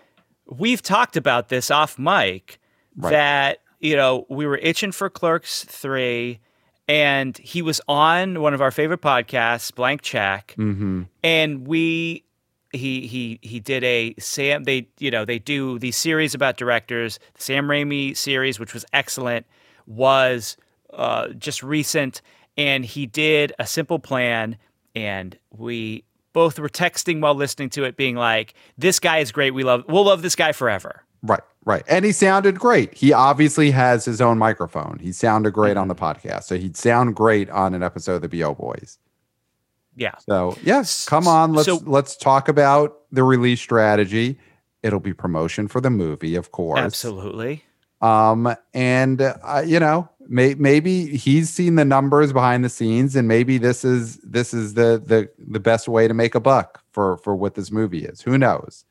we've 0.45 0.81
talked 0.81 1.17
about 1.17 1.49
this 1.49 1.71
off 1.71 1.97
mic 1.97 2.59
right. 2.95 3.11
that 3.11 3.61
you 3.79 3.95
know 3.95 4.25
we 4.29 4.45
were 4.45 4.57
itching 4.57 4.91
for 4.91 5.09
Clerks 5.09 5.63
three, 5.63 6.39
and 6.87 7.37
he 7.37 7.61
was 7.61 7.81
on 7.87 8.41
one 8.41 8.53
of 8.53 8.61
our 8.61 8.71
favorite 8.71 9.01
podcasts, 9.01 9.73
Blank 9.73 10.01
Check, 10.01 10.55
mm-hmm. 10.57 11.03
and 11.23 11.67
we 11.67 12.23
he 12.71 13.07
he 13.07 13.39
he 13.41 13.59
did 13.59 13.83
a 13.83 14.13
Sam 14.19 14.63
they 14.63 14.87
you 14.99 15.09
know 15.11 15.25
they 15.25 15.39
do 15.39 15.79
these 15.79 15.97
series 15.97 16.35
about 16.35 16.57
directors. 16.57 17.19
The 17.35 17.41
Sam 17.41 17.67
Raimi 17.67 18.15
series, 18.15 18.59
which 18.59 18.73
was 18.73 18.85
excellent, 18.93 19.45
was 19.87 20.55
uh, 20.93 21.29
just 21.29 21.63
recent, 21.63 22.21
and 22.57 22.85
he 22.85 23.05
did 23.05 23.53
a 23.57 23.65
simple 23.65 23.99
plan, 23.99 24.57
and 24.95 25.37
we 25.51 26.03
both 26.33 26.59
were 26.59 26.69
texting 26.69 27.21
while 27.21 27.35
listening 27.35 27.69
to 27.71 27.83
it, 27.83 27.97
being 27.97 28.15
like, 28.15 28.53
"This 28.77 28.99
guy 28.99 29.19
is 29.19 29.31
great. 29.31 29.51
We 29.53 29.63
love. 29.63 29.83
We'll 29.87 30.05
love 30.05 30.21
this 30.21 30.35
guy 30.35 30.51
forever." 30.51 31.03
Right, 31.21 31.41
right. 31.65 31.83
And 31.87 32.05
he 32.05 32.11
sounded 32.11 32.59
great. 32.59 32.93
He 32.93 33.11
obviously 33.11 33.71
has 33.71 34.05
his 34.05 34.21
own 34.21 34.37
microphone. 34.37 34.99
He 35.01 35.11
sounded 35.11 35.51
great 35.51 35.71
mm-hmm. 35.71 35.81
on 35.81 35.87
the 35.89 35.95
podcast, 35.95 36.43
so 36.43 36.57
he'd 36.57 36.77
sound 36.77 37.15
great 37.15 37.49
on 37.49 37.73
an 37.73 37.83
episode 37.83 38.23
of 38.23 38.29
the 38.29 38.39
Bo 38.39 38.53
Boys. 38.53 38.97
Yeah. 39.95 40.15
So 40.19 40.57
yes, 40.63 41.05
come 41.05 41.27
on. 41.27 41.53
Let's 41.53 41.65
so, 41.65 41.81
let's 41.85 42.15
talk 42.15 42.47
about 42.47 42.99
the 43.11 43.23
release 43.23 43.59
strategy. 43.59 44.39
It'll 44.81 45.01
be 45.01 45.13
promotion 45.13 45.67
for 45.67 45.81
the 45.81 45.89
movie, 45.89 46.35
of 46.35 46.51
course. 46.51 46.79
Absolutely. 46.79 47.65
Um, 48.01 48.55
and 48.73 49.21
uh, 49.21 49.63
you 49.65 49.79
know, 49.79 50.09
may, 50.29 50.53
maybe 50.55 51.17
he's 51.17 51.49
seen 51.49 51.75
the 51.75 51.83
numbers 51.85 52.31
behind 52.31 52.63
the 52.63 52.69
scenes, 52.69 53.15
and 53.15 53.27
maybe 53.27 53.57
this 53.57 53.83
is 53.83 54.17
this 54.17 54.53
is 54.53 54.75
the 54.75 55.01
the 55.03 55.29
the 55.37 55.59
best 55.59 55.87
way 55.87 56.07
to 56.07 56.13
make 56.13 56.35
a 56.35 56.39
buck 56.39 56.81
for 56.91 57.17
for 57.17 57.35
what 57.35 57.55
this 57.55 57.71
movie 57.71 58.05
is. 58.05 58.21
Who 58.21 58.37
knows? 58.37 58.85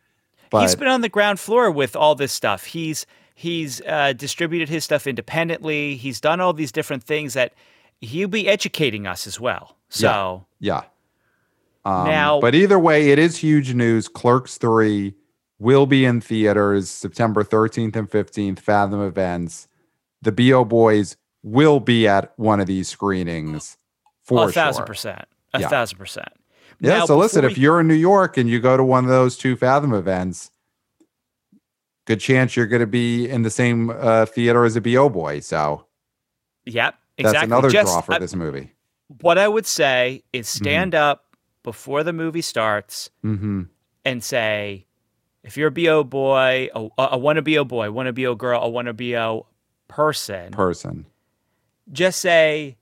But, 0.50 0.62
he's 0.62 0.74
been 0.74 0.88
on 0.88 1.02
the 1.02 1.08
ground 1.08 1.38
floor 1.38 1.70
with 1.70 1.94
all 1.94 2.14
this 2.14 2.32
stuff. 2.32 2.64
He's 2.64 3.06
he's 3.34 3.80
uh, 3.82 4.12
distributed 4.14 4.68
his 4.68 4.84
stuff 4.84 5.06
independently. 5.06 5.94
He's 5.96 6.20
done 6.20 6.40
all 6.40 6.52
these 6.52 6.72
different 6.72 7.04
things 7.04 7.34
that 7.34 7.54
he'll 8.00 8.28
be 8.28 8.48
educating 8.48 9.06
us 9.06 9.26
as 9.26 9.38
well. 9.38 9.76
So 9.90 10.44
yeah, 10.60 10.82
Um, 11.84 12.08
Now- 12.08 12.40
but 12.40 12.54
either 12.54 12.78
way, 12.78 13.10
it 13.10 13.18
is 13.18 13.36
huge 13.38 13.74
news. 13.74 14.08
Clerks 14.08 14.58
3 14.58 15.14
will 15.58 15.86
be 15.86 16.04
in 16.04 16.20
theaters 16.20 16.90
September 16.90 17.42
13th 17.44 17.96
and 17.96 18.10
15th, 18.10 18.58
Fathom 18.60 19.00
Events. 19.02 19.68
The 20.22 20.32
BO 20.32 20.64
Boys 20.64 21.16
will 21.48 21.80
be 21.80 22.06
at 22.06 22.32
one 22.36 22.60
of 22.60 22.66
these 22.66 22.88
screenings 22.88 23.76
for 24.22 24.48
a 24.48 24.52
thousand 24.52 24.80
sure. 24.80 24.86
percent. 24.86 25.24
A 25.54 25.60
Yeah. 25.60 25.68
thousand 25.68 25.98
percent. 25.98 26.28
Yeah, 26.80 26.98
Now, 26.98 27.06
so 27.06 27.16
listen, 27.16 27.40
before 27.42 27.50
if 27.52 27.58
you're 27.58 27.80
in 27.80 27.88
New 27.88 27.94
York 27.94 28.36
and 28.36 28.48
you 28.48 28.60
go 28.60 28.76
to 28.76 28.84
one 28.84 29.04
of 29.04 29.10
those 29.10 29.36
two 29.36 29.56
Fathom 29.56 29.92
events, 29.92 30.50
good 32.06 32.20
chance 32.20 32.56
you're 32.56 32.66
going 32.66 32.80
to 32.80 32.86
be 32.86 33.28
in 33.28 33.42
the 33.42 33.50
same 33.50 33.90
uh, 33.90 34.26
theater 34.26 34.64
as 34.64 34.76
a 34.76 34.80
BO 34.80 35.08
Boy. 35.08 35.40
So 35.40 35.84
Yep, 36.66 36.94
that's 37.16 37.28
exactly. 37.28 37.46
another 37.46 37.70
Just, 37.70 37.86
draw 37.92 38.00
for 38.02 38.14
I- 38.14 38.18
this 38.18 38.34
movie. 38.34 38.72
what 39.20 39.38
I 39.38 39.48
would 39.48 39.66
say 39.66 40.22
is 40.32 40.46
Mm-hmm. 40.46 40.64
stand 40.64 40.94
up 40.94 41.24
before 41.62 42.02
the 42.04 42.12
movie 42.12 42.42
starts 42.42 43.10
hmm 43.22 43.62
and 44.04 44.22
say, 44.22 44.86
if 45.42 45.56
you're 45.56 45.68
a 45.68 45.72
BO 45.72 46.04
boy, 46.04 46.68
a, 46.74 46.88
a 46.98 47.18
wanna 47.18 47.42
BO 47.42 47.64
boy, 47.64 47.90
wanna 47.90 48.12
BO 48.12 48.34
girl, 48.34 48.62
a 48.62 48.68
wanna 48.68 48.92
BO 48.92 49.46
person, 49.88 50.52
Person. 50.52 51.06
Just 51.92 52.20
say, 52.20 52.76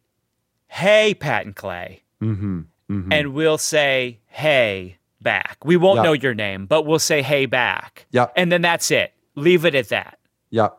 hey, 0.69 1.15
Pat 1.15 1.47
and 1.47 1.55
Clay. 1.57 2.03
hmm 2.21 2.61
hmm 2.89 3.13
And 3.13 3.35
we'll 3.35 3.59
say, 3.59 4.21
hey, 4.27 4.99
back. 5.21 5.59
We 5.65 5.77
won't 5.77 5.97
Yeah. 5.97 6.03
know 6.03 6.13
your 6.13 6.35
name, 6.35 6.67
but 6.67 6.83
we'll 6.87 6.99
say, 6.99 7.23
hey, 7.23 7.47
back. 7.47 8.07
Yep. 8.13 8.33
And 8.37 8.51
then 8.53 8.63
that's 8.63 8.91
it. 8.91 9.13
Leave 9.35 9.65
it 9.65 9.75
at 9.75 9.89
that. 9.89 10.19
Yep. 10.51 10.77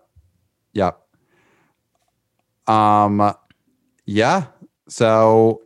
Yep. 0.73 0.99
Um 2.67 3.33
yeah. 4.05 4.45
So 4.89 5.61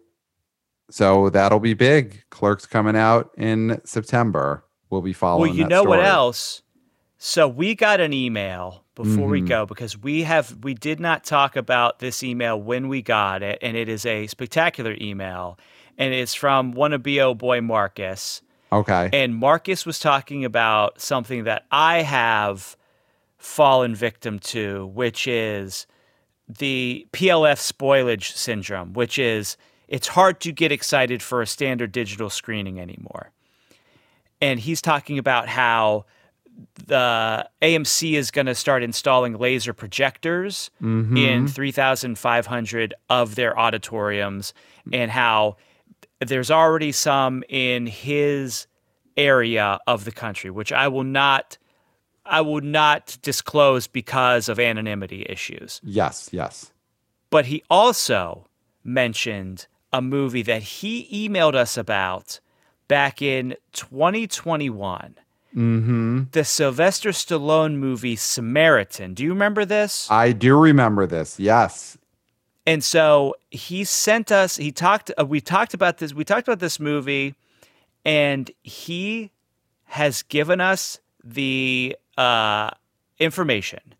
so 0.89 1.29
that'll 1.29 1.59
be 1.59 1.73
big. 1.73 2.23
Clerks 2.29 2.65
coming 2.65 2.95
out 2.95 3.31
in 3.37 3.79
September. 3.85 4.65
We'll 4.89 5.01
be 5.01 5.13
following. 5.13 5.51
Well, 5.51 5.57
you 5.57 5.67
know 5.67 5.83
what 5.83 6.03
else? 6.03 6.63
So 7.17 7.47
we 7.47 7.75
got 7.75 8.01
an 8.01 8.13
email 8.13 8.83
before 9.03 9.27
we 9.27 9.41
Mhm. 9.41 9.47
go 9.47 9.65
because 9.65 9.97
we 9.97 10.23
have 10.23 10.57
we 10.63 10.73
did 10.73 10.99
not 10.99 11.23
talk 11.23 11.55
about 11.55 11.99
this 11.99 12.21
email 12.23 12.59
when 12.61 12.87
we 12.87 13.01
got 13.01 13.41
it, 13.41 13.57
and 13.61 13.75
it 13.75 13.89
is 13.89 14.05
a 14.05 14.27
spectacular 14.27 14.95
email, 15.01 15.57
and 15.97 16.13
it's 16.13 16.33
from 16.35 16.71
one 16.73 16.93
of 16.93 17.01
BO 17.03 17.33
boy 17.33 17.61
Marcus, 17.61 18.41
Okay. 18.71 19.09
and 19.11 19.35
Marcus 19.35 19.85
was 19.85 19.99
talking 19.99 20.45
about 20.45 21.01
something 21.01 21.43
that 21.45 21.65
I 21.71 22.03
have 22.03 22.75
fallen 23.37 23.95
victim 23.95 24.37
to, 24.39 24.85
which 24.87 25.27
is 25.27 25.87
the 26.47 27.07
PLF 27.11 27.59
spoilage 27.59 28.33
syndrome, 28.33 28.93
which 28.93 29.17
is 29.17 29.57
it's 29.87 30.09
hard 30.09 30.39
to 30.41 30.51
get 30.51 30.71
excited 30.71 31.21
for 31.23 31.41
a 31.41 31.47
standard 31.47 31.91
digital 31.91 32.29
screening 32.29 32.79
anymore. 32.79 33.31
And 34.39 34.59
he's 34.59 34.81
talking 34.81 35.17
about 35.17 35.47
how 35.49 36.05
the 36.87 37.47
AMC 37.61 38.13
is 38.15 38.31
going 38.31 38.47
to 38.47 38.55
start 38.55 38.83
installing 38.83 39.37
laser 39.37 39.73
projectors 39.73 40.69
Mhm. 40.81 41.17
in 41.17 41.47
3,500 41.47 42.93
of 43.09 43.35
their 43.35 43.57
auditoriums, 43.57 44.53
and 44.91 45.11
how 45.11 45.57
there's 46.19 46.51
already 46.51 46.91
some 46.91 47.43
in 47.49 47.87
his 47.87 48.67
area 49.17 49.79
of 49.87 50.05
the 50.05 50.11
country, 50.11 50.49
which 50.49 50.71
I 50.71 50.87
will 50.87 51.03
not. 51.03 51.57
I 52.25 52.41
will 52.41 52.61
not 52.61 53.17
disclose 53.23 53.87
because 53.87 54.47
of 54.47 54.59
anonymity 54.59 55.25
issues. 55.27 55.81
Yes, 55.83 56.29
yes. 56.31 56.71
But 57.31 57.47
he 57.47 57.63
also 57.69 58.47
mentioned 58.83 59.65
a 59.91 60.01
movie 60.01 60.43
that 60.43 60.61
he 60.61 61.27
emailed 61.27 61.55
us 61.55 61.77
about 61.77 62.39
back 62.87 63.21
in 63.21 63.55
2021. 63.73 65.15
Mm-hmm. 65.55 66.23
The 66.31 66.45
Sylvester 66.45 67.09
Stallone 67.09 67.75
movie 67.75 68.15
Samaritan. 68.15 69.13
Do 69.13 69.23
you 69.23 69.29
remember 69.29 69.65
this? 69.65 70.09
I 70.09 70.31
do 70.31 70.57
remember 70.57 71.05
this. 71.05 71.39
Yes. 71.39 71.97
And 72.65 72.83
so 72.83 73.35
he 73.49 73.83
sent 73.83 74.31
us. 74.31 74.55
He 74.55 74.71
talked. 74.71 75.11
Uh, 75.19 75.25
we 75.25 75.41
talked 75.41 75.73
about 75.73 75.97
this. 75.97 76.13
We 76.13 76.23
talked 76.23 76.47
about 76.47 76.59
this 76.59 76.79
movie, 76.79 77.35
and 78.05 78.49
he 78.63 79.31
has 79.85 80.23
given 80.23 80.61
us 80.61 80.99
the 81.23 81.97
uh, 82.17 82.69
information 83.19 83.95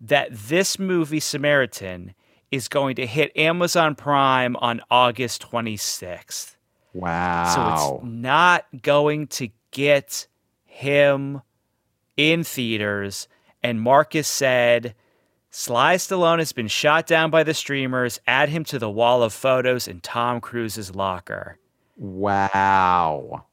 that 0.00 0.28
this 0.30 0.78
movie 0.78 1.20
Samaritan 1.20 2.14
is 2.50 2.68
going 2.68 2.96
to 2.96 3.06
hit 3.06 3.34
Amazon 3.36 3.94
Prime 3.94 4.56
on 4.56 4.82
August 4.90 5.48
26th. 5.50 6.56
Wow. 6.92 7.54
So 7.54 7.94
it's 7.94 8.04
not 8.04 8.66
going 8.82 9.28
to 9.28 9.48
get 9.70 10.26
him 10.72 11.42
in 12.16 12.42
theaters. 12.44 13.28
And 13.62 13.80
Marcus 13.80 14.26
said, 14.26 14.94
Sly 15.50 15.96
Stallone 15.96 16.38
has 16.38 16.52
been 16.52 16.66
shot 16.68 17.06
down 17.06 17.30
by 17.30 17.42
the 17.42 17.54
streamers. 17.54 18.18
Add 18.26 18.48
him 18.48 18.64
to 18.64 18.78
the 18.78 18.90
wall 18.90 19.22
of 19.22 19.32
photos 19.32 19.86
in 19.86 20.00
Tom 20.00 20.40
Cruise's 20.40 20.94
locker. 20.94 21.58
wow. 21.96 23.44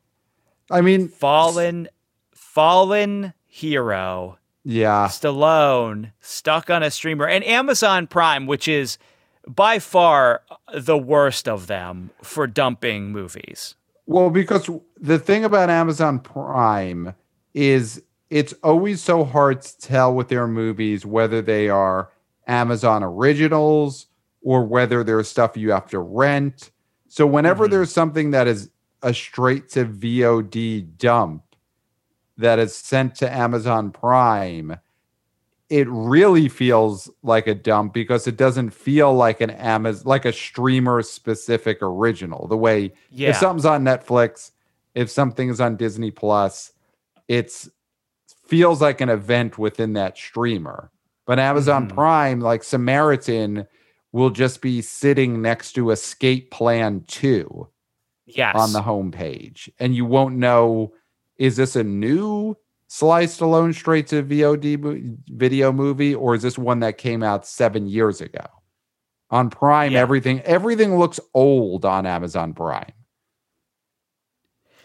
I 0.72 0.82
mean, 0.82 1.08
Fallen, 1.08 1.90
fallen 2.32 3.34
hero. 3.48 4.38
yeah. 4.64 5.08
Stallone 5.08 6.12
stuck 6.22 6.70
on 6.70 6.84
a 6.84 6.92
streamer 6.92 7.28
and 7.28 7.44
Amazon 7.44 8.06
Prime, 8.08 8.46
which 8.46 8.68
is 8.68 8.98
by 9.48 9.80
far 9.80 10.44
the 10.74 10.98
worst 10.98 11.48
of 11.48 11.66
them 11.68 12.12
for 12.22 12.46
dumping 12.48 13.12
movies. 13.12 13.76
Well, 14.10 14.32
because 14.32 14.68
the 14.99 15.20
thing 15.20 15.45
about 15.45 15.70
Amazon 15.70 16.18
Prime 16.20 17.14
is 17.53 18.01
it's 18.32 18.53
always 18.64 19.03
so 19.03 19.24
hard 19.24 19.62
to 19.62 19.78
tell 19.78 20.16
with 20.16 20.30
their 20.30 20.47
movies 20.47 21.05
whether 21.05 21.43
they 21.43 21.70
are 21.70 22.10
Amazon 22.47 23.03
originals 23.03 24.07
or 24.41 24.66
whether 24.66 25.03
there's 25.03 25.28
stuff 25.28 25.55
you 25.55 25.70
have 25.70 25.86
to 25.91 25.99
rent. 25.99 26.72
So 27.07 27.28
whenever 27.28 27.68
Mhm. 27.68 27.70
there's 27.70 27.91
something 27.91 28.32
that 28.32 28.47
is 28.47 28.72
a 29.03 29.14
straight 29.14 29.70
to 29.70 29.86
VOD 29.86 30.82
dump 30.82 31.43
that 32.36 32.57
is 32.57 32.76
sent 32.76 33.14
to 33.18 33.32
Amazon 33.32 33.91
Prime, 33.91 34.76
it 35.70 35.88
really 35.90 36.50
feels 36.50 37.10
like 37.22 37.46
a 37.48 37.54
dump 37.54 37.94
because 37.94 38.26
it 38.28 38.38
doesn't 38.38 38.72
feel 38.72 39.14
like 39.14 39.40
an 39.40 39.52
Amazon 39.52 40.04
like 40.06 40.26
a 40.26 40.34
streamer 40.34 41.02
specific 41.04 41.78
original. 41.82 42.48
The 42.48 42.58
way 42.58 42.92
Yeah. 43.12 43.30
if 43.30 43.38
something's 43.38 43.66
on 43.66 43.84
Netflix, 43.84 44.52
if 44.96 45.10
something 45.12 45.50
is 45.50 45.62
on 45.62 45.76
Disney 45.76 46.10
Plus, 46.12 46.72
it's 47.28 47.70
feels 48.48 48.82
like 48.82 49.00
an 49.00 49.10
event 49.10 49.60
within 49.60 49.94
that 49.94 50.18
streamer. 50.18 50.90
But 51.28 51.38
Amazon 51.38 51.88
Mhm. 51.88 51.94
Prime, 51.94 52.42
like 52.42 52.64
Samaritan, 52.64 53.68
will 54.12 54.32
just 54.32 54.60
be 54.62 54.82
sitting 54.82 55.40
next 55.40 55.74
to 55.74 55.92
Escape 55.92 56.50
Plan 56.50 57.04
2 57.06 57.68
yes. 58.26 58.56
on 58.56 58.74
the 58.74 58.82
homepage. 58.82 59.70
And 59.80 59.96
you 59.96 60.06
won't 60.06 60.36
know 60.36 60.94
is 61.38 61.56
this 61.58 61.76
a 61.76 61.84
new 61.84 62.56
Sly 62.92 63.26
Stallone 63.26 63.74
straight 63.74 64.08
to 64.08 64.24
VOD 64.24 65.18
video 65.28 65.72
movie 65.72 66.16
or 66.16 66.34
is 66.34 66.42
this 66.42 66.58
one 66.58 66.80
that 66.80 66.98
came 66.98 67.22
out 67.22 67.46
7 67.46 67.86
years 67.88 68.20
ago? 68.20 68.44
On 69.30 69.50
Prime 69.52 69.92
Yeah. 69.92 70.00
everything 70.00 70.42
everything 70.42 70.98
looks 70.98 71.20
old 71.36 71.86
on 71.86 72.06
Amazon 72.08 72.54
Prime. 72.54 72.92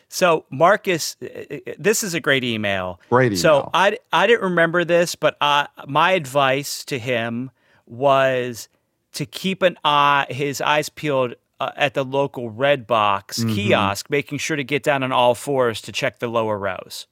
So 0.08 0.44
Marcus, 0.50 1.16
uh, 1.22 1.26
uh, 1.50 1.72
this 1.78 2.04
is 2.04 2.12
a 2.14 2.20
great 2.20 2.44
email. 2.44 3.00
Great 3.08 3.32
email. 3.32 3.38
So. 3.38 3.70
I 3.72 3.98
I 4.12 4.26
didn't 4.26 4.42
remember 4.42 4.84
this, 4.84 5.14
but 5.14 5.36
I, 5.40 5.66
my 5.88 6.12
advice 6.12 6.84
to 6.84 6.98
him 6.98 7.50
was 7.86 8.68
to 9.14 9.24
keep 9.26 9.62
an 9.62 9.76
eye, 9.82 10.26
his 10.28 10.60
eyes 10.60 10.88
peeled 10.90 11.34
uh, 11.58 11.70
at 11.76 11.94
the 11.94 12.04
local 12.04 12.50
Red 12.50 12.86
Box 12.86 13.40
Mhm. 13.42 13.54
kiosk, 13.54 14.10
making 14.10 14.38
sure 14.38 14.56
to 14.56 14.64
get 14.64 14.82
down 14.82 15.02
on 15.02 15.10
all 15.10 15.34
fours 15.34 15.80
to 15.82 15.90
check 15.92 16.18
the 16.18 16.28
lower 16.28 16.58
rows. 16.58 17.06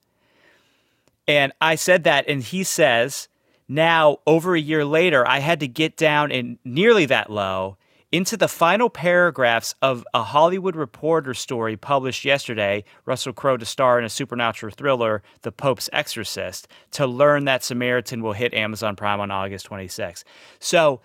And 1.28 1.52
I 1.60 1.76
said 1.76 2.04
that, 2.04 2.28
and 2.28 2.42
he 2.42 2.64
says, 2.64 3.28
now 3.68 4.18
over 4.26 4.54
a 4.54 4.60
year 4.60 4.84
later, 4.84 5.26
I 5.26 5.38
had 5.38 5.60
to 5.60 5.68
get 5.68 5.96
down 5.96 6.30
in 6.30 6.58
nearly 6.64 7.06
that 7.06 7.30
low 7.30 7.76
into 8.10 8.36
the 8.36 8.48
final 8.48 8.90
paragraphs 8.90 9.74
of 9.80 10.04
a 10.12 10.22
Hollywood 10.22 10.76
Reporter 10.76 11.32
story 11.32 11.78
published 11.78 12.26
yesterday, 12.26 12.84
Russell 13.06 13.32
Crowe 13.32 13.56
to 13.56 13.64
star 13.64 13.98
in 13.98 14.04
a 14.04 14.10
supernatural 14.10 14.72
thriller, 14.76 15.22
The 15.40 15.50
Pope's 15.50 15.88
Exorcist, 15.94 16.68
to 16.90 17.06
learn 17.06 17.46
that 17.46 17.64
Samaritan 17.64 18.22
will 18.22 18.34
hit 18.34 18.52
Amazon 18.52 18.96
Prime 18.96 19.18
on 19.18 19.30
August 19.30 19.70
26th. 19.70 20.24
So 20.58 21.00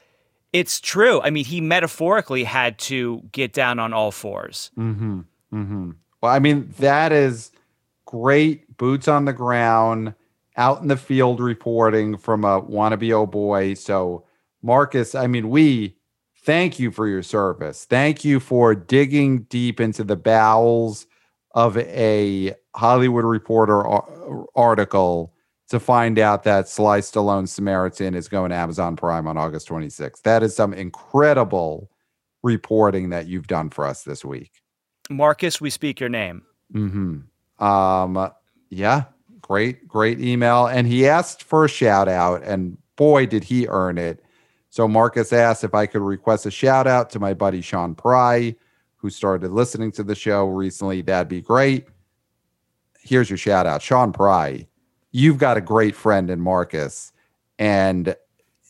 it's 0.51 0.81
true. 0.81 1.21
I 1.21 1.29
mean, 1.29 1.45
he 1.45 1.61
metaphorically 1.61 2.43
had 2.43 2.77
to 2.79 3.23
get 3.31 3.53
down 3.53 3.79
on 3.79 3.93
all 3.93 4.11
fours. 4.11 4.71
Mm-hmm. 4.77 5.21
Mm-hmm. 5.53 5.91
Well, 6.19 6.31
I 6.31 6.39
mean, 6.39 6.73
that 6.79 7.13
is 7.13 7.51
great 8.05 8.66
boots 8.77 9.07
on 9.07 9.25
the 9.25 9.33
ground, 9.33 10.13
out 10.55 10.81
in 10.81 10.87
the 10.87 10.97
field 10.97 11.39
reporting 11.39 12.17
from 12.17 12.43
a 12.43 12.61
wannabe 12.61 13.15
old 13.15 13.31
boy. 13.31 13.73
So, 13.75 14.25
Marcus, 14.61 15.13
I 15.15 15.27
mean, 15.27 15.49
we 15.49 15.97
thank 16.43 16.79
you 16.79 16.91
for 16.91 17.07
your 17.07 17.23
service. 17.23 17.85
Thank 17.85 18.25
you 18.25 18.39
for 18.39 18.73
digging 18.73 19.43
deep 19.43 19.79
into 19.79 20.03
the 20.03 20.15
bowels 20.15 21.05
of 21.53 21.77
a 21.77 22.55
Hollywood 22.75 23.25
Reporter 23.25 23.83
article 24.55 25.33
to 25.69 25.79
find 25.79 26.17
out 26.17 26.43
that 26.43 26.69
Sly 26.69 26.99
Stallone 26.99 27.47
Samaritan 27.47 28.15
is 28.15 28.27
going 28.27 28.51
to 28.51 28.55
Amazon 28.55 28.95
Prime 28.95 29.27
on 29.27 29.37
August 29.37 29.67
26th. 29.67 30.21
That 30.21 30.43
is 30.43 30.55
some 30.55 30.73
incredible 30.73 31.91
reporting 32.43 33.09
that 33.09 33.27
you've 33.27 33.47
done 33.47 33.69
for 33.69 33.85
us 33.85 34.03
this 34.03 34.23
week. 34.23 34.61
Marcus, 35.09 35.59
we 35.59 35.69
speak 35.69 35.99
your 35.99 36.09
name. 36.09 36.43
Mm-hmm. 36.73 37.63
Um, 37.63 38.31
yeah, 38.69 39.05
great, 39.41 39.87
great 39.87 40.19
email. 40.19 40.67
And 40.67 40.87
he 40.87 41.07
asked 41.07 41.43
for 41.43 41.65
a 41.65 41.69
shout 41.69 42.07
out, 42.07 42.43
and 42.43 42.77
boy, 42.95 43.25
did 43.25 43.43
he 43.43 43.67
earn 43.67 43.97
it. 43.97 44.23
So 44.69 44.87
Marcus 44.87 45.33
asked 45.33 45.63
if 45.63 45.73
I 45.73 45.85
could 45.85 46.01
request 46.01 46.45
a 46.45 46.51
shout 46.51 46.87
out 46.87 47.09
to 47.11 47.19
my 47.19 47.33
buddy 47.33 47.61
Sean 47.61 47.95
Pry, 47.95 48.55
who 48.97 49.09
started 49.09 49.51
listening 49.51 49.91
to 49.93 50.03
the 50.03 50.15
show 50.15 50.45
recently. 50.45 51.01
That'd 51.01 51.29
be 51.29 51.41
great. 51.41 51.87
Here's 53.01 53.29
your 53.29 53.37
shout 53.37 53.65
out, 53.65 53.81
Sean 53.81 54.11
Pry. 54.11 54.67
You've 55.11 55.37
got 55.37 55.57
a 55.57 55.61
great 55.61 55.95
friend 55.95 56.29
in 56.29 56.41
Marcus, 56.41 57.13
and 57.57 58.15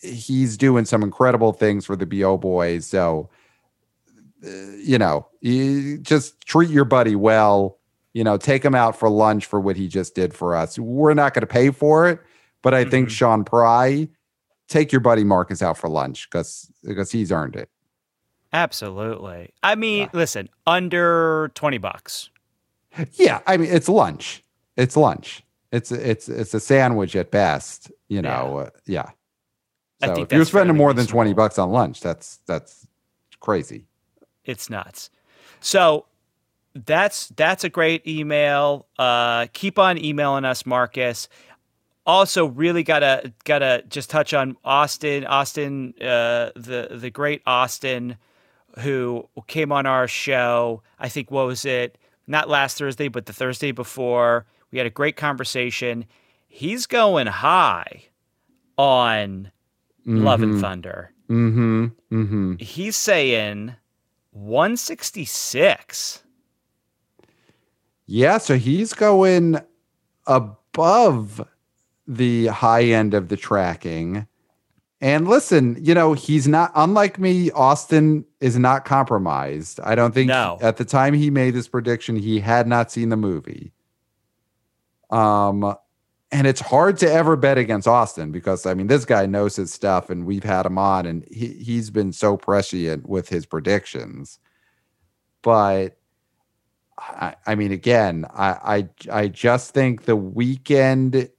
he's 0.01 0.57
doing 0.57 0.85
some 0.85 1.01
incredible 1.01 1.53
things 1.53 1.85
for 1.85 1.95
the 1.95 2.05
BO 2.05 2.37
boys. 2.37 2.85
So, 2.85 3.29
uh, 4.45 4.49
you 4.77 4.97
know, 4.97 5.27
you 5.41 5.97
just 5.97 6.39
treat 6.41 6.69
your 6.69 6.85
buddy 6.85 7.15
well. 7.15 7.76
You 8.17 8.23
know, 8.23 8.35
take 8.35 8.65
him 8.65 8.73
out 8.73 8.97
for 8.97 9.09
lunch 9.09 9.45
for 9.45 9.59
what 9.59 9.75
he 9.75 9.87
just 9.87 10.15
did 10.15 10.33
for 10.33 10.55
us. 10.55 10.79
We're 10.79 11.13
not 11.13 11.35
going 11.35 11.41
to 11.41 11.45
pay 11.45 11.69
for 11.69 12.09
it, 12.09 12.19
but 12.63 12.73
I 12.73 12.81
mm-hmm. 12.81 12.89
think 12.89 13.09
Sean 13.11 13.43
Pry 13.43 14.09
take 14.67 14.91
your 14.91 15.01
buddy 15.01 15.23
Marcus 15.23 15.61
out 15.61 15.77
for 15.77 15.87
lunch 15.87 16.27
because 16.27 16.67
because 16.83 17.11
he's 17.11 17.31
earned 17.31 17.55
it. 17.55 17.69
Absolutely. 18.51 19.53
I 19.61 19.75
mean, 19.75 19.99
yeah. 19.99 20.09
listen, 20.13 20.49
under 20.65 21.51
twenty 21.53 21.77
bucks. 21.77 22.31
Yeah, 23.13 23.41
I 23.45 23.55
mean 23.55 23.69
it's 23.71 23.87
lunch. 23.87 24.43
It's 24.77 24.97
lunch. 24.97 25.43
It's 25.71 25.91
it's 25.91 26.27
it's 26.27 26.55
a 26.55 26.59
sandwich 26.59 27.15
at 27.15 27.29
best. 27.29 27.91
You 28.07 28.23
know, 28.23 28.71
yeah. 28.87 29.01
Uh, 29.01 29.11
yeah. 30.01 30.15
So 30.15 30.21
if 30.23 30.31
you're 30.31 30.45
spending 30.45 30.75
more 30.75 30.91
than 30.91 31.05
twenty 31.05 31.33
bucks 31.33 31.59
on 31.59 31.69
lunch, 31.69 31.99
that's 31.99 32.37
that's 32.47 32.87
crazy. 33.41 33.85
It's 34.43 34.71
nuts. 34.71 35.11
So 35.59 36.07
that's 36.85 37.27
that's 37.29 37.63
a 37.63 37.69
great 37.69 38.07
email. 38.07 38.87
Uh, 38.97 39.47
keep 39.53 39.79
on 39.79 39.97
emailing 39.97 40.45
us, 40.45 40.65
Marcus 40.65 41.27
also 42.07 42.45
really 42.45 42.81
gotta 42.83 43.33
gotta 43.43 43.83
just 43.89 44.09
touch 44.09 44.33
on 44.33 44.57
Austin, 44.63 45.25
Austin, 45.25 45.93
uh, 46.01 46.49
the 46.55 46.87
the 46.99 47.11
great 47.11 47.41
Austin, 47.45 48.15
who 48.79 49.29
came 49.45 49.71
on 49.71 49.85
our 49.85 50.07
show. 50.07 50.81
I 50.97 51.09
think 51.09 51.29
what 51.29 51.45
was 51.45 51.65
it? 51.65 51.97
Not 52.25 52.49
last 52.49 52.77
Thursday, 52.77 53.09
but 53.09 53.27
the 53.27 53.33
Thursday 53.33 53.71
before. 53.71 54.45
We 54.71 54.79
had 54.79 54.87
a 54.87 54.91
great 54.91 55.17
conversation. 55.17 56.05
He's 56.47 56.85
going 56.85 57.27
high 57.27 58.05
on 58.77 59.51
mm-hmm. 60.05 60.23
Love 60.23 60.41
and 60.41 60.59
Thunder. 60.59 61.11
Mm-hmm. 61.29 61.85
Mm-hmm. 62.11 62.55
He's 62.59 62.97
saying 62.97 63.75
166. 64.31 66.23
Yeah, 68.07 68.37
so 68.37 68.57
he's 68.57 68.93
going 68.93 69.59
above 70.25 71.45
the 72.07 72.47
high 72.47 72.83
end 72.83 73.13
of 73.13 73.27
the 73.27 73.37
tracking. 73.37 74.25
And 74.99 75.27
listen, 75.27 75.77
you 75.79 75.93
know, 75.93 76.13
he's 76.13 76.47
not 76.47 76.71
unlike 76.73 77.19
me. 77.19 77.51
Austin 77.51 78.25
is 78.39 78.57
not 78.57 78.85
compromised. 78.85 79.79
I 79.81 79.93
don't 79.93 80.13
think 80.13 80.29
no. 80.29 80.57
at 80.61 80.77
the 80.77 80.85
time 80.85 81.13
he 81.13 81.29
made 81.29 81.53
this 81.53 81.67
prediction, 81.67 82.15
he 82.15 82.39
had 82.39 82.65
not 82.65 82.91
seen 82.91 83.09
the 83.09 83.17
movie. 83.17 83.73
Um, 85.11 85.75
and 86.31 86.47
it's 86.47 86.61
hard 86.61 86.97
to 86.97 87.11
ever 87.11 87.35
bet 87.35 87.57
against 87.57 87.87
Austin 87.87 88.31
because 88.31 88.65
I 88.65 88.73
mean, 88.73 88.87
this 88.87 89.05
guy 89.05 89.25
knows 89.25 89.55
his 89.55 89.71
stuff, 89.71 90.09
and 90.09 90.25
we've 90.25 90.43
had 90.43 90.65
him 90.65 90.77
on, 90.77 91.05
and 91.05 91.25
he 91.31 91.47
he's 91.53 91.89
been 91.89 92.11
so 92.11 92.35
prescient 92.35 93.07
with 93.07 93.29
his 93.29 93.45
predictions. 93.45 94.39
But 95.41 95.97
I, 96.97 97.35
I 97.45 97.55
mean, 97.55 97.71
again, 97.71 98.25
I, 98.33 98.87
I 99.11 99.19
I 99.21 99.27
just 99.27 99.73
think 99.73 100.05
the 100.05 100.15
weekend 100.15 101.29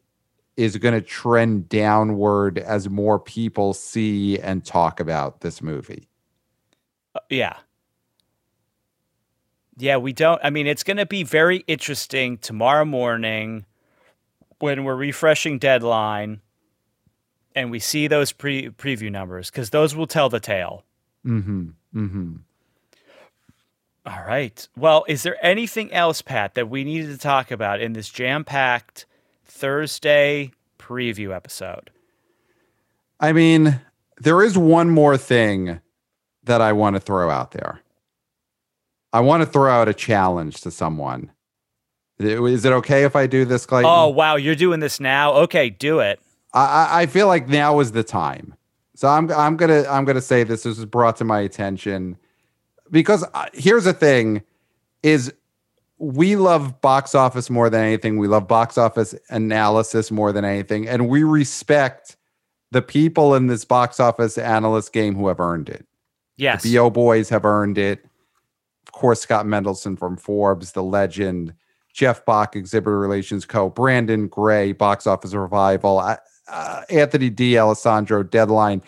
is 0.56 0.76
going 0.76 0.94
to 0.94 1.00
trend 1.00 1.68
downward 1.68 2.58
as 2.58 2.88
more 2.88 3.18
people 3.18 3.74
see 3.74 4.38
and 4.38 4.64
talk 4.64 4.98
about 4.98 5.40
this 5.40 5.62
movie. 5.62 6.08
Uh, 7.14 7.20
yeah. 7.30 7.56
Yeah, 9.76 9.98
we 9.98 10.12
don't. 10.12 10.40
I 10.42 10.50
mean, 10.50 10.66
it's 10.66 10.82
going 10.82 10.96
to 10.96 11.06
be 11.06 11.22
very 11.22 11.58
interesting 11.68 12.38
tomorrow 12.38 12.84
morning 12.84 13.66
when 14.58 14.82
we're 14.82 14.96
refreshing 14.96 15.60
deadline 15.60 16.40
and 17.54 17.70
we 17.70 17.78
see 17.78 18.08
those 18.08 18.32
pre- 18.32 18.70
preview 18.70 19.10
numbers 19.10 19.50
because 19.50 19.70
those 19.70 19.94
will 19.94 20.08
tell 20.08 20.28
the 20.28 20.40
tale. 20.40 20.84
Mm-hmm. 21.24 21.68
Mm-hmm. 21.94 22.36
All 24.08 24.24
right. 24.26 24.66
Well, 24.76 25.04
is 25.06 25.22
there 25.22 25.36
anything 25.44 25.92
else, 25.92 26.22
Pat, 26.22 26.54
that 26.54 26.70
we 26.70 26.82
needed 26.82 27.10
to 27.10 27.18
talk 27.18 27.50
about 27.50 27.80
in 27.80 27.92
this 27.92 28.08
jam 28.08 28.44
packed 28.44 29.06
Thursday 29.44 30.52
preview 30.78 31.34
episode. 31.34 31.90
I 33.20 33.32
mean, 33.32 33.80
there 34.20 34.42
is 34.42 34.56
one 34.56 34.90
more 34.90 35.16
thing 35.16 35.80
that 36.44 36.60
I 36.60 36.72
want 36.72 36.96
to 36.96 37.00
throw 37.00 37.28
out 37.28 37.50
there. 37.50 37.80
I 39.12 39.20
want 39.20 39.42
to 39.42 39.46
throw 39.46 39.70
out 39.70 39.88
a 39.88 39.94
challenge 39.94 40.60
to 40.62 40.70
someone. 40.70 41.32
Is 42.18 42.64
it 42.64 42.72
okay 42.72 43.04
if 43.04 43.16
I 43.16 43.26
do 43.26 43.44
this, 43.44 43.66
Clayton? 43.66 43.90
Oh, 43.90 44.08
wow. 44.08 44.36
You're 44.36 44.54
doing 44.54 44.80
this 44.80 45.00
now? 45.00 45.32
Okay, 45.34 45.70
do 45.70 46.00
it. 46.00 46.20
I, 46.52 47.02
I 47.02 47.06
feel 47.06 47.26
like 47.26 47.48
now 47.48 47.80
is 47.80 47.92
the 47.92 48.02
time. 48.02 48.54
So 48.94 49.06
I'm 49.06 49.30
I'm 49.30 49.56
gonna 49.56 49.84
I'm 49.88 50.04
gonna 50.04 50.20
say 50.20 50.42
this. 50.42 50.64
This 50.64 50.76
was 50.76 50.84
brought 50.84 51.16
to 51.18 51.24
my 51.24 51.38
attention 51.40 52.16
because 52.90 53.24
uh, 53.34 53.46
here's 53.54 53.84
the 53.84 53.92
thing: 53.92 54.42
is 55.02 55.32
we 55.98 56.36
love 56.36 56.80
box 56.80 57.14
office 57.14 57.50
more 57.50 57.68
than 57.68 57.82
anything. 57.82 58.18
We 58.18 58.28
love 58.28 58.46
box 58.46 58.78
office 58.78 59.14
analysis 59.30 60.10
more 60.10 60.32
than 60.32 60.44
anything. 60.44 60.88
And 60.88 61.08
we 61.08 61.24
respect 61.24 62.16
the 62.70 62.82
people 62.82 63.34
in 63.34 63.48
this 63.48 63.64
box 63.64 63.98
office 63.98 64.38
analyst 64.38 64.92
game 64.92 65.14
who 65.14 65.28
have 65.28 65.40
earned 65.40 65.68
it. 65.68 65.86
Yes. 66.36 66.62
The 66.62 66.76
BO 66.76 66.90
boys 66.90 67.28
have 67.30 67.44
earned 67.44 67.78
it. 67.78 68.04
Of 68.86 68.92
course, 68.92 69.20
Scott 69.20 69.44
Mendelson 69.44 69.98
from 69.98 70.16
Forbes, 70.16 70.72
the 70.72 70.82
legend, 70.82 71.52
Jeff 71.92 72.24
Bock, 72.24 72.54
Exhibitor 72.54 72.98
Relations 72.98 73.44
Co., 73.44 73.68
Brandon 73.68 74.28
Gray, 74.28 74.72
Box 74.72 75.06
Office 75.06 75.34
Revival, 75.34 75.98
uh, 75.98 76.16
uh, 76.46 76.82
Anthony 76.88 77.28
D'Alessandro, 77.28 78.22
Deadline, 78.22 78.82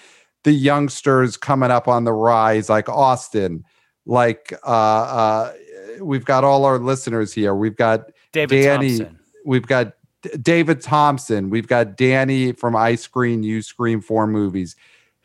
the 0.45 0.53
youngsters 0.53 1.37
coming 1.37 1.71
up 1.71 1.89
on 1.89 2.05
the 2.05 2.13
rise 2.13 2.71
like 2.71 2.89
Austin, 2.89 3.65
like 4.11 4.53
uh, 4.67 4.71
uh 4.71 5.53
we've 6.01 6.25
got 6.25 6.45
all 6.45 6.65
our 6.65 6.79
listeners 6.79 7.33
here. 7.33 7.55
We've 7.55 7.77
got 7.77 8.11
David 8.33 8.63
Danny. 8.63 8.99
Thompson. 8.99 9.19
We've 9.45 9.67
got 9.67 9.95
D- 10.23 10.31
David 10.43 10.83
Thompson. 10.83 11.49
We've 11.49 11.69
got 11.69 11.97
Danny 11.97 12.53
from 12.53 12.77
I 12.77 12.97
Screen, 12.97 13.43
You 13.43 13.63
Scream 13.63 14.01
Four 14.01 14.27
Movies. 14.27 14.77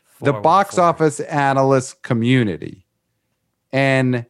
Four, 0.04 0.26
the 0.26 0.40
box 0.40 0.76
four. 0.76 0.84
office 0.84 1.20
analyst 1.20 2.02
community. 2.02 2.86
And 3.72 4.24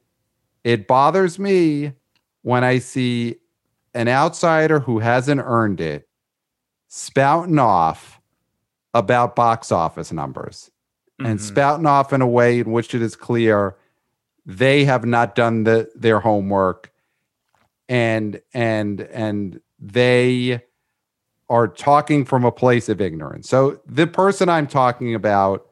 it 0.64 0.88
bothers 0.88 1.38
me 1.38 1.92
when 2.42 2.64
I 2.64 2.78
see 2.78 3.36
an 3.94 4.08
outsider 4.08 4.80
who 4.80 4.98
hasn't 4.98 5.40
earned 5.44 5.80
it 5.80 6.08
spouting 6.88 7.58
off 7.58 8.20
about 8.94 9.36
box 9.36 9.70
office 9.70 10.12
numbers 10.12 10.70
mm-hmm. 11.20 11.30
and 11.30 11.40
spouting 11.40 11.86
off 11.86 12.12
in 12.12 12.22
a 12.22 12.26
way 12.26 12.60
in 12.60 12.72
which 12.72 12.94
it 12.94 13.02
is 13.02 13.14
clear 13.14 13.76
they 14.46 14.84
have 14.84 15.04
not 15.04 15.34
done 15.34 15.64
the 15.64 15.90
their 15.94 16.20
homework 16.20 16.92
and 17.88 18.40
and 18.54 19.00
and 19.00 19.60
they 19.78 20.62
are 21.48 21.68
talking 21.68 22.24
from 22.24 22.44
a 22.44 22.52
place 22.52 22.88
of 22.88 23.00
ignorance. 23.00 23.48
So 23.48 23.80
the 23.86 24.06
person 24.06 24.48
I'm 24.48 24.66
talking 24.66 25.14
about 25.14 25.66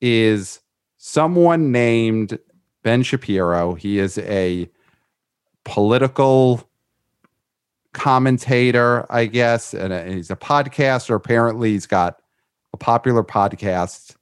is 0.00 0.60
someone 0.98 1.72
named 1.72 2.38
Ben 2.82 3.02
Shapiro. 3.02 3.74
He 3.74 3.98
is 3.98 4.18
a 4.18 4.68
political 5.64 6.68
commentator, 7.92 9.06
I 9.10 9.26
guess, 9.26 9.74
and, 9.74 9.92
a, 9.92 9.96
and 9.96 10.14
he's 10.14 10.30
a 10.30 10.36
podcaster. 10.36 11.16
Apparently, 11.16 11.72
he's 11.72 11.86
got 11.86 12.20
a 12.72 12.76
popular 12.76 13.24
podcast. 13.24 14.14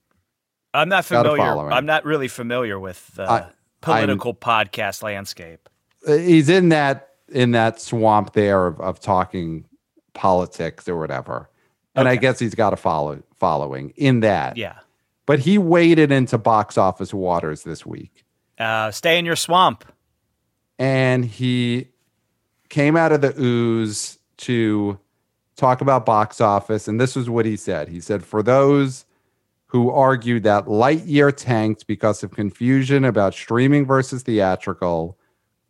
I'm 0.72 0.88
not 0.88 1.04
familiar. 1.04 1.42
I'm 1.70 1.86
not 1.86 2.04
really 2.06 2.28
familiar 2.28 2.78
with. 2.78 3.18
Uh, 3.18 3.46
political 3.92 4.36
I'm, 4.42 4.66
podcast 4.66 5.02
landscape. 5.02 5.68
Uh, 6.06 6.16
he's 6.16 6.48
in 6.48 6.68
that 6.70 7.10
in 7.28 7.52
that 7.52 7.80
swamp 7.80 8.32
there 8.34 8.66
of, 8.66 8.80
of 8.80 9.00
talking 9.00 9.64
politics 10.14 10.88
or 10.88 10.96
whatever. 10.96 11.50
And 11.94 12.06
okay. 12.06 12.12
I 12.12 12.16
guess 12.16 12.38
he's 12.38 12.54
got 12.54 12.72
a 12.72 12.76
follow 12.76 13.22
following 13.36 13.92
in 13.96 14.20
that. 14.20 14.56
Yeah. 14.56 14.78
But 15.24 15.40
he 15.40 15.58
waded 15.58 16.12
into 16.12 16.38
box 16.38 16.78
office 16.78 17.12
waters 17.12 17.64
this 17.64 17.84
week. 17.84 18.24
Uh, 18.58 18.90
stay 18.90 19.18
in 19.18 19.24
your 19.24 19.36
swamp. 19.36 19.84
And 20.78 21.24
he 21.24 21.88
came 22.68 22.96
out 22.96 23.12
of 23.12 23.22
the 23.22 23.34
ooze 23.38 24.18
to 24.38 24.98
talk 25.56 25.80
about 25.80 26.04
box 26.04 26.40
office, 26.40 26.86
and 26.86 27.00
this 27.00 27.16
was 27.16 27.30
what 27.30 27.46
he 27.46 27.56
said. 27.56 27.88
He 27.88 28.00
said, 28.00 28.24
For 28.24 28.42
those 28.42 29.05
who 29.66 29.90
argued 29.90 30.44
that 30.44 30.66
Lightyear 30.66 31.34
tanked 31.36 31.86
because 31.86 32.22
of 32.22 32.30
confusion 32.30 33.04
about 33.04 33.34
streaming 33.34 33.84
versus 33.84 34.22
theatrical, 34.22 35.18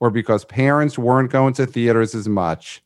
or 0.00 0.10
because 0.10 0.44
parents 0.44 0.98
weren't 0.98 1.30
going 1.30 1.54
to 1.54 1.66
theaters 1.66 2.14
as 2.14 2.28
much, 2.28 2.82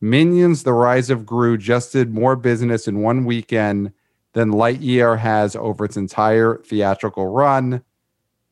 Minions 0.00 0.62
The 0.62 0.72
Rise 0.72 1.10
of 1.10 1.26
Gru 1.26 1.56
just 1.56 1.92
did 1.92 2.12
more 2.12 2.36
business 2.36 2.86
in 2.86 3.00
one 3.00 3.24
weekend 3.24 3.92
than 4.34 4.52
Lightyear 4.52 5.18
has 5.18 5.56
over 5.56 5.86
its 5.86 5.96
entire 5.96 6.58
theatrical 6.66 7.28
run. 7.28 7.82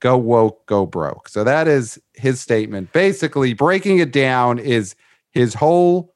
Go 0.01 0.17
woke, 0.17 0.67
go 0.67 0.87
broke. 0.87 1.29
So 1.29 1.45
that 1.45 1.69
is 1.69 2.01
his 2.15 2.41
statement. 2.41 2.93
Basically, 2.93 3.55
breaking 3.55 3.99
it 3.99 4.11
down 4.11 4.59
is 4.59 4.97
his 5.33 5.55
whole 5.55 6.15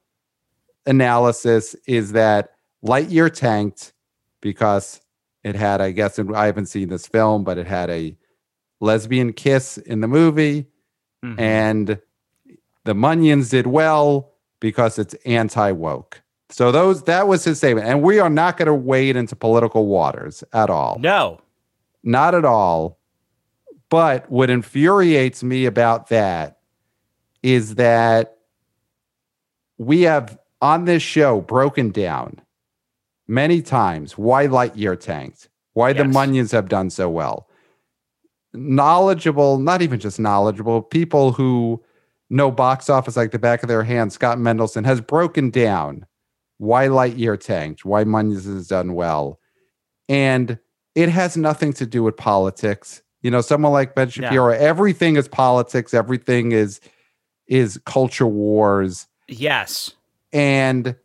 analysis 0.87 1.77
is 1.87 2.13
that 2.13 2.53
Lightyear 2.85 3.33
tanked 3.33 3.93
because 4.41 5.01
it 5.45 5.55
had, 5.55 5.81
I 5.81 5.93
guess, 5.93 6.19
and 6.19 6.35
I 6.35 6.47
haven't 6.47 6.67
seen 6.67 6.89
this 6.89 7.07
film, 7.07 7.45
but 7.45 7.59
it 7.59 7.67
had 7.67 7.91
a 7.91 8.17
lesbian 8.81 9.33
kiss 9.33 9.79
in 9.79 10.01
the 10.01 10.09
movie. 10.09 10.67
Mm-hmm. 11.25 11.41
And 11.41 12.01
the 12.85 12.95
Munions 12.95 13.51
did 13.51 13.67
well 13.67 14.33
because 14.61 14.99
it's 14.99 15.15
anti 15.27 15.73
woke. 15.73 16.23
So 16.51 16.73
those 16.73 17.03
that 17.05 17.29
was 17.29 17.45
his 17.45 17.59
statement, 17.59 17.87
and 17.87 18.03
we 18.03 18.19
are 18.19 18.31
not 18.31 18.57
going 18.57 18.67
to 18.67 18.75
wade 18.75 19.17
into 19.17 19.37
political 19.37 19.87
waters 19.87 20.43
at 20.53 20.71
all. 20.71 20.99
No, 20.99 21.41
not 22.03 22.35
at 22.35 22.45
all. 22.45 22.99
But 23.91 24.31
what 24.31 24.51
infuriates 24.51 25.43
me 25.43 25.67
about 25.67 26.09
that 26.09 26.59
is 27.43 27.77
that 27.77 28.39
we 29.79 30.03
have 30.03 30.39
on 30.61 30.85
this 30.85 31.03
show 31.03 31.41
broken 31.41 31.91
down 31.91 32.41
many 33.29 33.63
times 33.63 34.17
why 34.17 34.47
Lightyear 34.47 34.99
tanked, 34.99 35.49
why 35.75 35.91
yes. 35.91 35.99
the 35.99 36.05
Munions 36.05 36.51
have 36.53 36.69
done 36.69 36.91
so 36.91 37.09
well. 37.09 37.49
Knowledgeable, 38.55 39.59
not 39.59 39.83
even 39.83 40.01
just 40.01 40.19
knowledgeable, 40.19 40.83
people 40.83 41.33
who 41.33 41.83
know 42.31 42.51
box 42.51 42.91
office 42.91 43.17
like 43.17 43.31
the 43.31 43.39
back 43.39 43.63
of 43.63 43.69
their 43.69 43.85
hand, 43.85 44.13
Scott 44.13 44.39
Mendelson, 44.39 44.85
has 44.85 45.01
broken 45.01 45.51
down 45.51 46.07
why 46.57 46.89
Lightyear 46.89 47.39
tanked, 47.39 47.85
why 47.85 48.05
Munions 48.05 48.47
has 48.47 48.67
done 48.67 48.95
well. 48.95 49.39
And 50.09 50.59
it 50.95 51.09
has 51.11 51.37
nothing 51.37 51.73
to 51.75 51.87
do 51.87 52.03
with 52.03 52.17
politics. 52.17 53.03
You 53.23 53.31
know, 53.31 53.41
someone 53.41 53.73
like 53.73 53.95
Ben 53.95 54.09
Shapiro, 54.09 54.53
yeah. 54.53 54.59
everything 54.59 55.17
is 55.17 55.29
politics, 55.29 55.93
everything 55.93 56.53
is 56.53 56.81
is 57.47 57.81
culture 57.85 58.27
wars. 58.27 59.07
Yes. 59.29 59.93
And 60.33 60.97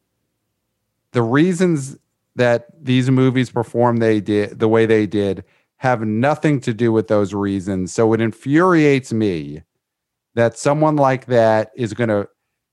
the 1.12 1.22
reasons 1.22 1.98
that 2.36 2.66
these 2.82 3.10
movies 3.12 3.50
perform 3.50 3.98
they 3.98 4.20
did 4.20 4.60
the 4.60 4.68
way 4.68 4.86
they 4.86 5.06
did 5.06 5.44
have 5.78 6.02
nothing 6.02 6.62
to 6.62 6.74
do 6.74 6.92
with 6.92 7.10
those 7.10 7.34
reasons. 7.34 7.94
So 7.94 8.14
it 8.14 8.22
infuriates 8.22 9.12
me 9.12 9.64
that 10.34 10.58
someone 10.58 10.96
like 10.96 11.26
that 11.26 11.72
is 11.76 11.94
going 11.94 12.10
to 12.10 12.28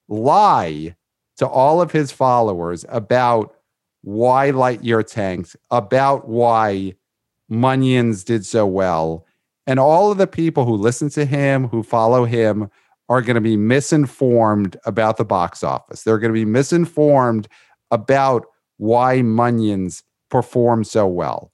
lie 0.09 0.95
to 1.37 1.47
all 1.49 1.81
of 1.81 1.91
his 1.91 2.13
followers 2.13 2.85
about 2.89 3.55
why 4.03 4.51
Lightyear 4.51 5.05
tanked, 5.07 5.57
about 5.71 6.29
why 6.29 6.95
Munions 7.51 8.25
did 8.25 8.47
so 8.47 8.67
well. 8.67 9.27
And 9.67 9.81
all 9.81 10.13
of 10.13 10.19
the 10.19 10.27
people 10.27 10.65
who 10.65 10.77
listen 10.77 11.11
to 11.11 11.25
him, 11.25 11.69
who 11.69 11.83
follow 11.83 12.25
him, 12.25 12.71
are 13.09 13.23
going 13.23 13.35
to 13.35 13.41
be 13.41 13.57
misinformed 13.57 14.77
about 14.87 15.17
the 15.17 15.25
box 15.25 15.65
office. 15.65 16.05
They're 16.05 16.19
going 16.19 16.33
to 16.33 16.41
be 16.41 16.45
misinformed 16.45 17.49
about 17.91 18.47
why 18.81 19.19
Munions 19.19 20.03
perform 20.31 20.85
so 20.85 21.07
well. 21.07 21.53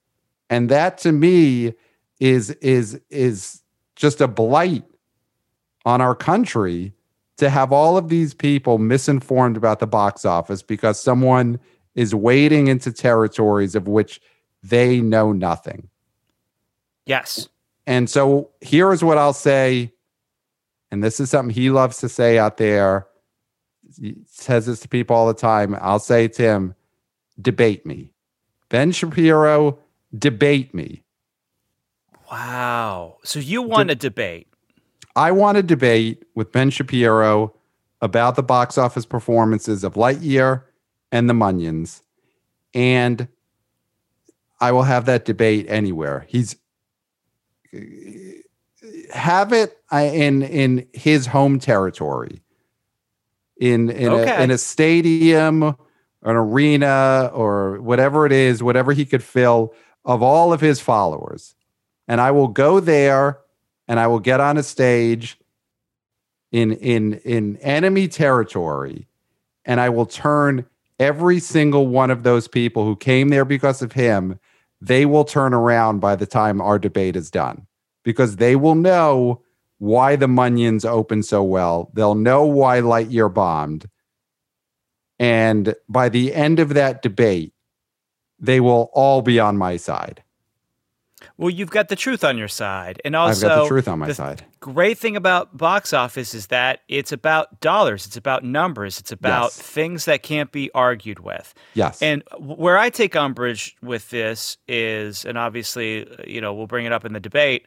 And 0.48 0.68
that 0.68 0.96
to 0.98 1.10
me 1.10 1.74
is 2.20 2.50
is 2.62 3.00
is 3.10 3.62
just 3.96 4.20
a 4.20 4.28
blight 4.28 4.84
on 5.84 6.00
our 6.00 6.14
country 6.14 6.92
to 7.38 7.50
have 7.50 7.72
all 7.72 7.98
of 7.98 8.08
these 8.08 8.32
people 8.32 8.78
misinformed 8.78 9.56
about 9.56 9.80
the 9.80 9.88
box 9.88 10.24
office 10.24 10.62
because 10.62 11.00
someone 11.00 11.58
is 11.96 12.14
wading 12.14 12.68
into 12.68 12.92
territories 12.92 13.74
of 13.74 13.88
which 13.88 14.20
they 14.62 15.00
know 15.00 15.32
nothing. 15.32 15.88
Yes. 17.06 17.48
And 17.88 18.08
so 18.08 18.50
here 18.60 18.92
is 18.92 19.02
what 19.02 19.18
I'll 19.18 19.32
say, 19.32 19.92
and 20.90 21.02
this 21.02 21.18
is 21.18 21.30
something 21.30 21.54
he 21.54 21.70
loves 21.70 21.98
to 21.98 22.08
say 22.08 22.38
out 22.38 22.56
there. 22.56 23.06
He 24.00 24.14
says 24.26 24.66
this 24.66 24.80
to 24.80 24.88
people 24.88 25.16
all 25.16 25.26
the 25.26 25.34
time. 25.34 25.76
I'll 25.80 25.98
say 25.98 26.28
to 26.28 26.42
him, 26.42 26.74
debate 27.40 27.86
me. 27.86 28.10
Ben 28.68 28.92
Shapiro, 28.92 29.78
debate 30.16 30.74
me. 30.74 31.02
Wow. 32.30 33.18
So 33.22 33.38
you 33.38 33.62
want 33.62 33.88
De- 33.88 33.92
a 33.92 33.96
debate? 33.96 34.48
I 35.14 35.32
want 35.32 35.56
a 35.56 35.62
debate 35.62 36.24
with 36.34 36.52
Ben 36.52 36.70
Shapiro 36.70 37.54
about 38.02 38.36
the 38.36 38.42
box 38.42 38.76
office 38.76 39.06
performances 39.06 39.84
of 39.84 39.94
Lightyear 39.94 40.64
and 41.12 41.30
the 41.30 41.34
Munions. 41.34 42.02
And 42.74 43.28
I 44.60 44.72
will 44.72 44.82
have 44.82 45.06
that 45.06 45.24
debate 45.24 45.66
anywhere. 45.68 46.26
He's 46.28 46.56
have 49.12 49.52
it 49.52 49.78
uh, 49.92 49.96
in 49.96 50.42
in 50.42 50.86
his 50.92 51.26
home 51.26 51.58
territory. 51.58 52.42
In 53.58 53.90
in, 53.90 54.10
okay. 54.10 54.36
a, 54.36 54.42
in 54.42 54.50
a 54.50 54.58
stadium, 54.58 55.76
an 56.26 56.36
arena, 56.36 57.30
or 57.32 57.80
whatever 57.80 58.26
it 58.26 58.32
is, 58.32 58.62
whatever 58.62 58.92
he 58.92 59.06
could 59.06 59.22
fill 59.22 59.72
of 60.04 60.22
all 60.22 60.52
of 60.52 60.60
his 60.60 60.80
followers. 60.80 61.54
And 62.06 62.20
I 62.20 62.30
will 62.32 62.48
go 62.48 62.80
there 62.80 63.38
and 63.88 63.98
I 63.98 64.06
will 64.08 64.20
get 64.20 64.40
on 64.40 64.58
a 64.58 64.62
stage 64.62 65.38
in 66.52 66.72
in 66.72 67.14
in 67.24 67.56
enemy 67.58 68.06
territory 68.06 69.08
and 69.64 69.80
I 69.80 69.88
will 69.88 70.06
turn 70.06 70.66
every 70.98 71.40
single 71.40 71.88
one 71.88 72.10
of 72.10 72.22
those 72.22 72.46
people 72.46 72.84
who 72.84 72.94
came 72.94 73.30
there 73.30 73.44
because 73.44 73.82
of 73.82 73.92
him 73.92 74.38
they 74.80 75.06
will 75.06 75.24
turn 75.24 75.54
around 75.54 76.00
by 76.00 76.16
the 76.16 76.26
time 76.26 76.60
our 76.60 76.78
debate 76.78 77.16
is 77.16 77.30
done 77.30 77.66
because 78.04 78.36
they 78.36 78.54
will 78.56 78.74
know 78.74 79.42
why 79.78 80.16
the 80.16 80.26
Munions 80.26 80.86
open 80.86 81.22
so 81.22 81.42
well. 81.42 81.90
They'll 81.92 82.14
know 82.14 82.44
why 82.44 82.80
Lightyear 82.80 83.32
bombed. 83.32 83.88
And 85.18 85.74
by 85.88 86.08
the 86.08 86.34
end 86.34 86.60
of 86.60 86.70
that 86.74 87.02
debate, 87.02 87.52
they 88.38 88.60
will 88.60 88.90
all 88.92 89.22
be 89.22 89.40
on 89.40 89.56
my 89.56 89.76
side. 89.76 90.22
Well, 91.38 91.50
you've 91.50 91.70
got 91.70 91.88
the 91.88 91.96
truth 91.96 92.24
on 92.24 92.38
your 92.38 92.48
side, 92.48 93.00
and 93.04 93.16
also 93.16 93.46
I've 93.46 93.56
got 93.56 93.62
the 93.62 93.68
truth 93.68 93.88
on 93.88 93.98
my 93.98 94.12
side. 94.12 94.44
Great 94.60 94.98
thing 94.98 95.16
about 95.16 95.56
box 95.56 95.92
office 95.92 96.34
is 96.34 96.48
that 96.48 96.80
it's 96.88 97.12
about 97.12 97.60
dollars, 97.60 98.06
it's 98.06 98.16
about 98.16 98.44
numbers, 98.44 98.98
it's 98.98 99.12
about 99.12 99.44
yes. 99.44 99.60
things 99.60 100.04
that 100.04 100.22
can't 100.22 100.52
be 100.52 100.70
argued 100.72 101.20
with. 101.20 101.54
Yes. 101.74 102.00
And 102.02 102.22
where 102.38 102.78
I 102.78 102.90
take 102.90 103.16
umbrage 103.16 103.76
with 103.82 104.10
this 104.10 104.58
is, 104.68 105.24
and 105.24 105.38
obviously, 105.38 106.06
you 106.26 106.40
know, 106.40 106.52
we'll 106.54 106.66
bring 106.66 106.86
it 106.86 106.92
up 106.92 107.04
in 107.04 107.12
the 107.12 107.20
debate, 107.20 107.66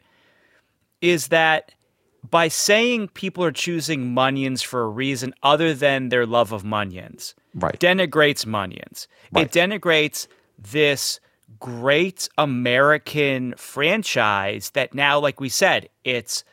is 1.00 1.28
that 1.28 1.72
by 2.28 2.48
saying 2.48 3.08
people 3.08 3.44
are 3.44 3.52
choosing 3.52 4.14
Munions 4.14 4.64
for 4.64 4.82
a 4.82 4.88
reason 4.88 5.34
other 5.42 5.74
than 5.74 6.08
their 6.08 6.26
love 6.26 6.52
of 6.52 6.62
Munions, 6.62 7.34
right. 7.54 7.78
denigrates 7.78 8.46
Munions. 8.46 9.06
Right. 9.32 9.46
It 9.46 9.52
denigrates 9.52 10.26
this 10.58 11.20
great 11.58 12.28
American 12.38 13.54
franchise 13.56 14.70
that 14.70 14.94
now, 14.94 15.18
like 15.18 15.40
we 15.40 15.48
said, 15.48 15.88
it's 16.04 16.44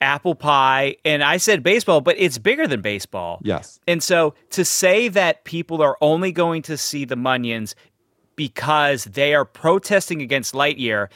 apple 0.00 0.34
pie. 0.34 0.96
And 1.04 1.22
I 1.22 1.36
said 1.38 1.62
baseball, 1.62 2.00
but 2.00 2.16
it's 2.18 2.38
bigger 2.38 2.66
than 2.66 2.80
baseball. 2.80 3.40
Yes. 3.42 3.80
And 3.86 4.02
so 4.02 4.34
to 4.50 4.64
say 4.64 5.08
that 5.08 5.44
people 5.44 5.82
are 5.82 5.96
only 6.00 6.32
going 6.32 6.62
to 6.62 6.76
see 6.76 7.04
the 7.04 7.16
Munions 7.16 7.74
because 8.36 9.04
they 9.04 9.34
are 9.34 9.44
protesting 9.44 10.20
against 10.20 10.54
Lightyear 10.54 11.08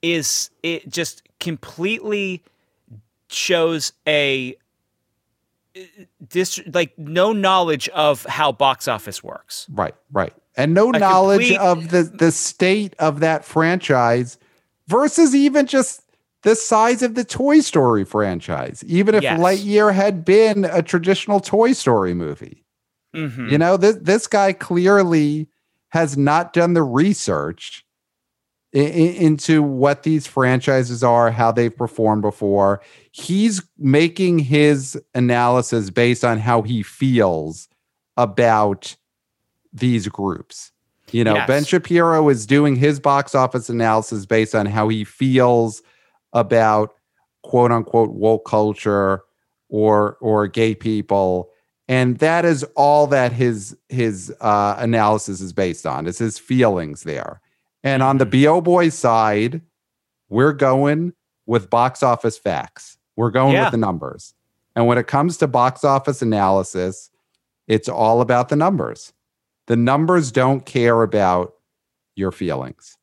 is 0.00 0.50
it 0.62 0.88
just 0.88 1.22
completely 1.38 2.42
shows 3.28 3.92
a 4.06 4.56
this 6.20 6.60
like 6.72 6.98
no 6.98 7.32
knowledge 7.32 7.88
of 7.90 8.24
how 8.26 8.52
box 8.52 8.88
office 8.88 9.22
works. 9.22 9.66
Right, 9.70 9.94
right 10.10 10.32
and 10.56 10.74
no 10.74 10.90
knowledge 10.90 11.48
complete... 11.48 11.58
of 11.58 11.90
the 11.90 12.02
the 12.02 12.32
state 12.32 12.94
of 12.98 13.20
that 13.20 13.44
franchise 13.44 14.38
versus 14.88 15.34
even 15.34 15.66
just 15.66 16.02
the 16.42 16.56
size 16.56 17.02
of 17.02 17.14
the 17.14 17.24
Toy 17.24 17.60
Story 17.60 18.04
franchise. 18.04 18.82
Even 18.86 19.14
if 19.14 19.22
yes. 19.22 19.38
Lightyear 19.38 19.94
had 19.94 20.24
been 20.24 20.64
a 20.64 20.82
traditional 20.82 21.40
Toy 21.40 21.72
Story 21.72 22.14
movie, 22.14 22.64
mm-hmm. 23.14 23.48
you 23.48 23.58
know 23.58 23.76
this 23.76 23.96
this 24.00 24.26
guy 24.26 24.52
clearly 24.52 25.48
has 25.90 26.16
not 26.16 26.52
done 26.52 26.74
the 26.74 26.82
research 26.82 27.84
into 28.72 29.62
what 29.62 30.02
these 30.02 30.26
franchises 30.26 31.04
are, 31.04 31.30
how 31.30 31.52
they've 31.52 31.76
performed 31.76 32.22
before. 32.22 32.80
He's 33.10 33.62
making 33.78 34.40
his 34.40 35.00
analysis 35.14 35.90
based 35.90 36.24
on 36.24 36.38
how 36.38 36.62
he 36.62 36.82
feels 36.82 37.68
about 38.16 38.96
these 39.72 40.08
groups. 40.08 40.72
You 41.10 41.24
know, 41.24 41.34
yes. 41.34 41.46
Ben 41.46 41.64
Shapiro 41.64 42.28
is 42.30 42.46
doing 42.46 42.76
his 42.76 42.98
box 42.98 43.34
office 43.34 43.68
analysis 43.68 44.24
based 44.24 44.54
on 44.54 44.64
how 44.64 44.88
he 44.88 45.04
feels 45.04 45.82
about 46.32 46.94
quote 47.42 47.70
unquote 47.70 48.10
woke 48.10 48.46
culture 48.46 49.22
or 49.68 50.16
or 50.20 50.46
gay 50.46 50.74
people 50.74 51.50
and 51.88 52.18
that 52.18 52.46
is 52.46 52.64
all 52.76 53.06
that 53.08 53.32
his 53.32 53.76
his 53.90 54.32
uh, 54.40 54.76
analysis 54.78 55.40
is 55.42 55.52
based 55.52 55.84
on 55.84 56.06
is 56.06 56.18
his 56.18 56.38
feelings 56.38 57.02
there 57.02 57.41
and 57.82 58.02
on 58.02 58.18
the 58.18 58.26
bo 58.26 58.60
boys 58.60 58.94
side 58.94 59.62
we're 60.28 60.52
going 60.52 61.12
with 61.44 61.68
box 61.68 62.02
office 62.02 62.38
facts. 62.38 62.96
We're 63.16 63.30
going 63.30 63.52
yeah. 63.52 63.64
with 63.64 63.72
the 63.72 63.76
numbers. 63.76 64.32
And 64.74 64.86
when 64.86 64.96
it 64.96 65.06
comes 65.06 65.36
to 65.38 65.46
box 65.46 65.84
office 65.84 66.22
analysis 66.22 67.10
it's 67.68 67.88
all 67.88 68.20
about 68.20 68.48
the 68.48 68.56
numbers. 68.56 69.12
The 69.66 69.76
numbers 69.76 70.32
don't 70.32 70.66
care 70.66 71.02
about 71.02 71.54
your 72.16 72.32
feelings. 72.32 72.98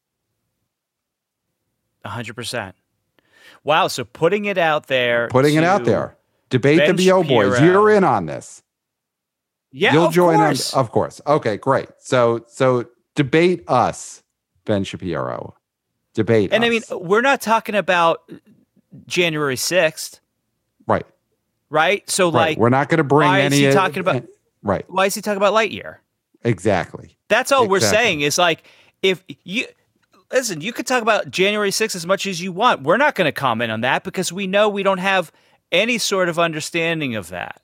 100% 2.06 2.74
wow 3.66 3.88
so 3.88 4.06
putting 4.06 4.46
it 4.46 4.58
out 4.58 4.88
there 4.88 5.28
putting 5.28 5.56
it 5.56 5.64
out 5.64 5.84
there. 5.84 6.18
Debate 6.50 6.96
the 6.96 7.10
bo 7.10 7.24
boys. 7.24 7.60
You're 7.62 7.92
in 7.92 8.04
on 8.04 8.26
this. 8.26 8.64
Yeah, 9.72 9.94
you'll 9.94 10.10
join 10.10 10.38
course. 10.38 10.74
of 10.74 10.92
course. 10.92 11.22
Okay, 11.28 11.58
great. 11.58 11.90
So 12.00 12.44
so 12.48 12.88
debate 13.16 13.64
us, 13.68 14.24
Ben 14.70 14.84
Shapiro. 14.84 15.56
Debate. 16.14 16.54
And 16.54 16.64
us. 16.64 16.68
I 16.68 16.70
mean, 16.70 17.08
we're 17.08 17.22
not 17.22 17.42
talking 17.42 17.74
about 17.74 18.32
January 19.08 19.56
sixth, 19.56 20.20
right? 20.86 21.06
Right. 21.72 22.08
So 22.10 22.28
right. 22.28 22.50
like, 22.50 22.58
we're 22.60 22.70
not 22.70 22.88
going 22.88 23.00
to 23.00 23.04
bring 23.04 23.28
why 23.28 23.42
any. 23.42 23.64
Is 23.64 23.74
he 23.74 23.78
talking 23.78 24.00
about? 24.00 24.26
Right. 24.62 24.86
Why 24.88 25.08
is 25.08 25.16
he 25.16 25.22
talking 25.22 25.38
about 25.38 25.54
Lightyear? 25.54 25.98
Exactly. 26.44 27.18
That's 27.30 27.52
all 27.52 27.64
exactly. 27.64 27.72
we're 27.72 27.80
saying. 27.80 28.22
Is 28.22 28.38
like 28.38 28.64
if 29.02 29.24
you 29.44 29.66
listen, 30.32 30.62
you 30.62 30.72
could 30.72 30.86
talk 30.86 31.02
about 31.02 31.32
January 31.32 31.72
6th 31.72 31.96
as 31.96 32.06
much 32.06 32.28
as 32.28 32.40
you 32.40 32.52
want. 32.52 32.84
We're 32.84 32.98
not 32.98 33.16
going 33.16 33.26
to 33.26 33.32
comment 33.32 33.72
on 33.72 33.82
that 33.82 34.04
because 34.04 34.32
we 34.32 34.46
know 34.46 34.70
we 34.70 34.84
don't 34.84 35.00
have 35.00 35.32
any 35.72 35.98
sort 35.98 36.30
of 36.30 36.38
understanding 36.38 37.16
of 37.16 37.30
that. 37.30 37.60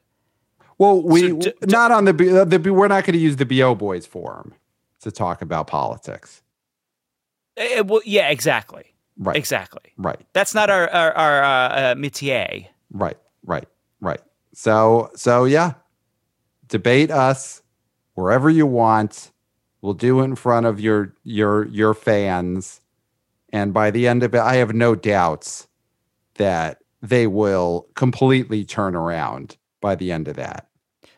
Well, 0.80 1.04
we 1.04 1.30
so 1.30 1.38
d- 1.38 1.54
not 1.68 1.92
on 1.92 2.06
the, 2.06 2.14
the 2.14 2.74
we're 2.74 2.88
not 2.88 3.06
going 3.06 3.14
to 3.14 3.20
use 3.20 3.36
the 3.36 3.46
BO 3.46 3.76
Boys 3.76 4.08
forum 4.08 4.56
to 5.02 5.12
talk 5.12 5.44
about 5.44 5.68
politics. 5.68 6.42
It, 7.58 7.80
eh, 7.80 7.82
well, 7.82 8.02
yeah, 8.06 8.30
exactly. 8.30 8.84
Right. 9.18 9.38
Exactly. 9.38 9.94
Right. 9.98 10.20
That's 10.34 10.54
not 10.54 10.70
our 10.70 10.90
our, 10.90 11.14
our 11.14 11.44
uh, 11.44 11.70
uh, 11.70 11.96
métier. 11.96 12.68
Right. 12.92 13.18
Right. 13.44 13.68
Right. 14.02 14.22
So 14.54 15.10
so 15.16 15.46
yeah, 15.46 15.74
debate 16.68 17.12
us 17.12 17.62
wherever 18.16 18.50
you 18.50 18.66
want. 18.66 19.32
We'll 19.82 19.94
do 19.94 20.22
it 20.22 20.26
in 20.26 20.36
front 20.36 20.66
of 20.66 20.80
your 20.80 21.14
your 21.24 21.68
your 21.68 21.94
fans, 21.94 22.82
and 23.54 23.74
by 23.74 23.92
the 23.92 24.08
end 24.08 24.24
of 24.24 24.34
it, 24.34 24.40
I 24.42 24.56
have 24.56 24.74
no 24.74 24.96
doubts 24.96 25.68
that 26.36 26.80
they 27.02 27.28
will 27.28 27.88
completely 27.94 28.66
turn 28.66 28.96
around 28.96 29.58
by 29.82 29.96
the 29.96 30.12
end 30.12 30.28
of 30.28 30.36
that. 30.38 30.68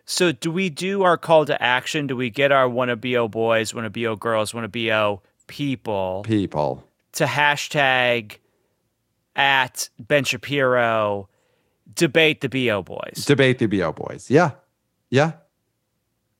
So, 0.05 0.31
do 0.31 0.51
we 0.51 0.69
do 0.69 1.03
our 1.03 1.17
call 1.17 1.45
to 1.45 1.61
action? 1.61 2.07
Do 2.07 2.15
we 2.15 2.29
get 2.29 2.51
our 2.51 2.67
wanna 2.67 2.95
bo 2.95 3.27
boys, 3.27 3.73
wanna 3.73 3.89
bo 3.89 4.15
girls, 4.15 4.53
wanna 4.53 4.67
bo 4.67 5.21
people, 5.47 6.23
people 6.25 6.83
to 7.13 7.25
hashtag 7.25 8.37
at 9.35 9.89
Ben 9.99 10.23
Shapiro 10.23 11.29
debate 11.93 12.41
the 12.41 12.49
bo 12.49 12.81
boys? 12.81 13.25
Debate 13.25 13.59
the 13.59 13.67
bo 13.67 13.91
boys. 13.91 14.29
Yeah, 14.29 14.51
yeah. 15.09 15.33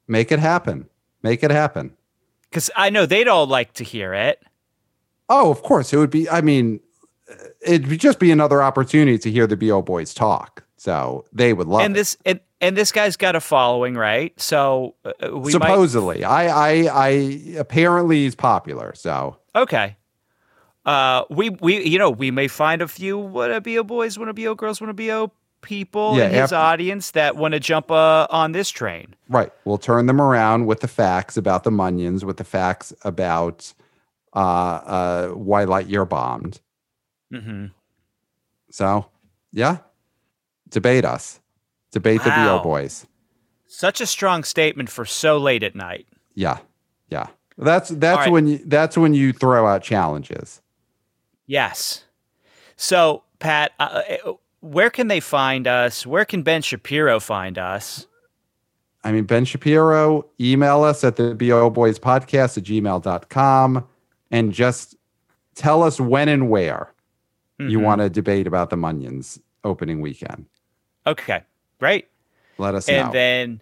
Make 0.08 0.32
it 0.32 0.40
happen. 0.40 0.88
Make 1.24 1.44
it 1.44 1.52
happen. 1.52 1.94
Because 2.50 2.70
I 2.76 2.90
know 2.90 3.06
they'd 3.06 3.28
all 3.28 3.48
like 3.48 3.74
to 3.74 3.84
hear 3.84 4.14
it. 4.14 4.42
Oh, 5.30 5.52
of 5.52 5.62
course. 5.64 5.92
It 5.92 5.98
would 5.98 6.10
be. 6.10 6.30
I 6.30 6.42
mean, 6.42 6.80
it'd 7.62 8.00
just 8.00 8.20
be 8.20 8.32
another 8.32 8.62
opportunity 8.62 9.18
to 9.18 9.32
hear 9.32 9.48
the 9.48 9.58
bo 9.58 9.82
boys 9.82 10.14
talk. 10.14 10.64
So 10.78 11.26
they 11.34 11.54
would 11.54 11.68
love 11.68 11.82
and 11.82 11.96
it. 11.96 11.98
this 11.98 12.18
and, 12.26 12.40
and 12.62 12.76
this 12.76 12.92
guy's 12.92 13.18
got 13.18 13.36
a 13.36 13.42
following, 13.42 13.96
right? 13.96 14.40
So 14.40 14.96
uh, 15.06 15.12
uh 15.24 15.38
we 15.38 15.52
supposedly, 15.52 16.22
might... 16.22 16.28
I, 16.28 16.48
I 16.48 17.08
I 17.08 17.10
apparently 17.58 18.24
he's 18.24 18.36
popular. 18.36 18.94
So 18.96 19.38
okay, 19.56 19.98
uh, 20.86 21.24
we 21.30 21.50
we 21.50 21.84
you 21.84 22.00
know 22.00 22.10
we 22.10 22.32
may 22.32 22.48
find 22.48 22.82
a 22.82 22.88
few 22.88 23.18
wanna 23.18 23.62
be 23.62 23.76
a 23.76 23.84
boys, 23.84 24.18
wanna 24.18 24.34
be 24.34 24.48
o 24.48 24.56
girls, 24.56 24.82
wanna 24.82 24.94
be 24.94 25.12
o 25.12 25.32
people 25.62 26.18
yeah, 26.18 26.26
in 26.26 26.32
his 26.32 26.42
after... 26.44 26.56
audience 26.56 27.12
that 27.12 27.36
want 27.36 27.54
to 27.54 27.60
jump 27.60 27.92
uh, 27.92 28.28
on 28.30 28.52
this 28.52 28.70
train. 28.70 29.16
Right. 29.28 29.52
We'll 29.66 29.78
turn 29.78 30.06
them 30.06 30.22
around 30.22 30.66
with 30.66 30.82
the 30.82 30.88
facts 30.88 31.36
about 31.36 31.64
the 31.64 31.72
Minions, 31.72 32.24
with 32.24 32.38
the 32.38 32.44
facts 32.44 32.94
about 33.04 33.74
uh, 34.34 34.40
uh, 34.40 35.28
why 35.30 35.66
Lightyear 35.66 36.08
bombed. 36.08 36.62
Mm-hmm. 37.34 37.66
So, 38.70 39.08
yeah, 39.52 39.78
debate 40.70 41.06
us, 41.06 41.40
debate 41.92 42.26
wow. 42.26 42.26
the 42.26 42.60
BO 42.60 42.64
boys. 42.64 43.06
Such 43.68 44.02
a 44.02 44.06
strong 44.06 44.44
statement 44.44 44.90
for 44.90 45.06
so 45.06 45.38
late 45.38 45.64
at 45.64 45.76
night. 45.76 46.08
Yeah, 46.36 46.60
yeah. 47.10 47.28
That's 47.58 47.90
that's 47.90 48.20
right. 48.20 48.32
when 48.32 48.48
you 48.48 48.60
that's 48.66 48.98
when 48.98 49.14
you 49.14 49.34
throw 49.34 49.66
out 49.68 49.84
challenges. 49.84 50.62
Yes. 51.48 52.04
So, 52.76 53.24
Pat, 53.40 53.72
uh, 53.80 54.02
uh, 54.26 54.34
where 54.60 54.90
can 54.90 55.08
they 55.08 55.20
find 55.20 55.68
us? 55.68 56.06
Where 56.06 56.26
can 56.26 56.44
Ben 56.44 56.62
Shapiro 56.62 57.20
find 57.20 57.58
us? 57.58 58.06
I 59.04 59.12
mean, 59.12 59.24
Ben 59.24 59.46
Shapiro, 59.46 60.26
email 60.40 60.84
us 60.84 61.04
at 61.04 61.16
the 61.16 61.34
BO 61.34 61.70
Boys 61.70 61.98
Podcast 61.98 62.58
at 62.58 62.64
gmail.com 62.66 63.88
and 64.32 64.54
just 64.54 64.96
tell 65.56 65.82
us 65.82 66.00
when 66.00 66.28
and 66.28 66.50
where 66.50 66.94
mm-hmm. 67.60 67.70
you 67.70 67.80
want 67.80 68.02
to 68.02 68.10
debate 68.10 68.48
about 68.48 68.70
the 68.70 68.78
Minions 68.78 69.40
opening 69.64 70.02
weekend. 70.02 70.46
Okay, 71.06 71.42
great. 71.80 72.08
Let 72.58 72.76
us 72.76 72.90
and 72.90 73.08
know. 73.08 73.14
then 73.14 73.62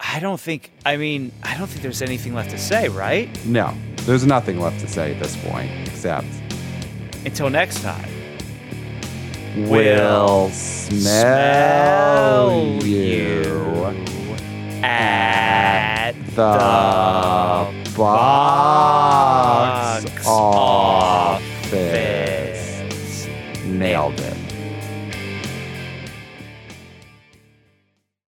I 0.00 0.20
don't 0.20 0.40
think, 0.40 0.72
I 0.86 0.96
mean, 0.96 1.32
I 1.42 1.56
don't 1.58 1.66
think 1.66 1.82
there's 1.82 2.02
anything 2.02 2.34
left 2.34 2.50
to 2.50 2.58
say, 2.58 2.88
right? 2.88 3.28
No, 3.44 3.74
there's 4.02 4.24
nothing 4.24 4.60
left 4.60 4.80
to 4.80 4.88
say 4.88 5.14
at 5.14 5.22
this 5.22 5.36
point, 5.44 5.70
except. 5.88 6.26
Until 7.24 7.50
next 7.50 7.82
time. 7.82 8.08
We'll, 9.56 9.70
we'll 9.70 10.50
smell, 10.50 11.00
smell 12.80 12.84
you 12.84 13.44
at 14.84 16.12
the, 16.12 16.30
the 16.30 17.92
box, 17.96 20.04
box 20.04 20.04
office. 20.04 20.26
office. 20.28 21.36
Nailed 21.36 21.42
it. 21.42 21.47